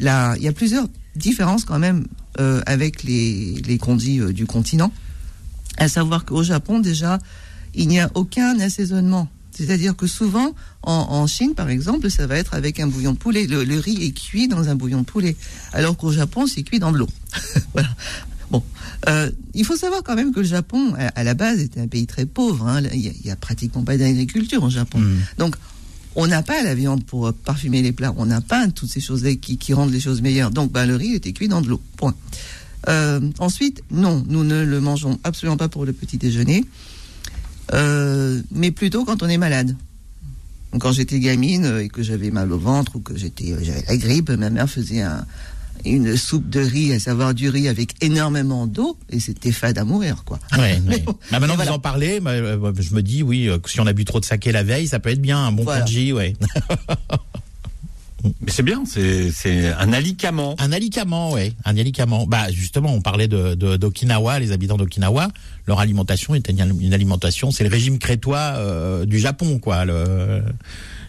là, 0.00 0.34
il 0.36 0.42
y 0.42 0.48
a 0.48 0.52
plusieurs 0.52 0.86
différences 1.16 1.64
quand 1.64 1.78
même 1.78 2.06
euh, 2.40 2.60
avec 2.66 3.02
les, 3.02 3.62
les 3.66 3.78
congis 3.78 4.20
euh, 4.20 4.32
du 4.32 4.46
continent. 4.46 4.92
À 5.76 5.88
savoir 5.88 6.24
qu'au 6.24 6.42
Japon, 6.42 6.78
déjà, 6.80 7.18
il 7.74 7.88
n'y 7.88 7.98
a 8.00 8.10
aucun 8.14 8.58
assaisonnement. 8.60 9.28
C'est-à-dire 9.50 9.94
que 9.96 10.06
souvent, 10.08 10.52
en, 10.82 10.92
en 10.92 11.26
Chine, 11.26 11.54
par 11.54 11.68
exemple, 11.68 12.10
ça 12.10 12.26
va 12.26 12.36
être 12.36 12.54
avec 12.54 12.80
un 12.80 12.86
bouillon 12.88 13.12
de 13.12 13.18
poulet. 13.18 13.46
Le, 13.46 13.62
le 13.64 13.78
riz 13.78 14.04
est 14.04 14.10
cuit 14.12 14.48
dans 14.48 14.68
un 14.68 14.74
bouillon 14.74 15.00
de 15.00 15.04
poulet, 15.06 15.36
alors 15.72 15.96
qu'au 15.96 16.10
Japon, 16.12 16.46
c'est 16.46 16.62
cuit 16.64 16.78
dans 16.80 16.90
de 16.92 16.98
l'eau. 16.98 17.08
voilà. 17.72 17.88
Bon, 18.50 18.62
euh, 19.08 19.30
il 19.54 19.64
faut 19.64 19.76
savoir 19.76 20.02
quand 20.02 20.14
même 20.16 20.32
que 20.32 20.40
le 20.40 20.46
Japon, 20.46 20.94
à, 20.98 21.06
à 21.08 21.24
la 21.24 21.34
base, 21.34 21.60
était 21.60 21.80
un 21.80 21.86
pays 21.88 22.06
très 22.06 22.26
pauvre. 22.26 22.66
hein. 22.68 22.82
Il 22.92 23.26
y, 23.26 23.30
a- 23.30 23.36
pratiquement 23.36 23.82
pas 23.82 23.96
d'agriculture 23.96 24.62
au 24.62 24.70
Japon. 24.70 24.98
Mm. 24.98 25.16
Donc, 25.38 25.56
on 26.16 26.26
n'a 26.26 26.42
pas 26.42 26.62
la 26.62 26.74
viande 26.74 27.04
pour 27.04 27.32
parfumer 27.32 27.82
les 27.82 27.92
plats. 27.92 28.14
On 28.16 28.26
n'a 28.26 28.40
pas 28.40 28.68
toutes 28.68 28.90
ces 28.90 29.00
choses-là 29.00 29.34
qui, 29.36 29.58
qui 29.58 29.74
rendent 29.74 29.92
les 29.92 30.00
choses 30.00 30.22
meilleures. 30.22 30.50
Donc, 30.50 30.70
ben, 30.72 30.86
le 30.86 30.96
riz 30.96 31.14
était 31.14 31.32
cuit 31.32 31.48
dans 31.48 31.60
de 31.60 31.68
l'eau. 31.68 31.80
Point. 31.96 32.14
Euh, 32.88 33.20
ensuite, 33.38 33.82
non, 33.90 34.22
nous 34.28 34.44
ne 34.44 34.62
le 34.64 34.80
mangeons 34.80 35.18
absolument 35.24 35.56
pas 35.56 35.68
pour 35.68 35.84
le 35.86 35.92
petit 35.92 36.18
déjeuner, 36.18 36.64
euh, 37.72 38.42
mais 38.50 38.70
plutôt 38.70 39.04
quand 39.04 39.22
on 39.22 39.28
est 39.28 39.38
malade. 39.38 39.76
Quand 40.78 40.92
j'étais 40.92 41.20
gamine 41.20 41.78
et 41.80 41.88
que 41.88 42.02
j'avais 42.02 42.30
mal 42.32 42.52
au 42.52 42.58
ventre 42.58 42.96
ou 42.96 43.00
que 43.00 43.16
j'étais, 43.16 43.54
j'avais 43.62 43.84
la 43.88 43.96
grippe, 43.96 44.30
ma 44.30 44.50
mère 44.50 44.68
faisait 44.68 45.02
un- 45.02 45.24
une 45.84 46.16
soupe 46.16 46.48
de 46.48 46.60
riz, 46.60 46.92
à 46.92 46.98
savoir 47.00 47.34
du 47.34 47.48
riz 47.48 47.68
avec 47.68 47.94
énormément 48.02 48.66
d'eau, 48.66 48.96
et 49.10 49.20
c'était 49.20 49.52
fade 49.52 49.76
à 49.78 49.84
mourir, 49.84 50.24
quoi. 50.24 50.38
Ouais, 50.56 50.80
Mais 50.86 50.98
bon, 51.00 51.12
Bah, 51.30 51.40
maintenant 51.40 51.56
voilà. 51.56 51.70
vous 51.70 51.76
en 51.76 51.80
parlez, 51.80 52.20
bah, 52.20 52.30
euh, 52.30 52.72
je 52.78 52.94
me 52.94 53.02
dis 53.02 53.22
oui, 53.22 53.48
euh, 53.48 53.58
si 53.66 53.80
on 53.80 53.86
a 53.86 53.92
bu 53.92 54.04
trop 54.04 54.20
de 54.20 54.24
saké 54.24 54.50
la 54.52 54.62
veille, 54.62 54.86
ça 54.88 54.98
peut 54.98 55.10
être 55.10 55.20
bien 55.20 55.38
un 55.38 55.52
bon 55.52 55.64
Voilà. 55.64 55.84
congee, 55.84 56.12
ouais. 56.12 56.34
Mais 58.40 58.50
c'est 58.50 58.62
bien, 58.62 58.84
c'est 58.86 59.30
c'est 59.32 59.68
un 59.74 59.92
alicament. 59.92 60.54
Un 60.58 60.72
alicament, 60.72 61.32
ouais, 61.32 61.52
un 61.66 61.76
alicament. 61.76 62.26
Bah 62.26 62.50
justement, 62.50 62.94
on 62.94 63.02
parlait 63.02 63.28
de 63.28 63.54
de- 63.54 63.76
d'Okinawa, 63.76 64.38
les 64.38 64.50
habitants 64.50 64.78
d'Okinawa, 64.78 65.28
leur 65.66 65.78
alimentation 65.78 66.34
est 66.34 66.48
une, 66.48 66.74
une 66.80 66.94
alimentation, 66.94 67.50
c'est 67.50 67.64
le 67.64 67.70
régime 67.70 67.98
crétois 67.98 68.38
euh, 68.56 69.04
du 69.04 69.18
Japon, 69.18 69.58
quoi. 69.58 69.84
le- 69.84 70.42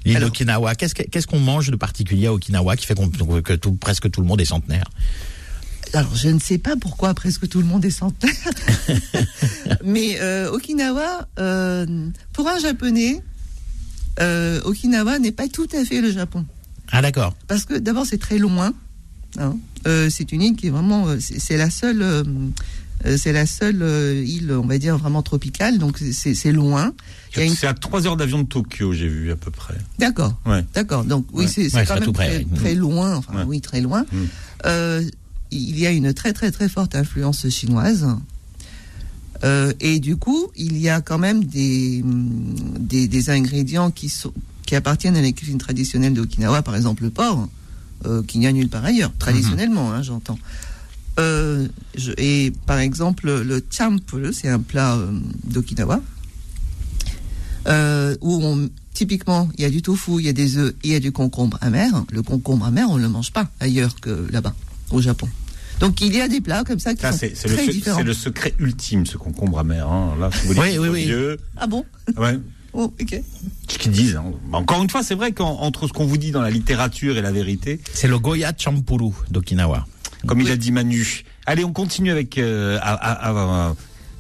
L'île 0.06 0.20
d'Okinawa. 0.20 0.76
Qu'est-ce 0.76 0.96
que- 0.96 1.04
qu'est-ce 1.04 1.28
qu'on 1.28 1.40
mange 1.40 1.70
de 1.72 1.76
particulier 1.76 2.28
à 2.28 2.34
Okinawa 2.34 2.76
qui 2.78 2.86
fait 2.86 2.96
qu'on- 2.96 3.10
que 3.10 3.54
tout, 3.54 3.74
presque 3.74 4.10
tout 4.12 4.22
le 4.22 4.28
monde 4.28 4.40
est 4.42 4.46
centenaire? 4.46 4.86
Alors, 5.94 6.16
je 6.16 6.28
ne 6.30 6.40
sais 6.40 6.58
pas 6.58 6.76
pourquoi 6.76 7.14
presque 7.14 7.48
tout 7.48 7.60
le 7.60 7.66
monde 7.66 7.86
est 7.86 7.90
centenaire. 7.90 8.36
Mais 9.84 10.18
euh, 10.20 10.52
Okinawa, 10.52 11.28
euh, 11.40 12.10
pour 12.34 12.48
un 12.48 12.60
Japonais, 12.60 13.22
euh, 14.20 14.62
Okinawa 14.64 15.20
n'est 15.20 15.32
pas 15.32 15.48
tout 15.48 15.68
à 15.78 15.84
fait 15.86 16.02
le 16.02 16.12
Japon. 16.12 16.46
Ah 16.92 17.02
d'accord. 17.02 17.36
Parce 17.48 17.66
que 17.66 17.76
d'abord, 17.76 18.06
c'est 18.06 18.18
très 18.18 18.38
loin. 18.38 18.74
hein. 19.40 19.56
C'est 20.10 20.32
une 20.32 20.42
île 20.42 20.56
qui 20.56 20.68
est 20.68 20.72
vraiment... 20.72 21.08
c'est 21.20 21.58
la 21.58 21.70
seule... 21.70 22.04
c'est 23.18 23.32
la 23.34 23.46
seule 23.46 23.84
île, 24.26 24.52
on 24.52 24.66
va 24.66 24.78
dire, 24.80 24.98
vraiment 24.98 25.22
tropicale, 25.22 25.78
donc 25.78 26.00
c'est 26.00 26.52
loin. 26.52 26.94
Une- 27.44 27.54
C'est 27.56 27.68
à 27.68 27.74
3 27.74 28.08
heures 28.08 28.18
d'avion 28.18 28.40
de 28.40 28.48
Tokyo, 28.48 28.94
j'ai 28.94 29.08
vu 29.08 29.32
à 29.32 29.36
peu 29.36 29.52
près. 29.52 29.76
D'accord. 30.00 30.34
Ouais. 30.46 30.64
D'accord. 30.74 31.04
Donc 31.04 31.26
oui, 31.34 31.46
Ouais. 31.46 31.52
c'est 31.54 31.74
Ouais, 31.76 31.86
quand 31.86 32.00
même 32.00 32.14
très, 32.14 32.44
très 32.56 32.76
loin. 32.76 33.16
Enfin 33.16 33.44
oui, 33.48 33.62
très 33.62 33.82
loin. 33.82 34.06
Mm. 34.12 34.18
Euh, 34.66 35.04
il 35.52 35.78
y 35.80 35.86
a 35.88 35.92
une 35.92 36.14
très 36.14 36.34
très 36.34 36.52
très 36.52 36.70
forte 36.70 36.96
influence 36.96 37.48
chinoise. 37.50 38.08
Euh, 39.44 39.74
et 39.82 40.00
du 40.00 40.16
coup, 40.16 40.48
il 40.56 40.78
y 40.78 40.90
a 40.90 41.02
quand 41.02 41.18
même 41.18 41.44
des, 41.44 42.02
hum, 42.04 42.56
des, 42.80 43.08
des 43.08 43.30
ingrédients 43.30 43.92
qui, 43.92 44.10
sont, 44.10 44.32
qui 44.66 44.76
appartiennent 44.76 45.18
à 45.18 45.22
la 45.22 45.32
cuisine 45.34 45.58
traditionnelle 45.58 46.14
d'Okinawa, 46.14 46.62
par 46.62 46.76
exemple 46.76 47.04
le 47.04 47.10
porc, 47.10 47.48
euh, 48.06 48.24
qu'il 48.24 48.40
n'y 48.40 48.48
a 48.48 48.52
nulle 48.54 48.70
part 48.70 48.86
ailleurs, 48.86 49.12
traditionnellement, 49.20 49.92
hein, 49.94 50.02
j'entends. 50.04 50.40
Euh, 51.20 51.68
je- 51.98 52.12
et 52.18 52.54
par 52.66 52.80
exemple, 52.80 53.28
le 53.42 53.64
champuru, 53.70 54.34
c'est 54.34 54.50
un 54.50 54.60
plat 54.60 54.98
d'Okinawa, 55.44 56.02
euh, 57.68 58.16
où 58.22 58.44
on, 58.44 58.70
typiquement, 58.94 59.50
il 59.58 59.62
y 59.64 59.66
a 59.66 59.70
du 59.70 59.82
tofu, 59.82 60.12
il 60.20 60.26
y 60.26 60.30
a 60.30 60.34
des 60.34 60.58
œufs, 60.58 60.74
il 60.84 60.92
y 60.92 60.96
a 60.96 61.00
du 61.00 61.12
concombre 61.12 61.58
amer. 61.62 61.92
Le 62.12 62.22
concombre 62.22 62.66
amer, 62.66 62.88
on 62.90 62.98
ne 62.98 63.02
le 63.02 63.10
mange 63.10 63.32
pas 63.32 63.48
ailleurs 63.60 63.96
que 64.00 64.28
là-bas, 64.32 64.54
au 64.92 65.02
Japon. 65.02 65.28
Donc 65.80 66.00
il 66.02 66.16
y 66.16 66.22
a 66.22 66.28
des 66.30 66.40
plats 66.40 66.64
comme 66.64 66.80
ça 66.80 66.94
qui 66.96 67.02
Ça, 67.02 67.12
sont 67.12 67.18
c'est 67.20 67.36
c'est 67.36 67.50
le, 67.50 67.56
très 67.56 67.66
se- 67.66 67.72
différents. 67.72 67.98
c'est 67.98 68.04
le 68.06 68.14
secret 68.14 68.54
ultime, 68.60 69.06
ce 69.06 69.18
concombre 69.18 69.60
amer. 69.60 69.86
Hein. 69.90 70.16
Là, 70.20 70.30
si 70.32 70.48
vous 70.48 70.54
Oui, 70.60 70.78
oui, 70.80 70.88
oui. 70.90 71.04
vieux, 71.06 71.38
Ah 71.58 71.68
bon? 71.68 71.84
Ouais, 72.18 72.40
Oh, 72.78 72.94
ok. 73.02 73.22
ce 73.70 73.78
qu'ils 73.78 73.92
disent. 73.92 74.16
hein. 74.18 74.26
Bah, 74.52 74.58
Encore 74.58 74.82
une 74.84 74.90
fois, 74.90 75.02
c'est 75.04 75.16
vrai 75.16 75.32
qu'entre 75.32 75.88
ce 75.88 75.94
qu'on 75.94 76.06
vous 76.06 76.18
dit 76.18 76.32
dans 76.32 76.42
la 76.42 76.50
littérature 76.50 77.18
et 77.18 77.22
la 77.22 77.32
vérité, 77.32 77.80
C'est 77.94 78.08
le 78.10 78.20
Goya 78.20 78.52
Champuru 78.58 79.12
d'Okinawa. 79.32 79.86
comme 80.28 80.42
il 80.42 80.50
a 80.52 80.58
dit 80.58 80.72
Manu. 80.72 81.24
Allez, 81.46 81.64
on 81.64 81.72
continue 81.74 82.12
avec 82.12 82.38
euh, 82.38 82.78
à- 82.82 82.94
à- 82.94 83.30
à- 83.30 83.68
à- 83.70 83.76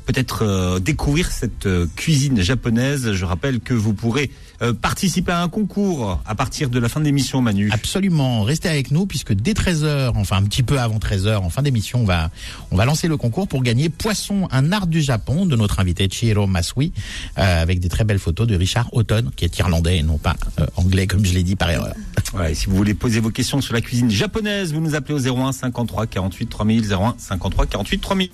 peut-être 0.06 0.44
euh, 0.44 0.80
découvrir 0.80 1.32
cette 1.32 1.65
euh, 1.65 1.88
cuisine 1.96 2.41
japonaise. 2.41 3.13
Je 3.13 3.26
rappelle 3.26 3.60
que 3.60 3.74
vous 3.74 3.94
pourrez 3.94 4.32
euh, 4.62 4.74
participer 4.74 5.32
à 5.32 5.41
un 5.41 5.50
concours 5.50 6.22
à 6.26 6.36
partir 6.36 6.70
de 6.70 6.80
la 6.80 6.89
fin 6.89 7.00
de 7.00 7.06
l'émission, 7.06 7.41
Manu. 7.41 7.70
Absolument, 7.72 8.44
restez 8.44 8.70
avec 8.70 8.91
nous 8.91 9.06
puisque 9.06 9.34
dès 9.34 9.54
13h, 9.54 10.12
enfin 10.15 10.38
un 10.38 10.44
petit 10.44 10.63
peu 10.63 10.80
avant 10.80 10.98
13h, 10.98 11.38
en 11.38 11.50
fin 11.50 11.62
d'émission, 11.62 12.02
on 12.02 12.06
va, 12.06 12.30
on 12.72 12.78
va 12.78 12.86
lancer 12.86 13.08
le 13.08 13.18
concours 13.18 13.48
pour 13.48 13.63
gagner 13.63 13.89
Poisson, 13.89 14.48
un 14.52 14.72
art 14.72 14.88
du 14.88 15.02
Japon 15.02 15.46
de 15.46 15.56
notre 15.56 15.80
invité 15.80 16.08
Chihiro 16.10 16.48
Masui, 16.48 16.94
avec 17.36 17.80
des 17.80 17.89
très 17.89 18.04
belles 18.04 18.20
photos 18.20 18.48
de 18.48 18.56
Richard 18.56 18.88
Houghton, 18.94 19.32
qui 19.36 19.46
est 19.46 19.58
irlandais 19.58 19.98
et 19.98 20.04
non 20.04 20.18
pas 20.18 20.36
anglais 20.76 21.08
comme 21.08 21.26
je 21.26 21.34
l'ai 21.34 21.44
dit 21.44 21.56
par 21.56 21.70
erreur. 21.70 21.94
Ouais, 22.34 22.52
et 22.52 22.56
si 22.56 22.68
vous 22.68 22.76
voulez 22.76 22.94
poser 22.94 23.20
vos 23.20 23.30
questions 23.30 23.62
sur 23.62 23.74
la 23.74 23.82
cuisine 23.82 24.10
japonaise, 24.10 24.74
vous 24.74 24.82
nous 24.82 24.96
appelez 24.96 25.13
au 25.13 25.36
01 25.38 25.52
53 25.52 26.08
48 26.08 26.48
3000 26.48 26.94
01 26.94 27.15
53 27.18 27.65
48 27.65 28.00
3000. 28.00 28.30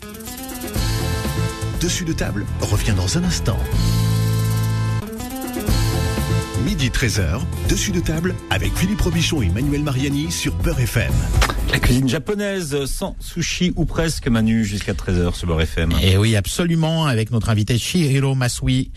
Dessus 1.81 2.05
de 2.05 2.13
table 2.13 2.45
revient 2.59 2.93
dans 2.95 3.17
un 3.17 3.23
instant. 3.23 3.57
Midi 6.63 6.89
13h, 6.89 7.41
dessus 7.69 7.91
de 7.91 7.99
table 7.99 8.35
avec 8.51 8.71
Philippe 8.77 9.01
Robichon 9.01 9.41
et 9.41 9.49
Manuel 9.49 9.81
Mariani 9.81 10.31
sur 10.31 10.53
Peur 10.53 10.79
FM. 10.79 11.11
La 11.71 11.79
cuisine 11.79 12.07
japonaise 12.07 12.85
sans 12.85 13.15
sushi 13.19 13.73
ou 13.75 13.85
presque 13.85 14.27
Manu 14.27 14.63
jusqu'à 14.63 14.93
13h 14.93 15.33
sur 15.33 15.47
leur 15.47 15.59
FM. 15.59 15.91
Et 16.03 16.17
oui, 16.17 16.35
absolument, 16.35 17.07
avec 17.07 17.31
notre 17.31 17.49
invité 17.49 17.79
Chihiro 17.79 18.35
Masui. 18.35 18.91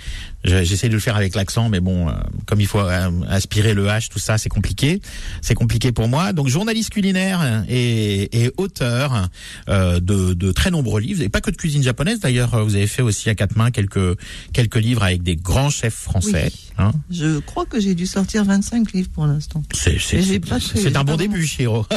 Je- 0.44 0.62
J'essaie 0.64 0.88
de 0.88 0.94
le 0.94 1.00
faire 1.00 1.16
avec 1.16 1.34
l'accent, 1.34 1.68
mais 1.68 1.80
bon, 1.80 2.08
euh, 2.08 2.12
comme 2.46 2.60
il 2.60 2.66
faut 2.66 2.78
euh, 2.80 3.10
aspirer 3.28 3.74
le 3.74 3.86
H, 3.86 4.08
tout 4.08 4.18
ça, 4.18 4.38
c'est 4.38 4.48
compliqué. 4.48 5.00
C'est 5.42 5.54
compliqué 5.54 5.90
pour 5.92 6.08
moi. 6.08 6.32
Donc, 6.32 6.48
journaliste 6.48 6.90
culinaire 6.90 7.64
et, 7.68 8.44
et 8.44 8.52
auteur 8.56 9.28
euh, 9.68 10.00
de, 10.00 10.34
de 10.34 10.52
très 10.52 10.70
nombreux 10.70 11.00
livres, 11.00 11.22
et 11.22 11.28
pas 11.28 11.40
que 11.40 11.50
de 11.50 11.56
cuisine 11.56 11.82
japonaise. 11.82 12.20
D'ailleurs, 12.20 12.64
vous 12.64 12.74
avez 12.76 12.86
fait 12.86 13.02
aussi 13.02 13.28
à 13.30 13.34
quatre 13.34 13.56
mains 13.56 13.70
quelques 13.70 14.18
quelques 14.52 14.76
livres 14.76 15.02
avec 15.02 15.22
des 15.22 15.36
grands 15.36 15.70
chefs 15.70 15.94
français. 15.94 16.50
Oui. 16.52 16.60
hein. 16.78 16.92
Je 17.10 17.38
crois 17.40 17.64
que 17.66 17.80
j'ai 17.80 17.94
dû 17.94 18.06
sortir 18.06 18.44
25 18.44 18.92
livres 18.92 19.10
pour 19.12 19.26
l'instant. 19.26 19.62
C'est 20.82 20.96
un 20.96 21.04
bon 21.04 21.16
début, 21.16 21.46
Chihiro. 21.46 21.86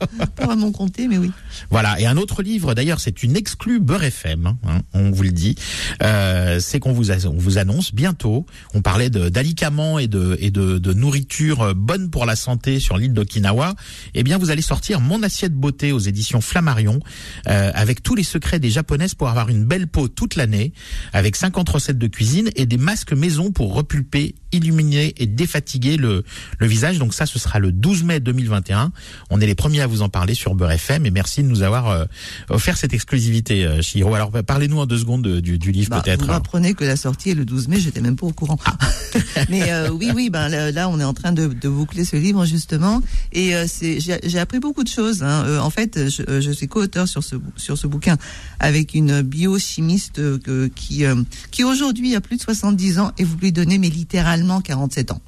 Pas 0.36 0.46
vraiment 0.46 0.72
compté, 0.72 1.06
mais 1.08 1.18
oui. 1.18 1.30
Voilà, 1.70 2.00
et 2.00 2.06
un 2.06 2.16
autre 2.16 2.42
livre, 2.42 2.74
d'ailleurs, 2.74 3.00
c'est 3.00 3.22
une 3.22 3.36
exclue 3.36 3.80
Beurre 3.80 4.04
FM, 4.04 4.56
hein, 4.66 4.80
on 4.94 5.10
vous 5.10 5.22
le 5.22 5.30
dit, 5.32 5.56
euh, 6.02 6.58
c'est 6.60 6.78
qu'on 6.80 6.92
vous, 6.92 7.10
a- 7.10 7.26
on 7.26 7.36
vous 7.36 7.58
annonce 7.58 7.89
bientôt, 7.94 8.46
on 8.74 8.82
parlait 8.82 9.10
d'alicaments 9.10 9.98
et, 9.98 10.06
de, 10.08 10.36
et 10.40 10.50
de, 10.50 10.78
de 10.78 10.92
nourriture 10.92 11.62
euh, 11.62 11.74
bonne 11.74 12.10
pour 12.10 12.26
la 12.26 12.36
santé 12.36 12.80
sur 12.80 12.96
l'île 12.98 13.12
d'Okinawa, 13.12 13.74
eh 14.14 14.22
bien 14.22 14.38
vous 14.38 14.50
allez 14.50 14.62
sortir 14.62 15.00
Mon 15.00 15.22
assiette 15.22 15.54
beauté 15.54 15.92
aux 15.92 15.98
éditions 15.98 16.40
Flammarion, 16.40 17.00
euh, 17.48 17.70
avec 17.74 18.02
tous 18.02 18.14
les 18.14 18.22
secrets 18.22 18.58
des 18.58 18.70
japonaises 18.70 19.14
pour 19.14 19.28
avoir 19.28 19.48
une 19.48 19.64
belle 19.64 19.86
peau 19.86 20.08
toute 20.08 20.36
l'année, 20.36 20.72
avec 21.12 21.36
50 21.36 21.68
recettes 21.68 21.98
de 21.98 22.06
cuisine 22.06 22.50
et 22.56 22.66
des 22.66 22.78
masques 22.78 23.12
maison 23.12 23.50
pour 23.52 23.74
repulper, 23.74 24.34
illuminer 24.52 25.14
et 25.18 25.26
défatiguer 25.26 25.96
le, 25.96 26.24
le 26.58 26.66
visage. 26.66 26.98
Donc 26.98 27.14
ça, 27.14 27.26
ce 27.26 27.38
sera 27.38 27.58
le 27.58 27.72
12 27.72 28.04
mai 28.04 28.20
2021. 28.20 28.92
On 29.30 29.40
est 29.40 29.46
les 29.46 29.54
premiers 29.54 29.80
à 29.80 29.86
vous 29.86 30.02
en 30.02 30.08
parler 30.08 30.34
sur 30.34 30.54
Beurre 30.54 30.72
FM 30.72 31.06
et 31.06 31.10
merci 31.10 31.42
de 31.42 31.48
nous 31.48 31.62
avoir 31.62 31.88
euh, 31.88 32.04
offert 32.48 32.76
cette 32.76 32.94
exclusivité, 32.94 33.80
Chihiro. 33.82 34.14
Alors 34.14 34.30
parlez-nous 34.30 34.78
en 34.78 34.86
deux 34.86 34.98
secondes 34.98 35.22
de- 35.22 35.40
du, 35.40 35.58
du 35.58 35.72
livre 35.72 35.90
Bah, 35.90 36.02
peut-être. 36.04 36.20
Vous 36.20 36.26
m'apprenez 36.28 36.74
que 36.74 36.84
la 36.84 36.96
sortie 36.96 37.30
est 37.30 37.34
le 37.34 37.44
12 37.44 37.68
mai, 37.68 37.79
j'étais 37.80 38.00
même 38.00 38.16
pas 38.16 38.26
au 38.26 38.32
courant. 38.32 38.58
Ah. 38.64 38.76
Mais 39.48 39.70
euh, 39.72 39.90
oui, 39.90 40.10
oui, 40.14 40.30
ben 40.30 40.48
là, 40.48 40.70
là, 40.70 40.88
on 40.88 41.00
est 41.00 41.04
en 41.04 41.14
train 41.14 41.32
de, 41.32 41.46
de 41.48 41.68
boucler 41.68 42.04
ce 42.04 42.16
livre 42.16 42.44
justement, 42.44 43.02
et 43.32 43.54
euh, 43.54 43.66
j'ai, 43.80 44.38
appris 44.38 44.60
beaucoup 44.60 44.84
de 44.84 44.88
choses. 44.88 45.22
Hein. 45.22 45.44
Euh, 45.46 45.58
en 45.58 45.70
fait, 45.70 46.08
je, 46.08 46.22
euh, 46.28 46.40
je 46.40 46.50
suis 46.50 46.68
co-auteur 46.68 47.08
sur 47.08 47.24
ce 47.24 47.36
sur 47.56 47.76
ce 47.76 47.86
bouquin 47.86 48.16
avec 48.58 48.94
une 48.94 49.22
biochimiste 49.22 50.16
que- 50.40 50.68
qui 50.74 51.04
qui 51.50 51.64
aujourd'hui 51.64 52.14
a 52.14 52.20
plus 52.20 52.36
de 52.36 52.42
70 52.42 52.98
ans 52.98 53.12
et 53.18 53.24
vous 53.24 53.36
lui 53.36 53.52
donnez 53.52 53.78
mais 53.78 53.88
littéralement 53.88 54.60
47 54.60 55.10
ans. 55.12 55.20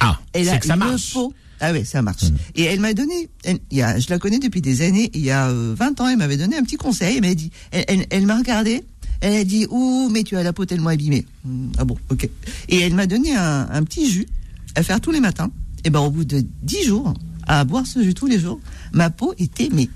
Ah, 0.00 0.18
c'est 0.34 0.60
que 0.60 0.66
ça 0.66 0.76
marche. 0.76 1.16
Ah 1.60 1.72
oui, 1.72 1.84
ça 1.84 2.02
marche. 2.02 2.22
Mm. 2.24 2.36
Et 2.54 2.62
elle 2.64 2.80
m'a 2.80 2.94
donné, 2.94 3.28
elle- 3.42 3.58
il 3.72 3.78
y 3.78 3.82
a, 3.82 3.98
je 3.98 4.06
la 4.10 4.18
connais 4.18 4.38
depuis 4.38 4.60
des 4.60 4.82
années, 4.82 5.10
il 5.14 5.22
y 5.22 5.30
a 5.32 5.48
euh, 5.48 5.74
20 5.76 6.00
ans, 6.00 6.08
elle 6.08 6.16
m'avait 6.18 6.36
donné 6.36 6.56
un 6.56 6.62
petit 6.62 6.76
conseil, 6.76 7.16
elle 7.16 7.28
m'a 7.28 7.34
dit, 7.34 7.50
elle, 7.72 7.84
elle, 7.88 8.06
elle 8.10 8.26
m'a 8.26 8.38
regardé, 8.38 8.84
elle 9.20 9.34
a 9.34 9.44
dit, 9.44 9.66
ouh, 9.70 10.08
mais 10.12 10.22
tu 10.22 10.36
as 10.36 10.42
la 10.42 10.52
peau 10.52 10.64
tellement 10.64 10.90
abîmée. 10.90 11.26
Hmm, 11.44 11.68
ah 11.78 11.84
bon, 11.84 11.96
ok. 12.10 12.28
Et 12.68 12.80
elle 12.80 12.94
m'a 12.94 13.06
donné 13.06 13.34
un, 13.34 13.68
un 13.70 13.82
petit 13.84 14.10
jus 14.10 14.26
à 14.74 14.82
faire 14.82 15.00
tous 15.00 15.10
les 15.10 15.20
matins. 15.20 15.50
Et 15.84 15.90
ben 15.90 16.00
au 16.00 16.10
bout 16.10 16.24
de 16.24 16.44
10 16.62 16.84
jours, 16.84 17.14
à 17.46 17.64
boire 17.64 17.86
ce 17.86 18.02
jus 18.02 18.14
tous 18.14 18.26
les 18.26 18.38
jours, 18.38 18.60
ma 18.92 19.10
peau 19.10 19.32
était 19.38 19.68
mais 19.72 19.88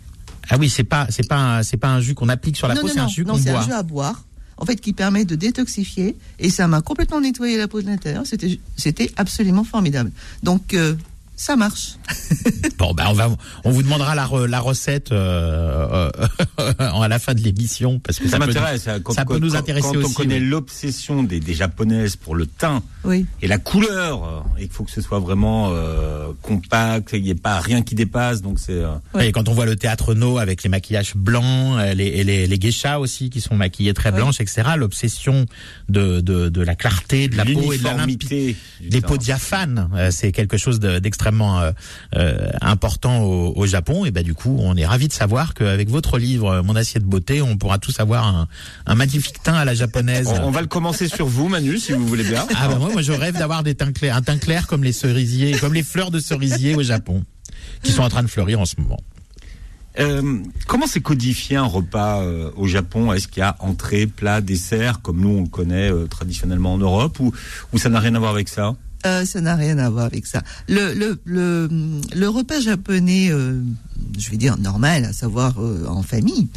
Ah 0.49 0.57
oui, 0.59 0.69
c'est 0.71 0.85
pas 0.85 1.07
c'est 1.11 1.29
pas 1.29 1.59
un- 1.59 1.63
c'est 1.63 1.77
pas 1.77 1.89
un 1.89 2.01
jus 2.01 2.15
qu'on 2.15 2.29
applique 2.29 2.57
sur 2.57 2.69
la 2.69 2.75
non, 2.75 2.83
peau, 2.83 2.89
c'est 2.89 2.99
un 3.01 3.09
jus 3.09 3.25
non, 3.25 3.35
qu'on 3.35 3.41
c'est 3.43 3.51
un 3.51 3.55
boit. 3.55 3.65
jus 3.65 3.73
à 3.73 3.83
boire. 3.83 4.25
En 4.59 4.65
fait, 4.65 4.77
qui 4.77 4.93
permet 4.93 5.25
de 5.25 5.35
détoxifier 5.35 6.17
et 6.39 6.49
ça 6.51 6.69
m'a 6.69 6.83
complètement 6.83 7.21
nettoyé 7.21 7.59
la 7.59 7.67
peau 7.67 7.83
de 7.83 7.87
l'intérieur. 7.87 8.25
C'était, 8.27 8.61
c'était 8.77 9.11
absolument 9.17 9.65
formidable. 9.65 10.13
Donc, 10.45 10.73
euh, 10.75 10.95
ça 11.37 11.57
marche. 11.57 11.97
Bon, 12.79 12.95
ben 12.95 13.05
on 13.11 13.13
va, 13.13 13.29
on 13.65 13.71
vous 13.71 13.83
demandera 13.85 14.17
la, 14.17 14.27
re- 14.27 14.47
la 14.47 14.59
recette 14.59 15.13
euh, 15.13 16.11
euh, 16.59 16.73
à 16.79 17.07
la 17.07 17.19
fin 17.21 17.33
de 17.35 17.41
l'émission 17.41 18.01
parce 18.01 18.19
que 18.19 18.25
Ça, 18.25 18.33
ça, 18.33 18.39
peut- 18.41 18.47
m'intéresse. 18.47 18.89
hein, 18.89 18.99
Quand, 19.01 19.13
ça 19.13 19.25
peut 19.25 19.35
quand- 19.35 19.41
nous 19.41 19.55
intéresser 19.55 19.89
quand 19.93 19.99
aussi. 19.99 20.07
on 20.11 20.13
connaît 20.13 20.41
oui. 20.41 20.47
l'obsession 20.49 21.23
des, 21.23 21.39
des 21.39 21.55
japonaises 21.55 22.17
pour 22.17 22.35
le 22.35 22.47
teint 22.47 22.83
Oui. 23.05 23.27
et 23.41 23.47
la 23.47 23.59
couleur, 23.59 24.25
euh, 24.25 24.41
et 24.59 24.63
qu'il 24.63 24.71
faut 24.73 24.83
que 24.83 24.91
ce 24.91 25.01
soit 25.01 25.21
vraiment 25.21 25.71
euh, 25.73 26.33
compact, 26.43 27.11
qu'il 27.11 27.23
n'y 27.23 27.31
ait 27.31 27.35
pas 27.37 27.61
rien 27.61 27.83
qui 27.83 27.95
dépasse. 27.95 28.43
Donc 28.43 28.59
c'est 28.59 28.73
euh, 28.73 28.95
Ouais. 29.15 29.29
Et 29.29 29.33
quand 29.33 29.49
on 29.49 29.55
voit 29.55 29.67
le 29.67 29.77
théâtre 29.77 30.15
No 30.15 30.39
avec 30.39 30.65
les 30.65 30.69
maquillages 30.69 31.15
blancs, 31.15 31.79
les, 31.95 32.07
et 32.07 32.25
les, 32.25 32.47
les 32.49 32.61
geishas 32.61 32.99
aussi 32.99 33.31
qui 33.31 33.41
sont 33.41 33.55
maquillés 33.55 33.95
très 33.95 34.11
Ouais. 34.11 34.17
blanches, 34.17 34.41
etc. 34.41 34.71
L'obsession 34.77 35.47
de, 35.89 36.21
de, 36.21 36.49
de 36.49 36.63
la 36.63 36.75
clarté 36.75 37.29
de 37.29 37.37
la 37.37 37.45
peau 37.45 37.73
et 37.73 37.79
de 37.79 37.85
la 37.85 37.95
limpidité. 37.95 38.57
teint. 38.91 39.01
peaux 39.03 39.19
diaphanes, 39.19 39.89
euh, 39.95 40.11
c'est 40.11 40.33
quelque 40.33 40.57
chose 40.57 40.81
de- 40.81 40.99
d'extrêmement 41.23 41.61
euh, 41.61 41.71
euh, 42.17 42.49
important 42.61 43.23
au, 43.23 43.53
au 43.57 43.67
Japon. 43.67 44.05
Et 44.05 44.11
ben 44.11 44.23
du 44.23 44.35
coup, 44.35 44.57
on 44.61 44.77
est 44.77 44.87
ravi 44.87 45.09
de 45.09 45.13
savoir 45.13 45.55
qu'avec 45.55 45.89
votre 45.89 46.19
livre, 46.19 46.49
euh, 46.49 46.63
Mon 46.63 46.77
assiette 46.77 47.05
beauté, 47.05 47.43
on 47.43 47.57
pourra 47.57 47.79
tous 47.79 48.01
avoir 48.01 48.27
un, 48.27 48.49
un 48.87 48.95
magnifique 48.95 49.43
teint 49.43 49.55
à 49.55 49.65
la 49.65 49.75
japonaise. 49.75 50.29
On, 50.29 50.49
on 50.49 50.51
va 50.51 50.61
le 50.61 50.67
commencer 50.67 51.09
sur 51.09 51.27
vous, 51.27 51.49
Manu, 51.49 51.79
si 51.79 51.93
vous 51.93 52.07
voulez 52.07 52.25
bien. 52.25 52.45
Ah 52.57 52.69
bah 52.69 52.77
moi, 52.77 52.91
moi 52.93 53.03
je 53.03 53.13
rêve 53.13 53.39
d'avoir 53.39 53.63
des 53.63 53.75
teints 53.75 53.93
clairs, 53.93 54.17
un 54.17 54.23
teint 54.23 54.39
clair 54.39 54.67
comme 54.67 54.85
les 54.85 54.93
cerisiers, 54.93 55.53
comme 55.59 55.75
les 55.75 55.83
fleurs 55.83 56.11
de 56.11 56.19
cerisier 56.19 56.75
au 56.75 56.83
Japon, 56.83 57.25
qui 57.83 57.93
sont 57.93 58.03
en 58.03 58.09
train 58.09 58.23
de 58.23 58.29
fleurir 58.29 58.61
en 58.61 58.65
ce 58.65 58.75
moment. 58.79 59.01
Euh, 60.01 60.39
comment 60.67 60.87
c'est 60.87 61.03
codifié 61.03 61.57
un 61.59 61.67
repas 61.67 62.23
euh, 62.23 62.51
au 62.57 62.67
Japon? 62.67 63.13
Est-ce 63.13 63.29
qu'il 63.29 63.41
y 63.41 63.45
a 63.45 63.57
entrée, 63.59 64.07
plat, 64.07 64.41
dessert, 64.41 65.03
comme 65.03 65.21
nous 65.21 65.29
on 65.29 65.43
le 65.43 65.49
connaît 65.49 65.93
euh, 65.93 66.07
traditionnellement 66.07 66.73
en 66.73 66.79
Europe, 66.79 67.21
ou, 67.21 67.31
ou 67.73 67.79
ça 67.79 67.91
n'a 67.91 68.01
rien 68.01 68.15
à 68.15 68.19
voir 68.19 68.31
avec 68.31 68.49
ça? 68.49 68.75
Euh, 69.05 69.25
ça 69.25 69.41
n'a 69.41 69.57
rien 69.57 69.79
à 69.79 69.91
voir 69.91 70.05
avec 70.05 70.27
ça. 70.27 70.43
Le, 70.69 72.27
repas 72.27 72.61
japonais, 72.61 73.31
euh, 73.31 73.61
je 74.19 74.31
vais 74.31 74.37
dire 74.37 74.59
normal, 74.59 75.05
à 75.05 75.13
savoir 75.13 75.61
euh, 75.61 75.87
en 75.89 76.03
famille, 76.03 76.49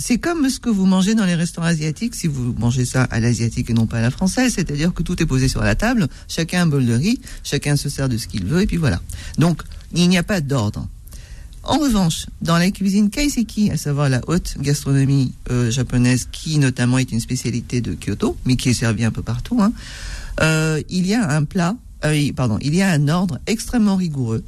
c'est 0.00 0.18
comme 0.18 0.48
ce 0.48 0.60
que 0.60 0.70
vous 0.70 0.86
mangez 0.86 1.16
dans 1.16 1.24
les 1.24 1.34
restaurants 1.34 1.66
asiatiques, 1.66 2.14
si 2.14 2.28
vous 2.28 2.54
mangez 2.56 2.84
ça 2.84 3.02
à 3.04 3.18
l'asiatique 3.18 3.68
et 3.68 3.74
non 3.74 3.86
pas 3.86 3.98
à 3.98 4.00
la 4.00 4.12
française, 4.12 4.52
c'est-à-dire 4.54 4.94
que 4.94 5.02
tout 5.02 5.20
est 5.20 5.26
posé 5.26 5.48
sur 5.48 5.60
la 5.60 5.74
table, 5.74 6.06
chacun 6.28 6.62
un 6.62 6.66
bol 6.66 6.86
de 6.86 6.94
riz, 6.94 7.20
chacun 7.42 7.74
se 7.74 7.88
sert 7.88 8.08
de 8.08 8.16
ce 8.16 8.28
qu'il 8.28 8.44
veut, 8.44 8.62
et 8.62 8.66
puis 8.66 8.76
voilà. 8.76 9.00
Donc, 9.38 9.62
il 9.92 10.08
n'y 10.08 10.16
a 10.16 10.22
pas 10.22 10.40
d'ordre. 10.40 10.86
En 11.64 11.78
revanche, 11.78 12.26
dans 12.40 12.56
la 12.56 12.70
cuisine 12.70 13.10
kaiseki, 13.10 13.72
à 13.72 13.76
savoir 13.76 14.08
la 14.08 14.20
haute 14.28 14.54
gastronomie 14.60 15.34
japonaise, 15.68 16.28
qui 16.30 16.58
notamment 16.58 16.98
est 16.98 17.10
une 17.10 17.20
spécialité 17.20 17.80
de 17.80 17.94
Kyoto, 17.94 18.36
mais 18.46 18.54
qui 18.54 18.68
est 18.68 18.74
servie 18.74 19.04
un 19.04 19.10
peu 19.10 19.22
partout, 19.22 19.60
hein, 19.60 19.72
euh, 20.40 20.80
il 20.88 21.06
y 21.06 21.14
a 21.14 21.28
un 21.30 21.44
plat, 21.44 21.76
euh, 22.04 22.32
pardon, 22.34 22.58
il 22.60 22.74
y 22.74 22.82
a 22.82 22.90
un 22.90 23.08
ordre 23.08 23.38
extrêmement 23.46 23.96
rigoureux, 23.96 24.44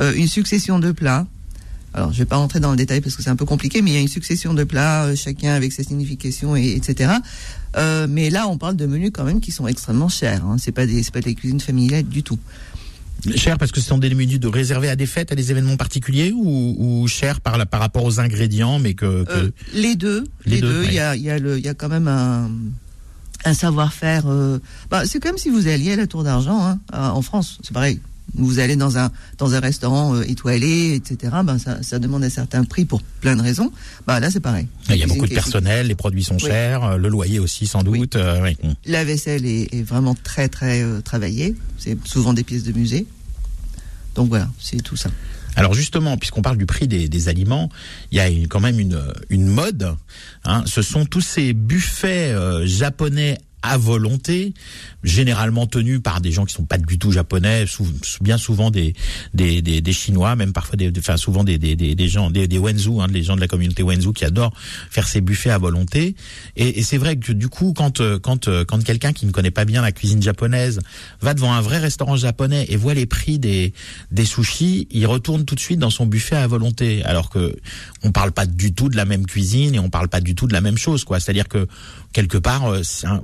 euh, 0.00 0.12
une 0.14 0.28
succession 0.28 0.78
de 0.78 0.92
plats. 0.92 1.26
Alors, 1.92 2.12
je 2.12 2.18
vais 2.18 2.24
pas 2.24 2.36
rentrer 2.36 2.60
dans 2.60 2.70
le 2.70 2.76
détail 2.76 3.00
parce 3.00 3.16
que 3.16 3.22
c'est 3.22 3.30
un 3.30 3.36
peu 3.36 3.44
compliqué, 3.44 3.82
mais 3.82 3.90
il 3.90 3.94
y 3.94 3.96
a 3.96 4.00
une 4.00 4.06
succession 4.08 4.54
de 4.54 4.62
plats, 4.62 5.12
chacun 5.16 5.54
avec 5.54 5.72
ses 5.72 5.82
significations, 5.82 6.54
et, 6.54 6.70
etc. 6.76 7.14
Mais 8.08 8.30
là, 8.30 8.46
on 8.46 8.58
parle 8.58 8.76
de 8.76 8.86
menus 8.86 9.10
quand 9.12 9.24
même 9.24 9.40
qui 9.40 9.50
sont 9.50 9.66
extrêmement 9.66 10.08
chers. 10.08 10.44
Hein. 10.44 10.56
C'est 10.58 10.70
pas 10.70 10.86
des, 10.86 11.02
pas 11.12 11.20
des 11.20 11.34
cuisines 11.34 11.60
familiales 11.60 12.04
du 12.04 12.22
tout. 12.22 12.38
Cher 13.34 13.58
parce 13.58 13.70
que 13.72 13.80
ce 13.80 13.88
sont 13.88 13.98
des 13.98 14.14
menus 14.14 14.38
de 14.40 14.46
réservés 14.48 14.88
à 14.88 14.96
des 14.96 15.04
fêtes, 15.04 15.30
à 15.32 15.34
des 15.34 15.50
événements 15.50 15.76
particuliers 15.76 16.32
ou, 16.32 16.76
ou 16.78 17.06
cher 17.08 17.40
par, 17.40 17.58
la, 17.58 17.66
par 17.66 17.80
rapport 17.80 18.04
aux 18.04 18.18
ingrédients, 18.20 18.78
mais 18.78 18.94
que, 18.94 19.24
que- 19.24 19.30
Euh, 19.32 19.50
les 19.74 19.94
deux, 19.96 20.24
Les 20.46 20.54
les, 20.56 20.60
deux. 20.62 20.84
Il 20.84 20.94
y 20.94 21.00
a, 21.00 21.16
y 21.16 21.28
a 21.28 21.38
y 21.38 21.68
a 21.68 21.74
quand 21.74 21.88
même 21.90 22.08
un, 22.08 22.50
un 23.44 23.54
savoir-faire. 23.54 24.24
euh, 24.26 24.58
bah, 24.90 25.02
c'est 25.06 25.20
comme 25.20 25.38
si 25.38 25.48
vous 25.50 25.66
alliez 25.68 25.92
à 25.92 25.96
la 25.96 26.06
Tour 26.06 26.24
d'Argent 26.24 26.60
hein, 26.66 26.78
en 26.92 27.22
France. 27.22 27.58
C'est 27.62 27.72
pareil. 27.72 28.00
Vous 28.34 28.60
allez 28.60 28.76
dans 28.76 28.96
un 28.96 29.10
dans 29.38 29.54
un 29.54 29.58
restaurant 29.60 30.14
euh, 30.14 30.22
étoilé, 30.22 30.94
etc. 30.94 31.32
Ben 31.44 31.58
ça, 31.58 31.82
ça 31.82 31.98
demande 31.98 32.22
un 32.22 32.30
certain 32.30 32.62
prix 32.64 32.84
pour 32.84 33.02
plein 33.20 33.34
de 33.34 33.42
raisons. 33.42 33.72
Bah 34.06 34.20
là 34.20 34.30
c'est 34.30 34.38
pareil. 34.38 34.68
il 34.88 34.96
y 34.96 35.02
a 35.02 35.06
beaucoup 35.08 35.26
de 35.26 35.34
personnel, 35.34 35.88
les 35.88 35.96
produits 35.96 36.22
sont 36.22 36.34
Oui. 36.36 36.42
chers, 36.42 36.84
euh, 36.84 36.96
le 36.96 37.08
loyer 37.08 37.40
aussi 37.40 37.66
sans 37.66 37.82
Oui. 37.84 37.98
doute. 37.98 38.14
euh, 38.14 38.40
oui. 38.42 38.56
La 38.86 39.04
vaisselle 39.04 39.44
est, 39.46 39.74
est 39.74 39.82
vraiment 39.82 40.14
très 40.14 40.48
très 40.48 40.84
travaillée. 41.02 41.56
C'est 41.76 41.98
souvent 42.06 42.32
des 42.32 42.44
pièces 42.44 42.62
de 42.62 42.70
musée. 42.72 43.04
Donc 44.14 44.28
voilà, 44.28 44.48
c'est 44.60 44.80
tout 44.80 44.96
ça. 44.96 45.10
Alors 45.56 45.74
justement, 45.74 46.16
puisqu'on 46.16 46.42
parle 46.42 46.56
du 46.56 46.66
prix 46.66 46.86
des, 46.88 47.08
des 47.08 47.28
aliments, 47.28 47.68
il 48.12 48.18
y 48.18 48.20
a 48.20 48.28
une- 48.28 48.48
quand 48.48 48.60
même 48.60 48.78
une, 48.80 49.00
une 49.30 49.46
mode. 49.46 49.94
hein. 50.44 50.62
Ce 50.66 50.80
sont 50.82 51.04
tous 51.06 51.20
ces 51.20 51.52
buffets 51.52 52.30
euh, 52.32 52.66
japonais 52.66 53.38
à 53.62 53.76
volonté, 53.76 54.54
généralement 55.02 55.66
tenus 55.66 56.00
par 56.02 56.20
des 56.20 56.32
gens 56.32 56.44
qui 56.44 56.54
sont 56.54 56.64
pas 56.64 56.78
du 56.78 56.98
tout 56.98 57.12
japonais, 57.12 57.64
bien 58.20 58.38
souvent 58.38 58.70
des 58.70 58.94
des, 59.34 59.62
des, 59.62 59.80
des 59.80 59.92
chinois, 59.92 60.36
même 60.36 60.52
parfois 60.52 60.76
des, 60.76 60.90
enfin 60.98 61.16
souvent 61.16 61.44
des, 61.44 61.58
des, 61.58 61.76
des, 61.76 62.08
gens 62.08 62.30
des, 62.30 62.48
des 62.48 62.58
Wenzhou, 62.58 63.00
hein, 63.00 63.08
des 63.08 63.22
gens 63.22 63.36
de 63.36 63.40
la 63.40 63.48
communauté 63.48 63.82
Wenzhou 63.82 64.12
qui 64.12 64.24
adorent 64.24 64.52
faire 64.90 65.06
ces 65.08 65.20
buffets 65.20 65.50
à 65.50 65.58
volonté. 65.58 66.14
Et, 66.56 66.78
et 66.78 66.82
c'est 66.82 66.98
vrai 66.98 67.16
que 67.16 67.32
du 67.32 67.48
coup, 67.48 67.72
quand 67.74 68.00
euh, 68.00 68.18
quand 68.18 68.48
euh, 68.48 68.64
quand 68.64 68.82
quelqu'un 68.82 69.12
qui 69.12 69.26
ne 69.26 69.30
connaît 69.30 69.50
pas 69.50 69.64
bien 69.64 69.82
la 69.82 69.92
cuisine 69.92 70.22
japonaise 70.22 70.80
va 71.20 71.34
devant 71.34 71.52
un 71.52 71.60
vrai 71.60 71.78
restaurant 71.78 72.16
japonais 72.16 72.66
et 72.68 72.76
voit 72.76 72.94
les 72.94 73.06
prix 73.06 73.38
des 73.38 73.72
des 74.10 74.24
sushis, 74.24 74.88
il 74.90 75.06
retourne 75.06 75.44
tout 75.44 75.54
de 75.54 75.60
suite 75.60 75.78
dans 75.78 75.90
son 75.90 76.06
buffet 76.06 76.36
à 76.36 76.46
volonté. 76.46 77.02
Alors 77.04 77.30
que 77.30 77.56
on 78.02 78.12
parle 78.12 78.32
pas 78.32 78.46
du 78.46 78.72
tout 78.72 78.88
de 78.88 78.96
la 78.96 79.04
même 79.04 79.26
cuisine 79.26 79.74
et 79.74 79.78
on 79.78 79.90
parle 79.90 80.08
pas 80.08 80.20
du 80.20 80.34
tout 80.34 80.46
de 80.46 80.52
la 80.52 80.60
même 80.60 80.78
chose, 80.78 81.04
quoi. 81.04 81.20
C'est-à-dire 81.20 81.48
que 81.48 81.66
quelque 82.12 82.38
part, 82.38 82.66
euh, 82.66 82.82
un- 83.04 83.20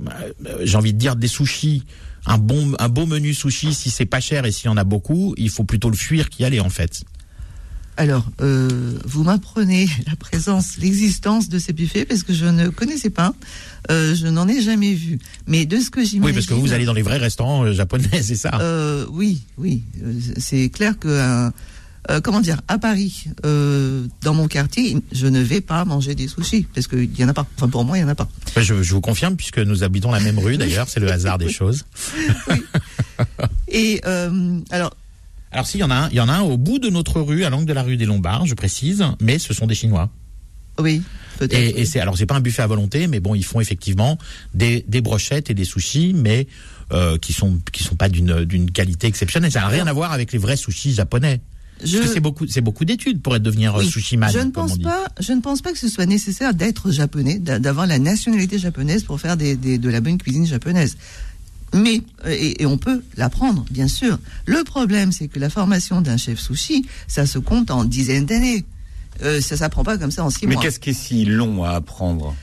j'ai 0.63 0.77
envie 0.77 0.93
de 0.93 0.97
dire 0.97 1.15
des 1.15 1.27
sushis. 1.27 1.83
Un 2.25 2.37
bon, 2.37 2.73
un 2.79 2.89
beau 2.89 3.05
menu 3.05 3.33
sushi, 3.33 3.73
si 3.73 3.89
c'est 3.89 4.05
pas 4.05 4.19
cher 4.19 4.45
et 4.45 4.51
s'il 4.51 4.65
y 4.65 4.69
en 4.69 4.75
a 4.75 4.83
beaucoup, 4.83 5.33
il 5.37 5.49
faut 5.49 5.63
plutôt 5.63 5.89
le 5.89 5.95
fuir 5.95 6.29
qu'y 6.29 6.43
aller 6.43 6.59
en 6.59 6.69
fait. 6.69 7.03
Alors, 7.97 8.27
euh, 8.41 8.99
vous 9.05 9.23
m'apprenez 9.23 9.89
la 10.07 10.15
présence, 10.15 10.77
l'existence 10.77 11.49
de 11.49 11.57
ces 11.57 11.73
buffets 11.73 12.05
parce 12.05 12.23
que 12.23 12.33
je 12.33 12.45
ne 12.45 12.69
connaissais 12.69 13.09
pas. 13.09 13.33
Euh, 13.89 14.13
je 14.15 14.27
n'en 14.27 14.47
ai 14.47 14.61
jamais 14.61 14.93
vu. 14.93 15.17
Mais 15.47 15.65
de 15.65 15.79
ce 15.79 15.89
que 15.89 16.03
j'imagine. 16.03 16.23
Oui, 16.23 16.33
parce 16.33 16.45
que 16.45 16.53
vous 16.53 16.73
allez 16.73 16.85
dans 16.85 16.93
les 16.93 17.01
vrais 17.01 17.17
restaurants 17.17 17.63
euh, 17.63 17.73
japonais, 17.73 18.07
c'est 18.21 18.35
ça? 18.35 18.51
Euh, 18.61 19.05
oui, 19.09 19.41
oui. 19.57 19.81
Euh, 20.03 20.13
C'est 20.37 20.69
clair 20.69 20.99
que, 20.99 21.49
euh, 22.09 22.21
comment 22.21 22.39
dire, 22.41 22.61
à 22.67 22.77
Paris, 22.77 23.25
euh, 23.45 24.05
dans 24.23 24.33
mon 24.33 24.47
quartier, 24.47 24.97
je 25.11 25.27
ne 25.27 25.41
vais 25.41 25.61
pas 25.61 25.83
manger 25.85 26.15
des 26.15 26.27
sushis 26.27 26.65
parce 26.73 26.87
qu'il 26.87 27.17
y 27.19 27.23
en 27.23 27.27
a 27.29 27.33
pas. 27.33 27.45
Enfin, 27.57 27.67
pour 27.69 27.83
moi, 27.85 27.97
il 27.97 28.01
y 28.01 28.03
en 28.03 28.07
a 28.07 28.15
pas. 28.15 28.29
Je, 28.55 28.81
je 28.81 28.93
vous 28.93 29.01
confirme 29.01 29.35
puisque 29.35 29.59
nous 29.59 29.83
habitons 29.83 30.11
la 30.11 30.19
même 30.19 30.39
rue 30.39 30.57
d'ailleurs, 30.57 30.87
c'est 30.89 30.99
le 30.99 31.11
hasard 31.11 31.37
des 31.37 31.49
choses. 31.49 31.85
Et 33.67 34.01
euh, 34.05 34.59
alors, 34.71 34.93
Alors 35.51 35.67
s'il 35.67 35.79
y 35.79 35.83
en 35.83 35.91
a 35.91 35.95
un, 35.95 36.09
il 36.09 36.15
y 36.15 36.19
en 36.19 36.29
a 36.29 36.33
un 36.33 36.41
au 36.41 36.57
bout 36.57 36.79
de 36.79 36.89
notre 36.89 37.21
rue, 37.21 37.43
à 37.45 37.49
l'angle 37.49 37.65
de 37.65 37.73
la 37.73 37.83
rue 37.83 37.97
des 37.97 38.05
Lombards, 38.05 38.45
je 38.45 38.53
précise, 38.53 39.03
mais 39.21 39.39
ce 39.39 39.53
sont 39.53 39.67
des 39.67 39.75
Chinois. 39.75 40.09
oui, 40.79 41.01
peut-être. 41.39 41.53
Et, 41.77 41.81
et 41.81 41.85
c'est 41.85 41.99
alors 41.99 42.17
c'est 42.17 42.25
pas 42.25 42.35
un 42.35 42.41
buffet 42.41 42.61
à 42.61 42.67
volonté, 42.67 43.07
mais 43.07 43.19
bon, 43.19 43.35
ils 43.35 43.45
font 43.45 43.59
effectivement 43.59 44.17
des, 44.53 44.85
des 44.87 45.01
brochettes 45.01 45.49
et 45.49 45.53
des 45.53 45.65
sushis, 45.65 46.13
mais 46.13 46.47
euh, 46.91 47.17
qui 47.17 47.33
sont 47.33 47.59
qui 47.71 47.83
sont 47.83 47.95
pas 47.95 48.09
d'une 48.09 48.45
d'une 48.45 48.71
qualité 48.71 49.07
exceptionnelle. 49.07 49.51
Ça 49.51 49.61
n'a 49.61 49.67
rien 49.67 49.87
à 49.87 49.93
voir 49.93 50.11
avec 50.13 50.31
les 50.31 50.39
vrais 50.39 50.57
sushis 50.57 50.93
japonais. 50.93 51.41
Je, 51.83 52.01
c'est 52.07 52.19
beaucoup 52.19 52.47
c'est 52.47 52.61
beaucoup 52.61 52.85
d'études 52.85 53.21
pour 53.21 53.35
être 53.35 53.43
devenir 53.43 53.75
euh, 53.75 53.79
Oui. 53.79 53.89
sushi 53.89 54.17
man. 54.17 54.29
je 54.31 54.39
ne 54.39 54.51
comme 54.51 54.65
on 54.65 54.67
pense 54.67 54.77
dit. 54.77 54.83
pas, 54.83 55.07
je 55.19 55.33
ne 55.33 55.41
pense 55.41 55.61
pas 55.61 55.71
que 55.71 55.77
ce 55.79 55.87
soit 55.89 56.05
nécessaire 56.05 56.53
d'être 56.53 56.91
japonais, 56.91 57.39
d'a- 57.39 57.59
d'avoir 57.59 57.85
la 57.87 57.99
nationalité 57.99 58.57
japonaise 58.59 59.03
pour 59.03 59.19
faire 59.19 59.37
des, 59.37 59.55
des- 59.55 59.77
de 59.77 59.89
la 59.89 60.01
bonne 60.01 60.17
cuisine 60.17 60.45
japonaise. 60.45 60.97
Mais 61.73 62.01
euh, 62.25 62.29
et, 62.37 62.61
et 62.61 62.65
on 62.65 62.77
peut 62.77 63.03
l'apprendre, 63.17 63.65
bien 63.69 63.87
sûr. 63.87 64.17
Le 64.45 64.63
problème, 64.63 65.11
c'est 65.11 65.27
que 65.27 65.39
la 65.39 65.49
formation 65.49 66.01
d'un 66.01 66.17
chef 66.17 66.39
sushi, 66.39 66.85
ça 67.07 67.25
se 67.25 67.39
compte 67.39 67.69
en 67.71 67.83
dizaines 67.83 68.25
d'années. 68.25 68.63
Euh, 69.23 69.41
ça 69.41 69.57
s'apprend 69.57 69.83
pas 69.83 69.97
comme 69.97 70.11
ça 70.11 70.23
en 70.23 70.29
six 70.29 70.47
Mais 70.47 70.53
mois. 70.53 70.63
qu'est-ce 70.63 70.79
qui 70.79 70.91
est 70.91 70.93
si 70.93 71.25
long 71.25 71.63
à 71.63 71.71
apprendre? 71.71 72.35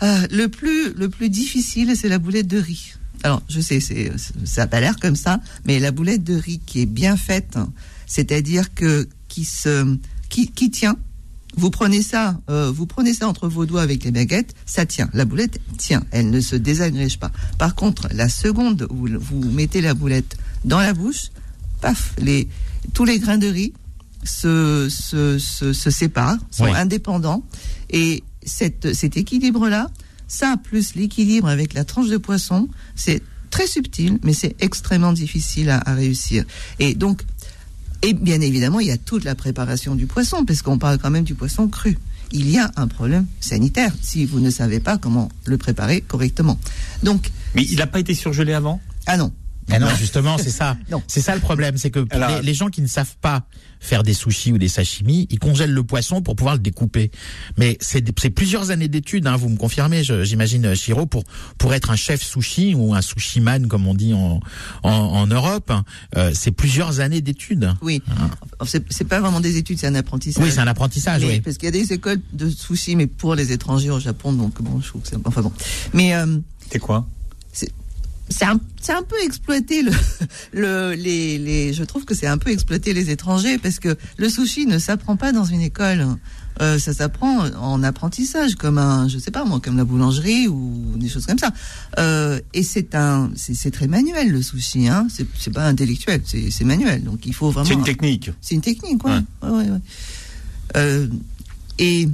Ah, 0.00 0.18
le 0.30 0.48
plus 0.48 0.92
le 0.94 1.08
plus 1.08 1.28
difficile, 1.28 1.94
c'est 1.96 2.08
la 2.08 2.18
boulette 2.18 2.48
de 2.48 2.58
riz. 2.58 2.94
Alors, 3.22 3.40
je 3.48 3.60
sais, 3.60 3.78
c'est 3.78 4.10
ça 4.44 4.62
a 4.62 4.66
pas 4.66 4.80
l'air 4.80 4.96
comme 4.98 5.14
ça, 5.14 5.40
mais 5.64 5.78
la 5.78 5.92
boulette 5.92 6.24
de 6.24 6.34
riz 6.34 6.58
qui 6.66 6.80
est 6.80 6.86
bien 6.86 7.16
faite, 7.16 7.56
hein, 7.56 7.70
c'est-à-dire 8.16 8.74
que 8.74 9.08
qui 9.28 9.44
se 9.44 9.96
qui, 10.28 10.50
qui 10.50 10.70
tient. 10.70 10.96
Vous 11.56 11.70
prenez 11.70 12.02
ça, 12.02 12.40
euh, 12.48 12.70
vous 12.70 12.86
prenez 12.86 13.12
ça 13.12 13.28
entre 13.28 13.46
vos 13.48 13.66
doigts 13.66 13.82
avec 13.82 14.04
les 14.04 14.10
baguettes, 14.10 14.54
ça 14.66 14.86
tient. 14.86 15.08
La 15.12 15.24
boulette 15.26 15.60
tient, 15.76 16.02
elle 16.10 16.30
ne 16.30 16.40
se 16.40 16.56
désagrège 16.56 17.18
pas. 17.18 17.30
Par 17.58 17.74
contre, 17.74 18.08
la 18.12 18.28
seconde 18.30 18.86
où 18.90 19.06
vous 19.20 19.40
mettez 19.50 19.80
la 19.82 19.92
boulette 19.94 20.36
dans 20.64 20.80
la 20.80 20.94
bouche, 20.94 21.30
paf, 21.82 22.14
les 22.18 22.48
tous 22.94 23.04
les 23.04 23.18
grains 23.18 23.38
de 23.38 23.48
riz 23.48 23.72
se 24.24 24.88
se, 24.90 25.38
se, 25.38 25.72
se 25.72 25.90
séparent, 25.90 26.38
sont 26.50 26.64
Oui. 26.64 26.70
indépendants, 26.74 27.42
et 27.90 28.22
cette, 28.44 28.94
cet 28.94 29.16
équilibre-là, 29.16 29.90
ça 30.28 30.56
plus 30.62 30.94
l'équilibre 30.94 31.48
avec 31.48 31.74
la 31.74 31.84
tranche 31.84 32.08
de 32.08 32.16
poisson, 32.16 32.68
c'est 32.94 33.22
très 33.50 33.66
subtil, 33.66 34.18
mais 34.24 34.32
c'est 34.32 34.56
extrêmement 34.60 35.12
difficile 35.12 35.68
à, 35.68 35.82
à 35.84 35.94
réussir. 35.94 36.44
Et 36.78 36.94
donc, 36.94 37.22
et 38.02 38.12
bien 38.12 38.40
évidemment, 38.40 38.80
il 38.80 38.88
y 38.88 38.92
a 38.92 38.98
toute 38.98 39.24
la 39.24 39.34
préparation 39.34 39.94
du 39.94 40.06
poisson, 40.06 40.44
parce 40.44 40.62
qu'on 40.62 40.78
parle 40.78 40.98
quand 40.98 41.10
même 41.10 41.24
du 41.24 41.34
poisson 41.34 41.68
cru. 41.68 41.98
Il 42.32 42.50
y 42.50 42.58
a 42.58 42.70
un 42.76 42.88
problème 42.88 43.26
sanitaire 43.40 43.92
si 44.00 44.24
vous 44.24 44.40
ne 44.40 44.50
savez 44.50 44.80
pas 44.80 44.98
comment 44.98 45.28
le 45.44 45.58
préparer 45.58 46.00
correctement. 46.00 46.58
Donc, 47.02 47.30
Mais 47.54 47.62
il 47.62 47.76
n'a 47.76 47.86
pas 47.86 48.00
été 48.00 48.14
surgelé 48.14 48.54
avant? 48.54 48.80
Ah 49.06 49.16
non. 49.16 49.32
Mais 49.72 49.78
non, 49.78 49.88
justement, 49.96 50.38
c'est 50.38 50.50
ça. 50.50 50.76
Non. 50.90 51.02
C'est 51.06 51.20
ça 51.20 51.34
le 51.34 51.40
problème, 51.40 51.76
c'est 51.76 51.90
que 51.90 52.04
Alors- 52.10 52.36
les, 52.36 52.42
les 52.42 52.54
gens 52.54 52.68
qui 52.68 52.82
ne 52.82 52.86
savent 52.86 53.16
pas 53.20 53.44
faire 53.80 54.04
des 54.04 54.14
sushis 54.14 54.52
ou 54.52 54.58
des 54.58 54.68
sashimi, 54.68 55.26
ils 55.30 55.40
congèlent 55.40 55.72
le 55.72 55.82
poisson 55.82 56.22
pour 56.22 56.36
pouvoir 56.36 56.54
le 56.54 56.60
découper. 56.60 57.10
Mais 57.58 57.76
c'est 57.80 58.00
des- 58.00 58.12
c'est 58.20 58.30
plusieurs 58.30 58.70
années 58.70 58.86
d'études, 58.86 59.26
hein, 59.26 59.36
vous 59.36 59.48
me 59.48 59.56
confirmez, 59.56 60.04
j'imagine, 60.04 60.66
euh, 60.66 60.74
Shiro, 60.76 61.06
pour 61.06 61.24
pour 61.58 61.74
être 61.74 61.90
un 61.90 61.96
chef 61.96 62.22
sushi 62.22 62.74
ou 62.76 62.94
un 62.94 63.02
sushi 63.02 63.40
man, 63.40 63.66
comme 63.66 63.88
on 63.88 63.94
dit 63.94 64.14
en 64.14 64.38
en, 64.84 64.90
en 64.90 65.26
Europe, 65.26 65.70
hein, 65.72 65.84
euh, 66.16 66.30
c'est 66.32 66.52
plusieurs 66.52 67.00
années 67.00 67.22
d'études. 67.22 67.72
Oui. 67.82 68.00
C'est 68.64 68.84
c'est 68.92 69.04
pas 69.08 69.18
vraiment 69.20 69.40
des 69.40 69.56
études, 69.56 69.78
c'est 69.80 69.88
un 69.88 69.96
apprentissage. 69.96 70.44
Oui, 70.44 70.50
c'est 70.52 70.60
un 70.60 70.68
apprentissage, 70.68 71.22
Mais- 71.22 71.28
oui. 71.28 71.40
Parce 71.40 71.56
qu'il 71.58 71.66
y 71.66 71.68
a 71.68 71.72
des 71.72 71.92
écoles 71.92 72.20
de 72.32 72.48
sushi, 72.48 72.94
mais 72.94 73.08
pour 73.08 73.34
les 73.34 73.50
étrangers 73.50 73.90
au 73.90 73.98
Japon, 73.98 74.32
donc 74.32 74.62
bon, 74.62 74.80
je 74.80 74.86
trouve 74.88 75.02
que 75.02 75.08
c'est. 75.08 75.18
Enfin 75.24 75.42
bon. 75.42 75.52
Mais. 75.92 76.14
euh, 76.14 76.38
C'est 76.70 76.78
quoi? 76.78 77.06
C'est 78.32 78.44
un, 78.44 78.58
c'est 78.80 78.92
un 78.92 79.02
peu 79.02 79.16
exploité 79.24 79.82
le, 79.82 79.92
le 80.52 80.94
les, 80.94 81.38
les 81.38 81.72
je 81.72 81.84
trouve 81.84 82.04
que 82.04 82.14
c'est 82.14 82.26
un 82.26 82.38
peu 82.38 82.50
exploité 82.50 82.92
les 82.92 83.10
étrangers 83.10 83.58
parce 83.58 83.78
que 83.78 83.96
le 84.16 84.28
sushi 84.28 84.66
ne 84.66 84.78
s'apprend 84.78 85.16
pas 85.16 85.32
dans 85.32 85.44
une 85.44 85.60
école 85.60 86.06
euh, 86.60 86.78
ça 86.78 86.92
s'apprend 86.92 87.46
en 87.56 87.82
apprentissage 87.82 88.56
comme 88.56 88.78
un 88.78 89.08
je 89.08 89.18
sais 89.18 89.30
pas 89.30 89.44
moi 89.44 89.60
comme 89.60 89.76
la 89.76 89.84
boulangerie 89.84 90.48
ou 90.48 90.92
des 90.96 91.08
choses 91.08 91.26
comme 91.26 91.38
ça 91.38 91.50
euh, 91.98 92.40
et 92.52 92.62
c'est 92.62 92.94
un 92.94 93.30
c'est, 93.36 93.70
très 93.70 93.86
manuel 93.86 94.30
le 94.30 94.42
sushi 94.42 94.88
hein 94.88 95.06
c'est, 95.08 95.52
pas 95.52 95.66
intellectuel 95.66 96.22
c'est, 96.24 96.50
c'est 96.50 96.64
manuel 96.64 97.04
donc 97.04 97.24
il 97.26 97.34
faut 97.34 97.50
vraiment 97.50 97.68
C'est 97.68 97.74
une 97.74 97.84
technique. 97.84 98.30
c'est 98.40 98.54
une 98.54 98.60
technique, 98.60 99.04
ouais. 99.04 99.12
Ouais. 99.42 99.48
ouais, 99.50 99.70
ouais. 99.70 99.80
Euh, 100.76 101.06
et 101.78 102.08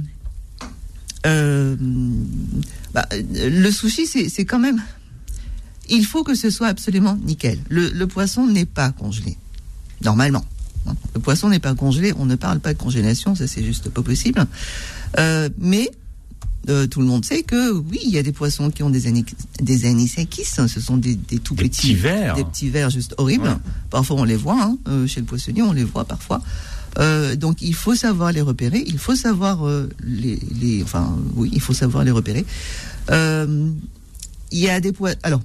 euh, 1.25 1.75
bah, 2.93 3.07
le 3.11 3.71
sushi, 3.71 4.07
c'est 4.07 4.29
c'est 4.29 4.45
quand 4.45 4.59
même. 4.59 4.81
Il 5.89 6.05
faut 6.05 6.23
que 6.23 6.35
ce 6.35 6.49
soit 6.49 6.67
absolument 6.67 7.17
nickel. 7.23 7.59
Le, 7.69 7.89
le 7.89 8.07
poisson 8.07 8.47
n'est 8.47 8.65
pas 8.65 8.91
congelé, 8.91 9.37
normalement. 10.03 10.45
Le 11.13 11.19
poisson 11.19 11.49
n'est 11.49 11.59
pas 11.59 11.75
congelé. 11.75 12.13
On 12.17 12.25
ne 12.25 12.35
parle 12.35 12.59
pas 12.59 12.73
de 12.73 12.79
congélation, 12.79 13.35
ça 13.35 13.47
c'est 13.47 13.63
juste 13.63 13.89
pas 13.89 14.01
possible. 14.01 14.45
Euh, 15.17 15.49
mais 15.59 15.89
euh, 16.69 16.87
tout 16.87 16.99
le 17.01 17.05
monde 17.05 17.25
sait 17.25 17.43
que 17.43 17.71
oui, 17.73 17.99
il 18.03 18.09
y 18.11 18.17
a 18.17 18.23
des 18.23 18.31
poissons 18.31 18.69
qui 18.71 18.81
ont 18.83 18.89
des, 18.89 19.07
ani- 19.07 19.25
des 19.61 19.85
anisakis. 19.85 20.47
hein. 20.57 20.67
Ce 20.67 20.79
sont 20.81 20.97
des, 20.97 21.15
des 21.15 21.39
tout 21.39 21.53
Des 21.55 21.63
petits, 21.65 21.81
petits 21.81 21.95
vers. 21.95 22.35
des 22.35 22.43
petits 22.43 22.69
vers 22.69 22.89
juste 22.89 23.13
horribles. 23.17 23.47
Ouais. 23.47 23.55
Parfois 23.89 24.17
on 24.19 24.23
les 24.23 24.35
voit 24.35 24.61
hein, 24.61 24.77
euh, 24.87 25.05
chez 25.07 25.19
le 25.19 25.25
poissonnier, 25.25 25.61
on 25.61 25.73
les 25.73 25.83
voit 25.83 26.05
parfois. 26.05 26.41
Euh, 26.97 27.35
donc 27.35 27.61
il 27.61 27.75
faut 27.75 27.93
savoir 27.95 28.31
les 28.31 28.41
repérer, 28.41 28.83
il 28.87 28.97
faut 28.97 29.15
savoir 29.15 29.61
les, 30.03 30.39
les, 30.59 30.81
enfin 30.83 31.15
oui, 31.35 31.49
il 31.53 31.61
faut 31.61 31.73
savoir 31.73 32.03
les 32.03 32.11
repérer. 32.11 32.45
Il 33.11 34.59
y 34.59 34.69
a 34.69 34.79
des 34.79 34.91
poissons. 34.91 35.19
Alors, 35.23 35.41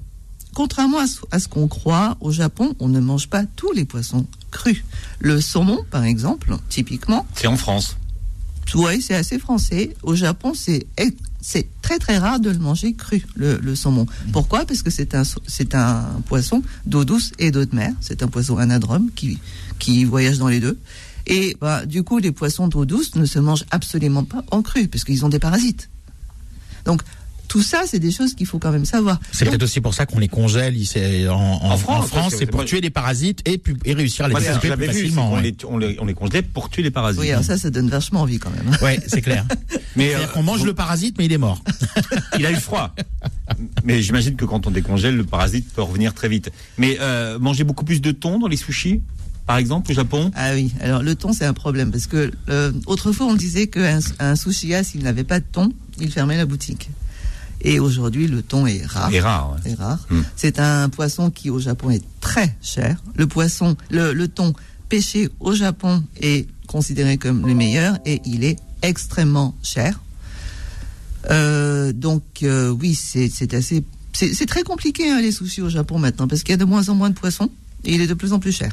contrairement 0.55 0.99
à 0.99 1.07
ce, 1.07 1.19
à 1.31 1.39
ce 1.39 1.49
qu'on 1.49 1.69
croit, 1.69 2.17
au 2.21 2.33
Japon, 2.33 2.75
on 2.81 2.89
ne 2.89 3.01
mange 3.01 3.29
pas 3.29 3.45
tous 3.57 3.73
les 3.73 3.85
poissons 3.85 4.27
crus. 4.51 4.83
Le 5.21 5.41
saumon, 5.41 5.85
par 5.91 6.05
exemple, 6.05 6.57
typiquement, 6.69 7.27
C'est 7.35 7.47
en 7.47 7.57
France. 7.57 7.97
oui, 8.75 9.03
c'est 9.03 9.15
assez 9.15 9.39
français. 9.39 9.95
Au 10.03 10.15
Japon, 10.15 10.53
c'est 10.55 10.87
c'est 11.41 11.67
très 11.83 11.99
très 11.99 12.17
rare 12.17 12.41
de 12.41 12.49
le 12.49 12.59
manger 12.59 12.95
cru, 12.95 13.23
le, 13.37 13.59
le 13.59 13.75
saumon. 13.77 14.07
Pourquoi? 14.33 14.65
Parce 14.65 14.83
que 14.83 14.89
c'est 14.91 15.15
un, 15.15 15.25
c'est 15.47 15.75
un 15.75 16.03
poisson 16.27 16.63
d'eau 16.87 17.05
douce 17.05 17.33
et 17.39 17.51
d'eau 17.51 17.67
de 17.67 17.77
mer. 17.77 17.93
C'est 18.01 18.23
un 18.23 18.29
poisson 18.29 18.57
anadrome 18.57 19.11
qui, 19.15 19.39
qui 19.79 20.05
voyage 20.05 20.39
dans 20.39 20.49
les 20.49 20.61
deux. 20.61 20.79
Et 21.27 21.55
bah, 21.61 21.85
du 21.85 22.03
coup, 22.03 22.17
les 22.19 22.33
poissons 22.33 22.69
d'eau 22.69 22.87
douce 22.87 23.15
ne 23.17 23.27
se 23.27 23.39
mangent 23.39 23.67
absolument 23.71 24.25
pas 24.25 24.43
en 24.51 24.63
cru, 24.63 24.89
parce 24.89 25.05
qu'ils 25.05 25.25
ont 25.27 25.29
des 25.29 25.39
parasites. 25.39 25.91
Donc, 26.87 27.03
tout 27.55 27.63
ça, 27.63 27.85
c'est 27.87 28.01
des 28.01 28.11
choses 28.11 28.35
qu'il 28.35 28.47
faut 28.47 28.59
quand 28.59 28.73
même 28.73 28.85
savoir. 28.85 29.21
C'est 29.31 29.45
peut-être 29.45 29.63
aussi 29.63 29.81
pour 29.81 29.95
ça 29.95 30.07
qu'on 30.07 30.19
les 30.19 30.27
congèle 30.27 30.77
ici, 30.77 30.99
en, 31.29 31.35
en, 31.35 31.71
En 31.71 31.77
France, 31.77 32.35
c'est 32.37 32.47
pour 32.47 32.65
tuer 32.65 32.81
les 32.81 32.91
parasites 32.91 33.49
et, 33.49 33.63
réussir 33.95 34.25
à 34.25 34.29
les 34.29 34.35
plus 34.35 34.43
vu, 34.43 34.51
c'est 34.61 34.87
facilement. 34.87 35.31
qu'on 35.31 35.37
ouais. 35.37 35.43
les, 35.43 35.57
on 35.69 35.79
les, 35.79 35.97
on 36.01 36.05
les 36.05 36.15
congelait 36.15 36.43
pour 36.43 36.69
tuer 36.69 36.83
les 36.83 36.91
parasites. 36.91 37.21
oui, 37.21 37.31
alors 37.31 37.45
ça, 37.45 37.57
ça 37.57 37.71
donne 37.71 37.89
vachement 37.89 38.23
envie 38.23 38.41
quand 38.41 38.51
même. 38.51 38.77
Ouais, 38.83 38.99
c'est 39.07 39.23
clair. 39.23 39.47
Mais 39.95 40.09
C'est-à-dire 40.09 40.31
euh, 40.31 40.33
qu'on 40.33 40.43
mange 40.43 40.59
vous- 40.59 40.65
le 40.65 40.75
parasite, 40.75 41.15
mais 41.17 41.27
il 41.27 41.33
est 41.33 41.39
mort. 41.39 41.63
il 42.41 42.45
a 42.45 42.51
eu 42.51 42.57
froid. 42.57 42.93
Mais 43.85 44.03
j'imagine 44.03 44.35
que 44.35 44.45
quand 44.45 44.67
on 44.67 44.73
décongèle, 44.73 45.17
le 45.17 45.23
parasite 45.23 45.73
peut 45.73 45.83
revenir 45.83 46.13
très 46.13 46.29
vite. 46.29 46.51
Mais 46.77 46.97
euh, 47.01 47.39
manger 47.39 47.63
beaucoup 47.63 47.85
plus 47.85 48.01
de 48.01 48.11
thon 48.11 48.41
dans 48.41 48.49
les 48.49 48.57
sushis, 48.57 49.01
par 49.47 49.59
exemple, 49.59 49.93
au 49.93 49.95
Japon? 49.95 50.33
Ah 50.35 50.55
oui, 50.55 50.73
alors 50.81 51.05
le 51.05 51.15
thon 51.15 51.33
c'est 51.33 51.45
un 51.45 51.53
problème 51.53 51.93
parce 51.93 52.09
que 52.09 52.33
euh, 52.49 52.73
autrefois 52.87 53.27
on 53.27 53.35
disait 53.35 53.69
qu'un 53.69 54.01
un 54.19 54.35
sushi 54.35 54.73
s'il 54.83 55.05
n'avait 55.05 55.23
pas 55.23 55.39
de 55.39 55.45
thon, 55.45 55.73
il 56.01 56.11
fermait 56.11 56.37
la 56.37 56.47
boutique. 56.47 56.91
Et 57.65 57.81
aujourd'hui 57.81 58.27
le 58.27 58.43
thon 58.43 58.67
est 58.67 58.85
rare. 58.85 59.13
est 59.13 59.21
rare. 59.21 59.57
ouais. 59.65 59.73
est 59.73 59.75
rare. 59.75 60.07
Hmm. 60.11 60.21
C'est 60.37 60.59
un 60.59 60.89
poisson 60.91 61.31
qui 61.31 61.51
au 61.51 61.59
Japon 61.59 61.91
est 61.91 62.05
très 62.21 62.55
cher. 62.63 63.03
Le 63.17 63.27
poisson, 63.27 63.77
le, 63.91 64.13
le 64.13 64.29
thon 64.29 64.53
pêché 64.89 65.31
au 65.41 65.55
Japon 65.55 66.03
est 66.21 66.47
considéré 66.67 67.17
comme 67.17 67.47
le 67.47 67.55
meilleur 67.55 67.99
et 68.05 68.21
il 68.27 68.45
est 68.45 68.57
extrêmement 68.83 69.55
cher. 69.63 70.01
Euh, 71.31 71.93
donc 71.93 72.23
euh, 72.43 72.69
oui, 72.69 72.95
c'est 72.95 73.55
assez, 73.55 73.83
c'est 74.13 74.35
c'est 74.35 74.47
très 74.47 74.63
compliqué 74.63 75.11
hein, 75.11 75.21
les 75.21 75.33
sushis 75.33 75.63
au 75.63 75.71
Japon 75.71 75.99
maintenant 75.99 76.29
parce 76.29 76.43
qu'il 76.43 76.53
y 76.53 76.55
a 76.55 76.59
de 76.59 76.65
moins 76.65 76.89
en 76.89 76.95
moins 76.95 77.11
de 77.11 77.15
poissons 77.15 77.51
et 77.85 77.95
il 77.95 78.01
est 78.01 78.07
de 78.07 78.15
plus 78.15 78.33
en 78.33 78.39
plus 78.39 78.53
cher. 78.53 78.73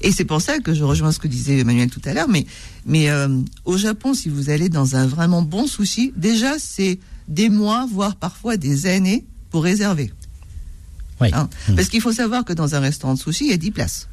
Et 0.00 0.12
c'est 0.12 0.24
pour 0.24 0.40
ça 0.40 0.60
que 0.60 0.74
je 0.74 0.84
rejoins 0.84 1.10
ce 1.10 1.18
que 1.18 1.26
disait 1.26 1.58
Emmanuel 1.58 1.90
tout 1.90 2.00
à 2.04 2.14
l'heure, 2.14 2.28
mais, 2.28 2.46
mais 2.86 3.10
euh, 3.10 3.28
au 3.64 3.76
Japon, 3.76 4.14
si 4.14 4.28
vous 4.28 4.48
allez 4.48 4.68
dans 4.68 4.94
un 4.94 5.06
vraiment 5.06 5.42
bon 5.42 5.66
sushi, 5.66 6.12
déjà 6.16 6.56
c'est 6.58 7.00
des 7.28 7.48
mois, 7.50 7.86
voire 7.90 8.16
parfois 8.16 8.56
des 8.56 8.86
années 8.86 9.24
pour 9.50 9.62
réserver. 9.64 10.12
Oui. 11.20 11.28
Hein. 11.32 11.48
Mm. 11.68 11.74
Parce 11.76 11.88
qu'il 11.88 12.00
faut 12.00 12.12
savoir 12.12 12.44
que 12.44 12.52
dans 12.52 12.74
un 12.74 12.80
restaurant 12.80 13.14
de 13.14 13.18
sushi, 13.18 13.44
il 13.46 13.50
y 13.50 13.54
a 13.54 13.56
10 13.56 13.70
places. 13.70 14.08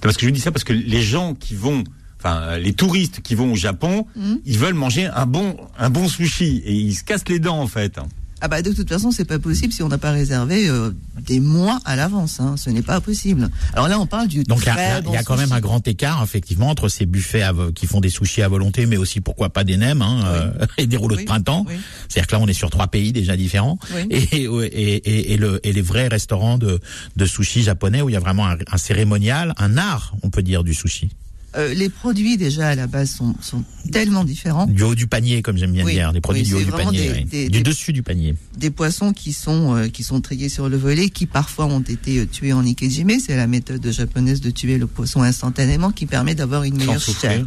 Parce 0.00 0.16
que 0.16 0.26
je 0.26 0.30
dis 0.30 0.40
ça 0.40 0.52
parce 0.52 0.64
que 0.64 0.72
les 0.72 1.02
gens 1.02 1.34
qui 1.34 1.54
vont, 1.54 1.82
enfin 2.20 2.56
les 2.58 2.72
touristes 2.72 3.20
qui 3.22 3.34
vont 3.34 3.52
au 3.52 3.56
Japon, 3.56 4.06
Mhm. 4.16 4.40
ils 4.44 4.58
veulent 4.58 4.74
manger 4.74 5.06
un 5.06 5.26
bon, 5.26 5.56
un 5.78 5.90
bon 5.90 6.08
sushi 6.08 6.62
et 6.64 6.72
ils 6.74 6.94
se 6.94 7.02
cassent 7.04 7.28
les 7.28 7.38
dents 7.40 7.60
en 7.60 7.66
fait. 7.66 7.98
Ah 8.40 8.48
bah 8.48 8.62
de 8.62 8.72
toute 8.72 8.88
façon, 8.88 9.10
c'est 9.10 9.24
pas 9.24 9.38
possible 9.38 9.72
si 9.72 9.82
on 9.82 9.88
n'a 9.88 9.98
pas 9.98 10.12
réservé 10.12 10.68
euh, 10.68 10.90
des 11.26 11.40
mois 11.40 11.80
à 11.84 11.96
l'avance. 11.96 12.38
Hein. 12.40 12.56
Ce 12.56 12.70
n'est 12.70 12.82
pas 12.82 13.00
possible. 13.00 13.50
Alors 13.72 13.88
là, 13.88 13.98
on 13.98 14.06
parle 14.06 14.28
du 14.28 14.44
Donc 14.44 14.60
il 14.62 14.66
y 14.66 14.68
a, 14.70 15.00
bon 15.00 15.12
y 15.12 15.24
quand 15.24 15.36
même 15.36 15.52
un 15.52 15.60
grand 15.60 15.86
écart 15.88 16.22
effectivement 16.22 16.68
entre 16.70 16.88
ces 16.88 17.04
buffets 17.06 17.42
à 17.42 17.52
qui 17.74 17.86
font 17.86 18.00
des 18.00 18.10
sushis 18.10 18.42
à 18.42 18.48
volonté, 18.48 18.86
mais 18.86 18.96
aussi 18.96 19.20
pourquoi 19.20 19.50
pas 19.50 19.64
des 19.64 19.76
nems 19.76 20.02
hein, 20.02 20.22
euh, 20.26 20.66
et 20.78 20.86
des 20.86 20.96
rouleaux 20.96 21.16
Oui, 21.16 21.22
de 21.22 21.26
printemps. 21.26 21.64
oui. 21.68 21.74
C'est-à-dire 22.08 22.26
que 22.28 22.36
là 22.36 22.40
on 22.42 22.46
est 22.46 22.52
sur 22.52 22.70
trois 22.70 22.86
pays 22.88 23.12
déjà 23.12 23.36
différents 23.36 23.78
Oui. 23.94 24.06
et, 24.10 24.44
et, 24.44 24.44
et, 24.46 25.32
et 25.32 25.36
le, 25.36 25.60
et 25.66 25.72
les 25.72 25.82
vrais 25.82 26.08
restaurants 26.08 26.58
de, 26.58 26.80
de 27.16 27.26
sushi 27.26 27.62
japonais 27.62 28.02
où 28.02 28.08
il 28.08 28.12
y 28.12 28.16
a 28.16 28.20
vraiment 28.20 28.46
un, 28.48 28.56
un 28.70 28.78
cérémonial, 28.78 29.52
un 29.58 29.76
art 29.76 30.14
on 30.22 30.30
peut 30.30 30.42
dire 30.42 30.62
du 30.64 30.74
sushi, 30.74 31.10
Euh, 31.56 31.72
les 31.72 31.88
produits 31.88 32.36
déjà 32.36 32.68
à 32.68 32.74
la 32.74 32.86
base 32.86 33.10
sont, 33.10 33.34
sont 33.40 33.64
tellement 33.90 34.22
différents. 34.22 34.66
du 34.66 34.82
haut 34.82 34.94
du 34.94 35.06
panier 35.06 35.40
comme 35.40 35.56
j'aime 35.56 35.72
bien 35.72 35.84
Oui, 35.84 35.94
dire, 35.94 36.12
des 36.12 36.20
produits 36.20 36.42
oui, 36.42 36.48
du 36.48 36.54
haut 36.54 36.62
du 36.62 36.70
panier, 36.70 36.98
des- 36.98 37.08
ouais. 37.10 37.24
des- 37.24 37.44
du 37.48 37.58
des- 37.58 37.62
dessus 37.62 37.94
du 37.94 38.02
panier. 38.02 38.34
Des 38.58 38.70
poissons 38.70 39.14
qui 39.14 39.32
sont 39.32 39.74
euh, 39.74 39.88
qui 39.88 40.02
sont 40.02 40.20
triés 40.20 40.50
sur 40.50 40.68
le 40.68 40.76
volet, 40.76 41.08
qui 41.08 41.24
parfois 41.24 41.64
ont 41.64 41.80
été 41.80 42.18
euh, 42.18 42.26
tués 42.26 42.52
en 42.52 42.64
ikejime. 42.66 43.18
C'est 43.18 43.34
la 43.36 43.46
méthode 43.46 43.90
japonaise 43.90 44.42
de 44.42 44.50
tuer 44.50 44.76
le 44.76 44.86
poisson 44.86 45.22
instantanément 45.22 45.90
qui 45.90 46.04
permet 46.04 46.34
d'avoir 46.34 46.64
une 46.64 46.76
meilleure 46.76 47.00
chair. 47.00 47.46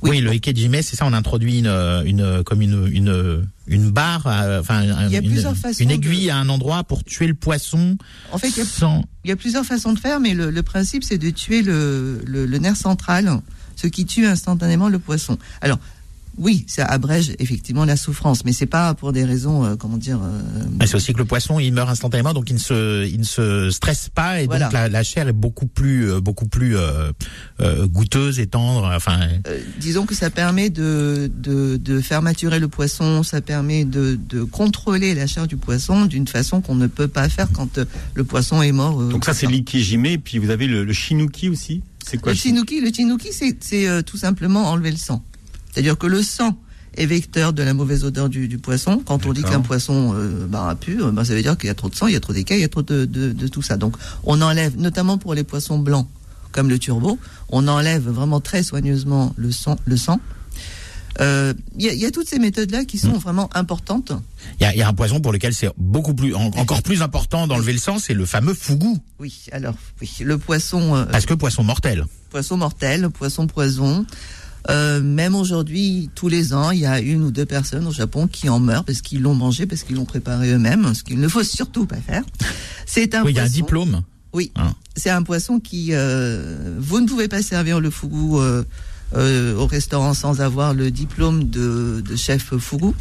Oui, 0.00 0.10
Oui. 0.10 0.20
le 0.20 0.30
ikejime, 0.32 0.80
c'est 0.80 0.96
ça. 0.96 1.04
On 1.06 1.12
introduit 1.12 1.58
une, 1.58 1.66
une 2.06 2.42
comme 2.44 2.62
une 2.62 2.88
une 2.90 3.46
une 3.68 3.90
barre, 3.90 4.26
euh, 4.26 4.60
enfin 4.60 4.78
un- 4.80 5.08
une, 5.08 5.24
de- 5.88 5.94
aiguille 5.94 6.30
à 6.30 6.36
un 6.38 6.48
endroit 6.48 6.84
pour 6.84 7.04
tuer 7.04 7.26
le 7.26 7.34
poisson 7.34 7.96
En 8.32 8.38
fait, 8.38 8.48
il 8.48 8.56
y 8.58 8.60
a 8.60 8.64
sans. 8.64 9.04
Il 9.24 9.28
y 9.28 9.32
a 9.32 9.36
plusieurs 9.36 9.64
façons 9.64 9.92
de 9.92 9.98
faire, 9.98 10.20
mais 10.20 10.34
le, 10.34 10.50
le 10.50 10.62
principe, 10.62 11.04
c'est 11.04 11.18
de 11.18 11.30
tuer 11.30 11.62
le, 11.62 12.20
le, 12.26 12.46
le 12.46 12.58
nerf 12.58 12.76
central, 12.76 13.30
ce 13.76 13.86
qui 13.86 14.06
tue 14.06 14.26
instantanément 14.26 14.88
le 14.88 14.98
poisson. 14.98 15.38
Alors, 15.60 15.78
oui, 16.38 16.64
ça 16.68 16.84
abrège 16.84 17.32
effectivement 17.38 17.84
la 17.84 17.96
souffrance, 17.96 18.44
mais 18.44 18.52
c'est 18.52 18.66
pas 18.66 18.94
pour 18.94 19.12
des 19.12 19.24
raisons, 19.24 19.64
euh, 19.64 19.76
comment 19.76 19.96
dire. 19.96 20.20
euh, 20.22 20.40
Mais 20.78 20.86
c'est 20.86 20.96
aussi 20.96 21.12
que 21.12 21.18
le 21.18 21.24
poisson, 21.24 21.58
il 21.58 21.72
meurt 21.72 21.88
instantanément, 21.90 22.32
donc 22.32 22.48
il 22.50 22.54
ne 22.54 22.58
se, 22.58 23.06
il 23.06 23.18
ne 23.18 23.24
se 23.24 23.70
stresse 23.70 24.08
pas, 24.14 24.40
et 24.40 24.46
Voilà. 24.46 24.66
donc 24.66 24.72
la, 24.72 24.88
la 24.88 25.02
chair 25.02 25.28
est 25.28 25.32
beaucoup 25.32 25.66
plus, 25.66 26.10
euh, 26.10 26.20
beaucoup 26.20 26.46
plus 26.46 26.76
euh, 26.76 27.12
euh, 27.60 27.86
goûteuse 27.86 28.38
et 28.40 28.46
tendre. 28.46 28.90
Enfin, 28.94 29.20
euh, 29.48 29.58
disons 29.80 30.06
que 30.06 30.14
ça 30.14 30.30
permet 30.30 30.70
de, 30.70 31.30
de, 31.36 31.76
de 31.76 32.00
faire 32.00 32.22
maturer 32.22 32.58
le 32.60 32.68
poisson, 32.68 33.22
ça 33.22 33.40
permet 33.40 33.84
de, 33.84 34.18
de 34.28 34.44
contrôler 34.44 35.14
la 35.14 35.26
chair 35.26 35.46
du 35.46 35.56
poisson 35.56 36.06
d'une 36.06 36.28
façon 36.28 36.60
qu'on 36.60 36.74
ne 36.76 36.86
peut 36.86 37.08
pas 37.08 37.28
faire 37.28 37.48
quand 37.52 37.78
le 38.14 38.24
poisson 38.24 38.62
est 38.62 38.72
mort. 38.72 39.00
euh, 39.00 39.08
Donc 39.10 39.24
ça 39.24 39.34
c'est 39.34 39.46
l'ikejime, 39.46 40.18
puis 40.22 40.38
vous 40.38 40.50
avez 40.50 40.66
le, 40.66 40.84
le 40.84 40.92
shinuki 40.92 41.48
aussi. 41.48 41.82
C'est 42.06 42.18
quoi 42.18 42.32
Le 42.32 42.38
chinuki, 42.38 42.80
le 42.80 42.90
chinuki, 42.92 43.28
c'est 43.32 43.56
c'est, 43.60 43.86
euh, 43.88 44.02
tout 44.02 44.16
simplement 44.16 44.70
enlever 44.70 44.90
le 44.90 44.96
sang. 44.96 45.22
C'est-à-dire 45.72 45.96
que 45.98 46.06
le 46.06 46.22
sang 46.22 46.56
est 46.96 47.06
vecteur 47.06 47.52
de 47.52 47.62
la 47.62 47.74
mauvaise 47.74 48.04
odeur 48.04 48.28
du, 48.28 48.48
du 48.48 48.58
poisson. 48.58 49.00
Quand 49.04 49.24
on 49.26 49.32
dit 49.32 49.42
qu'un 49.42 49.60
poisson 49.60 50.14
euh, 50.16 50.46
bah, 50.48 50.68
a 50.68 50.74
pu, 50.74 51.00
euh, 51.02 51.10
bah, 51.12 51.24
ça 51.24 51.34
veut 51.34 51.42
dire 51.42 51.56
qu'il 51.56 51.68
y 51.68 51.70
a 51.70 51.74
trop 51.74 51.88
de 51.88 51.94
sang, 51.94 52.06
il 52.08 52.14
y 52.14 52.16
a 52.16 52.20
trop 52.20 52.32
d'écailles, 52.32 52.58
il 52.58 52.62
y 52.62 52.64
a 52.64 52.68
trop 52.68 52.82
de, 52.82 53.04
de, 53.04 53.32
de 53.32 53.48
tout 53.48 53.62
ça. 53.62 53.76
Donc 53.76 53.94
on 54.24 54.40
enlève, 54.42 54.76
notamment 54.78 55.16
pour 55.18 55.34
les 55.34 55.44
poissons 55.44 55.78
blancs, 55.78 56.08
comme 56.50 56.68
le 56.68 56.78
turbo, 56.78 57.18
on 57.50 57.68
enlève 57.68 58.08
vraiment 58.08 58.40
très 58.40 58.62
soigneusement 58.62 59.32
le 59.36 59.52
sang. 59.52 59.76
Le 59.84 59.96
sang. 59.96 60.18
Euh, 61.20 61.52
Il 61.76 61.84
y, 61.84 61.88
a, 61.88 61.92
il 61.94 61.98
y 61.98 62.06
a 62.06 62.10
toutes 62.12 62.28
ces 62.28 62.38
méthodes-là 62.38 62.84
qui 62.84 62.96
sont 62.96 63.12
vraiment 63.18 63.50
importantes. 63.54 64.12
il 64.60 64.62
y 64.62 64.66
a, 64.66 64.72
il 64.72 64.78
y 64.78 64.82
a 64.82 64.88
un 64.88 64.92
poisson 64.94 65.20
pour 65.20 65.32
lequel 65.32 65.52
c'est 65.52 65.68
beaucoup 65.76 66.14
plus, 66.14 66.32
en- 66.34 66.46
encore 66.56 66.82
plus 66.82 67.02
important 67.02 67.46
d'enlever 67.48 67.72
le 67.72 67.78
sang, 67.80 67.98
c'est 67.98 68.14
le 68.14 68.24
fameux 68.24 68.54
fougou, 68.54 68.98
Oui, 69.18 69.34
alors 69.50 69.74
oui, 70.00 70.10
le 70.20 70.38
poisson, 70.38 70.94
euh, 70.94 71.04
parce 71.06 71.26
que 71.26 71.34
poisson 71.34 71.64
mortel. 71.64 72.06
poisson 72.30 72.56
mortel, 72.56 73.08
poisson 73.10 73.46
poison. 73.48 74.06
Euh, 74.70 75.00
même 75.00 75.34
aujourd'hui, 75.34 76.10
tous 76.14 76.28
les 76.28 76.52
ans, 76.52 76.70
il 76.70 76.80
y 76.80 76.86
a 76.86 77.00
une 77.00 77.22
ou 77.24 77.30
deux 77.30 77.46
personnes 77.46 77.86
au 77.86 77.92
Japon 77.92 78.26
qui 78.26 78.48
en 78.48 78.60
meurent 78.60 78.84
parce 78.84 79.00
qu'ils 79.00 79.22
l'ont 79.22 79.34
mangé, 79.34 79.66
parce 79.66 79.82
qu'ils 79.82 79.96
l'ont 79.96 80.04
préparé 80.04 80.52
eux-mêmes, 80.52 80.92
ce 80.94 81.02
qu'il 81.02 81.20
ne 81.20 81.28
faut 81.28 81.42
surtout 81.42 81.86
pas 81.86 81.96
faire. 81.96 82.22
C'est 82.86 83.14
un 83.14 83.24
Oui, 83.24 83.32
il 83.32 83.36
y 83.36 83.40
a 83.40 83.44
un 83.44 83.48
diplôme. 83.48 84.02
Oui, 84.34 84.52
Hein. 84.56 84.74
c'est 84.94 85.08
un 85.10 85.22
poisson 85.22 85.58
qui 85.58 85.88
euh, 85.92 86.76
vous 86.78 87.00
ne 87.00 87.06
pouvez 87.06 87.28
pas 87.28 87.40
servir 87.42 87.80
le 87.80 87.88
fougou 87.88 88.38
euh, 88.40 88.62
euh, 89.16 89.54
au 89.56 89.66
restaurant 89.66 90.12
sans 90.12 90.42
avoir 90.42 90.74
le 90.74 90.90
diplôme 90.90 91.48
de, 91.48 92.02
de 92.06 92.16
chef 92.16 92.54
fougou. 92.58 92.94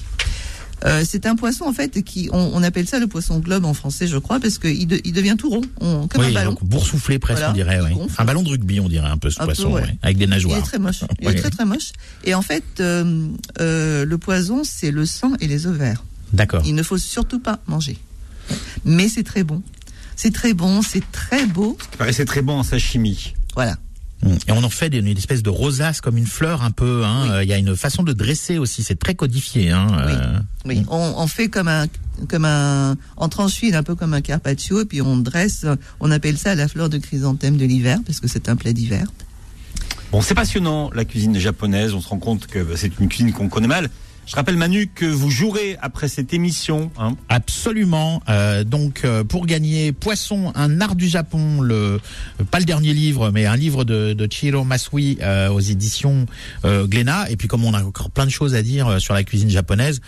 Euh, 0.86 1.04
c'est 1.08 1.26
un 1.26 1.36
poisson 1.36 1.66
en 1.66 1.74
fait 1.74 2.04
qui 2.04 2.30
on, 2.32 2.52
on 2.54 2.62
appelle 2.62 2.88
ça 2.88 3.00
le 3.00 3.08
poisson 3.08 3.40
globe 3.40 3.66
en 3.66 3.74
français, 3.74 4.08
je 4.08 4.18
crois, 4.18 4.40
parce 4.40 4.60
qu'il 4.60 4.88
de- 4.88 5.02
il 5.04 5.12
devient 5.12 5.36
tout 5.38 5.50
rond, 5.50 5.62
on- 5.82 6.08
comme 6.08 6.22
oui, 6.22 6.28
un 6.30 6.34
ballon. 6.34 6.52
donc 6.52 6.64
boursouflé 6.64 7.18
presque, 7.18 7.40
Voilà, 7.40 7.52
on 7.52 7.56
dirait. 7.56 7.80
il 7.90 7.98
oui. 7.98 8.08
Un 8.18 8.26
ballon 8.26 8.44
de 8.44 8.50
rugby, 8.50 8.80
on 8.80 8.88
dirait 8.88 9.08
un 9.10 9.18
peu 9.18 9.32
ce 9.32 9.38
Un 9.42 9.48
peu, 9.48 9.54
poisson, 9.54 9.72
ouais. 9.74 9.82
ouais, 9.82 9.98
avec 10.04 10.18
des 10.18 10.26
Il 10.26 10.30
nageoires. 10.30 10.60
est 10.60 10.62
très 10.62 10.78
moche. 10.78 11.04
Il 11.20 11.28
Ouais. 11.28 11.34
est 11.34 11.40
très 11.40 11.50
très 11.50 11.66
moche. 11.66 11.94
Et 12.26 12.36
en 12.36 12.44
fait, 12.44 12.64
euh, 12.80 13.28
euh, 13.60 14.06
le 14.06 14.18
poison, 14.20 14.62
c'est 14.64 14.92
le 14.92 15.06
sang 15.08 15.32
et 15.40 15.48
les 15.48 15.66
ovaires. 15.66 16.04
D'accord. 16.34 16.62
Il 16.66 16.76
ne 16.76 16.84
faut 16.84 16.98
surtout 17.00 17.40
pas 17.40 17.60
manger. 17.68 17.98
Mais 18.86 19.10
c'est 19.10 19.24
très 19.24 19.44
bon. 19.44 19.64
C'est 20.16 20.34
très 20.34 20.54
bon, 20.54 20.82
c'est 20.84 21.04
très 21.12 21.46
beau. 21.48 21.78
Il 21.94 21.98
paraissait 21.98 22.26
très 22.26 22.42
bon 22.42 22.60
en 22.60 22.64
sashimi. 22.64 23.34
Voilà. 23.56 23.78
Et 24.26 24.52
on 24.52 24.64
en 24.64 24.70
fait 24.70 24.88
une 24.88 25.08
espèce 25.08 25.44
de 25.44 25.50
rosace 25.50 26.02
comme 26.02 26.18
une 26.18 26.26
fleur 26.26 26.64
un 26.64 26.72
peu. 26.72 27.04
hein. 27.06 27.22
Oui. 27.24 27.30
Euh, 27.32 27.44
Il 27.44 27.50
y 27.50 27.54
a 27.54 27.58
une 27.58 27.76
façon 27.76 28.02
de 28.04 28.14
dresser 28.14 28.58
aussi, 28.58 28.82
c'est 28.84 28.98
très 28.98 29.14
codifié. 29.16 29.72
Hein. 29.72 29.88
euh. 30.00 30.40
Oui, 30.66 30.84
on, 30.90 31.14
on 31.18 31.28
fait 31.28 31.50
comme 31.50 31.68
un, 31.68 31.86
comme 32.28 32.46
un, 32.46 32.98
en 33.16 33.30
tranche 33.30 33.54
fine, 33.54 33.76
un 33.76 33.84
peu 33.84 33.94
comme 33.96 34.14
un 34.14 34.22
carpaccio, 34.22 34.82
et 34.82 34.86
puis 34.86 35.02
on 35.02 35.18
dresse, 35.18 35.66
on 36.00 36.10
appelle 36.12 36.38
ça 36.38 36.56
la 36.56 36.68
fleur 36.68 36.90
de 36.90 36.98
chrysanthème 36.98 37.58
de 37.58 37.66
l'hiver, 37.66 38.00
parce 38.06 38.20
que 38.20 38.28
c'est 38.28 38.50
un 38.50 38.56
plat 38.56 38.74
d'hiver. 38.74 39.06
Bon, 40.12 40.22
c'est 40.22 40.36
passionnant 40.36 40.90
la 40.96 41.06
cuisine 41.06 41.38
japonaise. 41.38 41.94
On 41.94 42.02
se 42.02 42.08
rend 42.08 42.18
compte 42.18 42.48
que 42.48 42.76
c'est 42.76 43.00
une 43.00 43.10
cuisine 43.10 43.34
qu'on 43.34 43.50
connaît 43.50 43.68
mal. 43.68 43.90
Je 44.28 44.36
rappelle 44.36 44.58
Manu 44.58 44.88
que 44.94 45.06
vous 45.06 45.30
jouerez 45.30 45.78
après 45.82 46.10
cette 46.10 46.34
émission. 46.34 46.92
Hein. 47.00 47.16
Absolument. 47.30 48.22
Euh, 48.28 48.66
donc 48.66 49.04
euh, 49.06 49.24
pour 49.24 49.46
gagner 49.46 49.94
Poisson, 49.94 50.52
un 50.54 50.82
art 50.82 50.96
du 50.96 51.08
Japon, 51.08 51.62
le 51.62 52.02
pas 52.52 52.60
le 52.60 52.66
dernier 52.66 52.94
livre, 52.94 53.32
mais 53.32 53.46
un 53.46 53.56
livre 53.56 53.86
de, 53.86 54.12
de 54.12 54.28
Chiro 54.30 54.66
Masui 54.66 55.18
euh, 55.22 55.48
aux 55.48 55.62
éditions 55.62 56.26
Glénat. 56.66 57.32
Et 57.32 57.38
puis 57.38 57.48
comme 57.48 57.64
on 57.64 57.74
a 57.74 57.82
encore 57.82 58.10
plein 58.10 58.26
de 58.26 58.32
choses 58.32 58.54
à 58.54 58.62
dire 58.62 59.00
sur 59.00 59.14
la 59.14 59.24
cuisine 59.24 59.50
japonaise, 59.50 60.02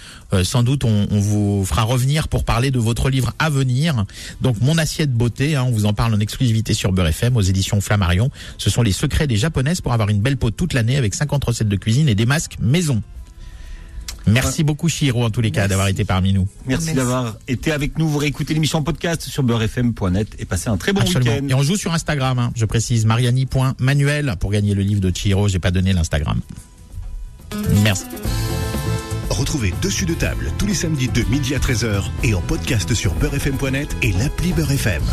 sans 0.44 0.64
doute 0.64 0.84
on, 0.84 1.08
on 1.10 1.20
vous 1.20 1.64
fera 1.66 1.84
revenir 1.84 2.28
pour 2.28 2.44
parler 2.44 2.72
de 2.72 2.80
votre 2.80 3.10
livre 3.10 3.32
à 3.40 3.50
venir. 3.50 4.04
Donc 4.42 4.58
mon 4.60 4.78
assiette 4.78 5.14
beauté, 5.14 5.56
hein, 5.56 5.64
on 5.66 5.72
vous 5.72 5.86
en 5.86 5.94
parle 5.94 6.14
en 6.14 6.20
exclusivité 6.20 6.74
sur 6.74 6.92
Beurre 6.92 7.08
FM 7.08 7.38
aux 7.38 7.42
éditions 7.42 7.80
Flammarion. 7.80 8.30
Ce 8.58 8.70
sont 8.70 8.82
les 8.82 8.92
secrets 8.92 9.28
des 9.28 9.38
japonaises 9.38 9.80
pour 9.80 9.94
avoir 9.94 10.10
une 10.10 10.20
belle 10.20 10.36
peau 10.36 10.52
toute 10.52 10.74
l'année 10.74 10.98
avec 10.98 11.16
50 11.16 11.46
recettes 11.46 11.70
de 11.70 11.78
cuisine 11.78 12.10
et 12.10 12.16
des 12.16 12.26
masques 12.26 12.58
maison. 12.60 13.02
Merci 14.28 14.64
beaucoup 14.64 14.90
Chiro 14.90 15.24
en 15.24 15.30
tous 15.30 15.42
les 15.42 15.52
cas 15.52 15.68
d'avoir 15.68 15.88
été 15.88 16.06
parmi 16.06 16.34
nous. 16.34 16.48
Merci, 16.66 16.86
Merci. 16.88 16.98
d'avoir 16.98 17.38
été 17.48 17.72
avec 17.72 17.98
nous. 17.98 18.08
Vous 18.08 18.18
réécoutez 18.18 18.54
l'émission 18.54 18.80
en 18.80 18.84
podcast 18.84 19.24
sur 19.24 19.44
beurrefm.net 19.44 20.28
et 20.40 20.46
passez 20.46 20.70
un 20.70 20.78
très 20.78 20.94
bon 20.94 21.02
week-end. 21.02 21.48
Et 21.48 21.54
on 21.54 21.64
joue 21.64 21.76
sur 21.76 21.94
Instagram, 21.94 22.40
hein. 22.40 22.52
je 22.56 22.66
précise, 22.66 23.06
mariani.manuel 23.06 24.36
pour 24.40 24.52
gagner 24.52 24.74
le 24.74 24.82
livre 24.84 25.02
de 25.02 25.12
Chiro. 25.12 25.48
J'ai 25.48 25.60
pas 25.60 25.72
donné 25.72 25.94
l'Instagram. 25.94 26.40
Merci. 27.84 28.06
Retrouvez 29.30 29.74
Dessus 29.82 30.06
de 30.06 30.14
table 30.14 30.52
tous 30.58 30.66
les 30.66 30.74
samedis 30.74 31.08
de 31.08 31.24
midi 31.30 31.56
à 31.56 31.60
13h 31.60 32.04
et 32.24 32.34
en 32.34 32.42
podcast 32.42 32.94
sur 32.94 33.14
beurrefm.net 33.16 33.96
et 34.02 34.12
l'appli 34.14 34.54
Beurre 34.54 34.72
FM. 34.72 35.04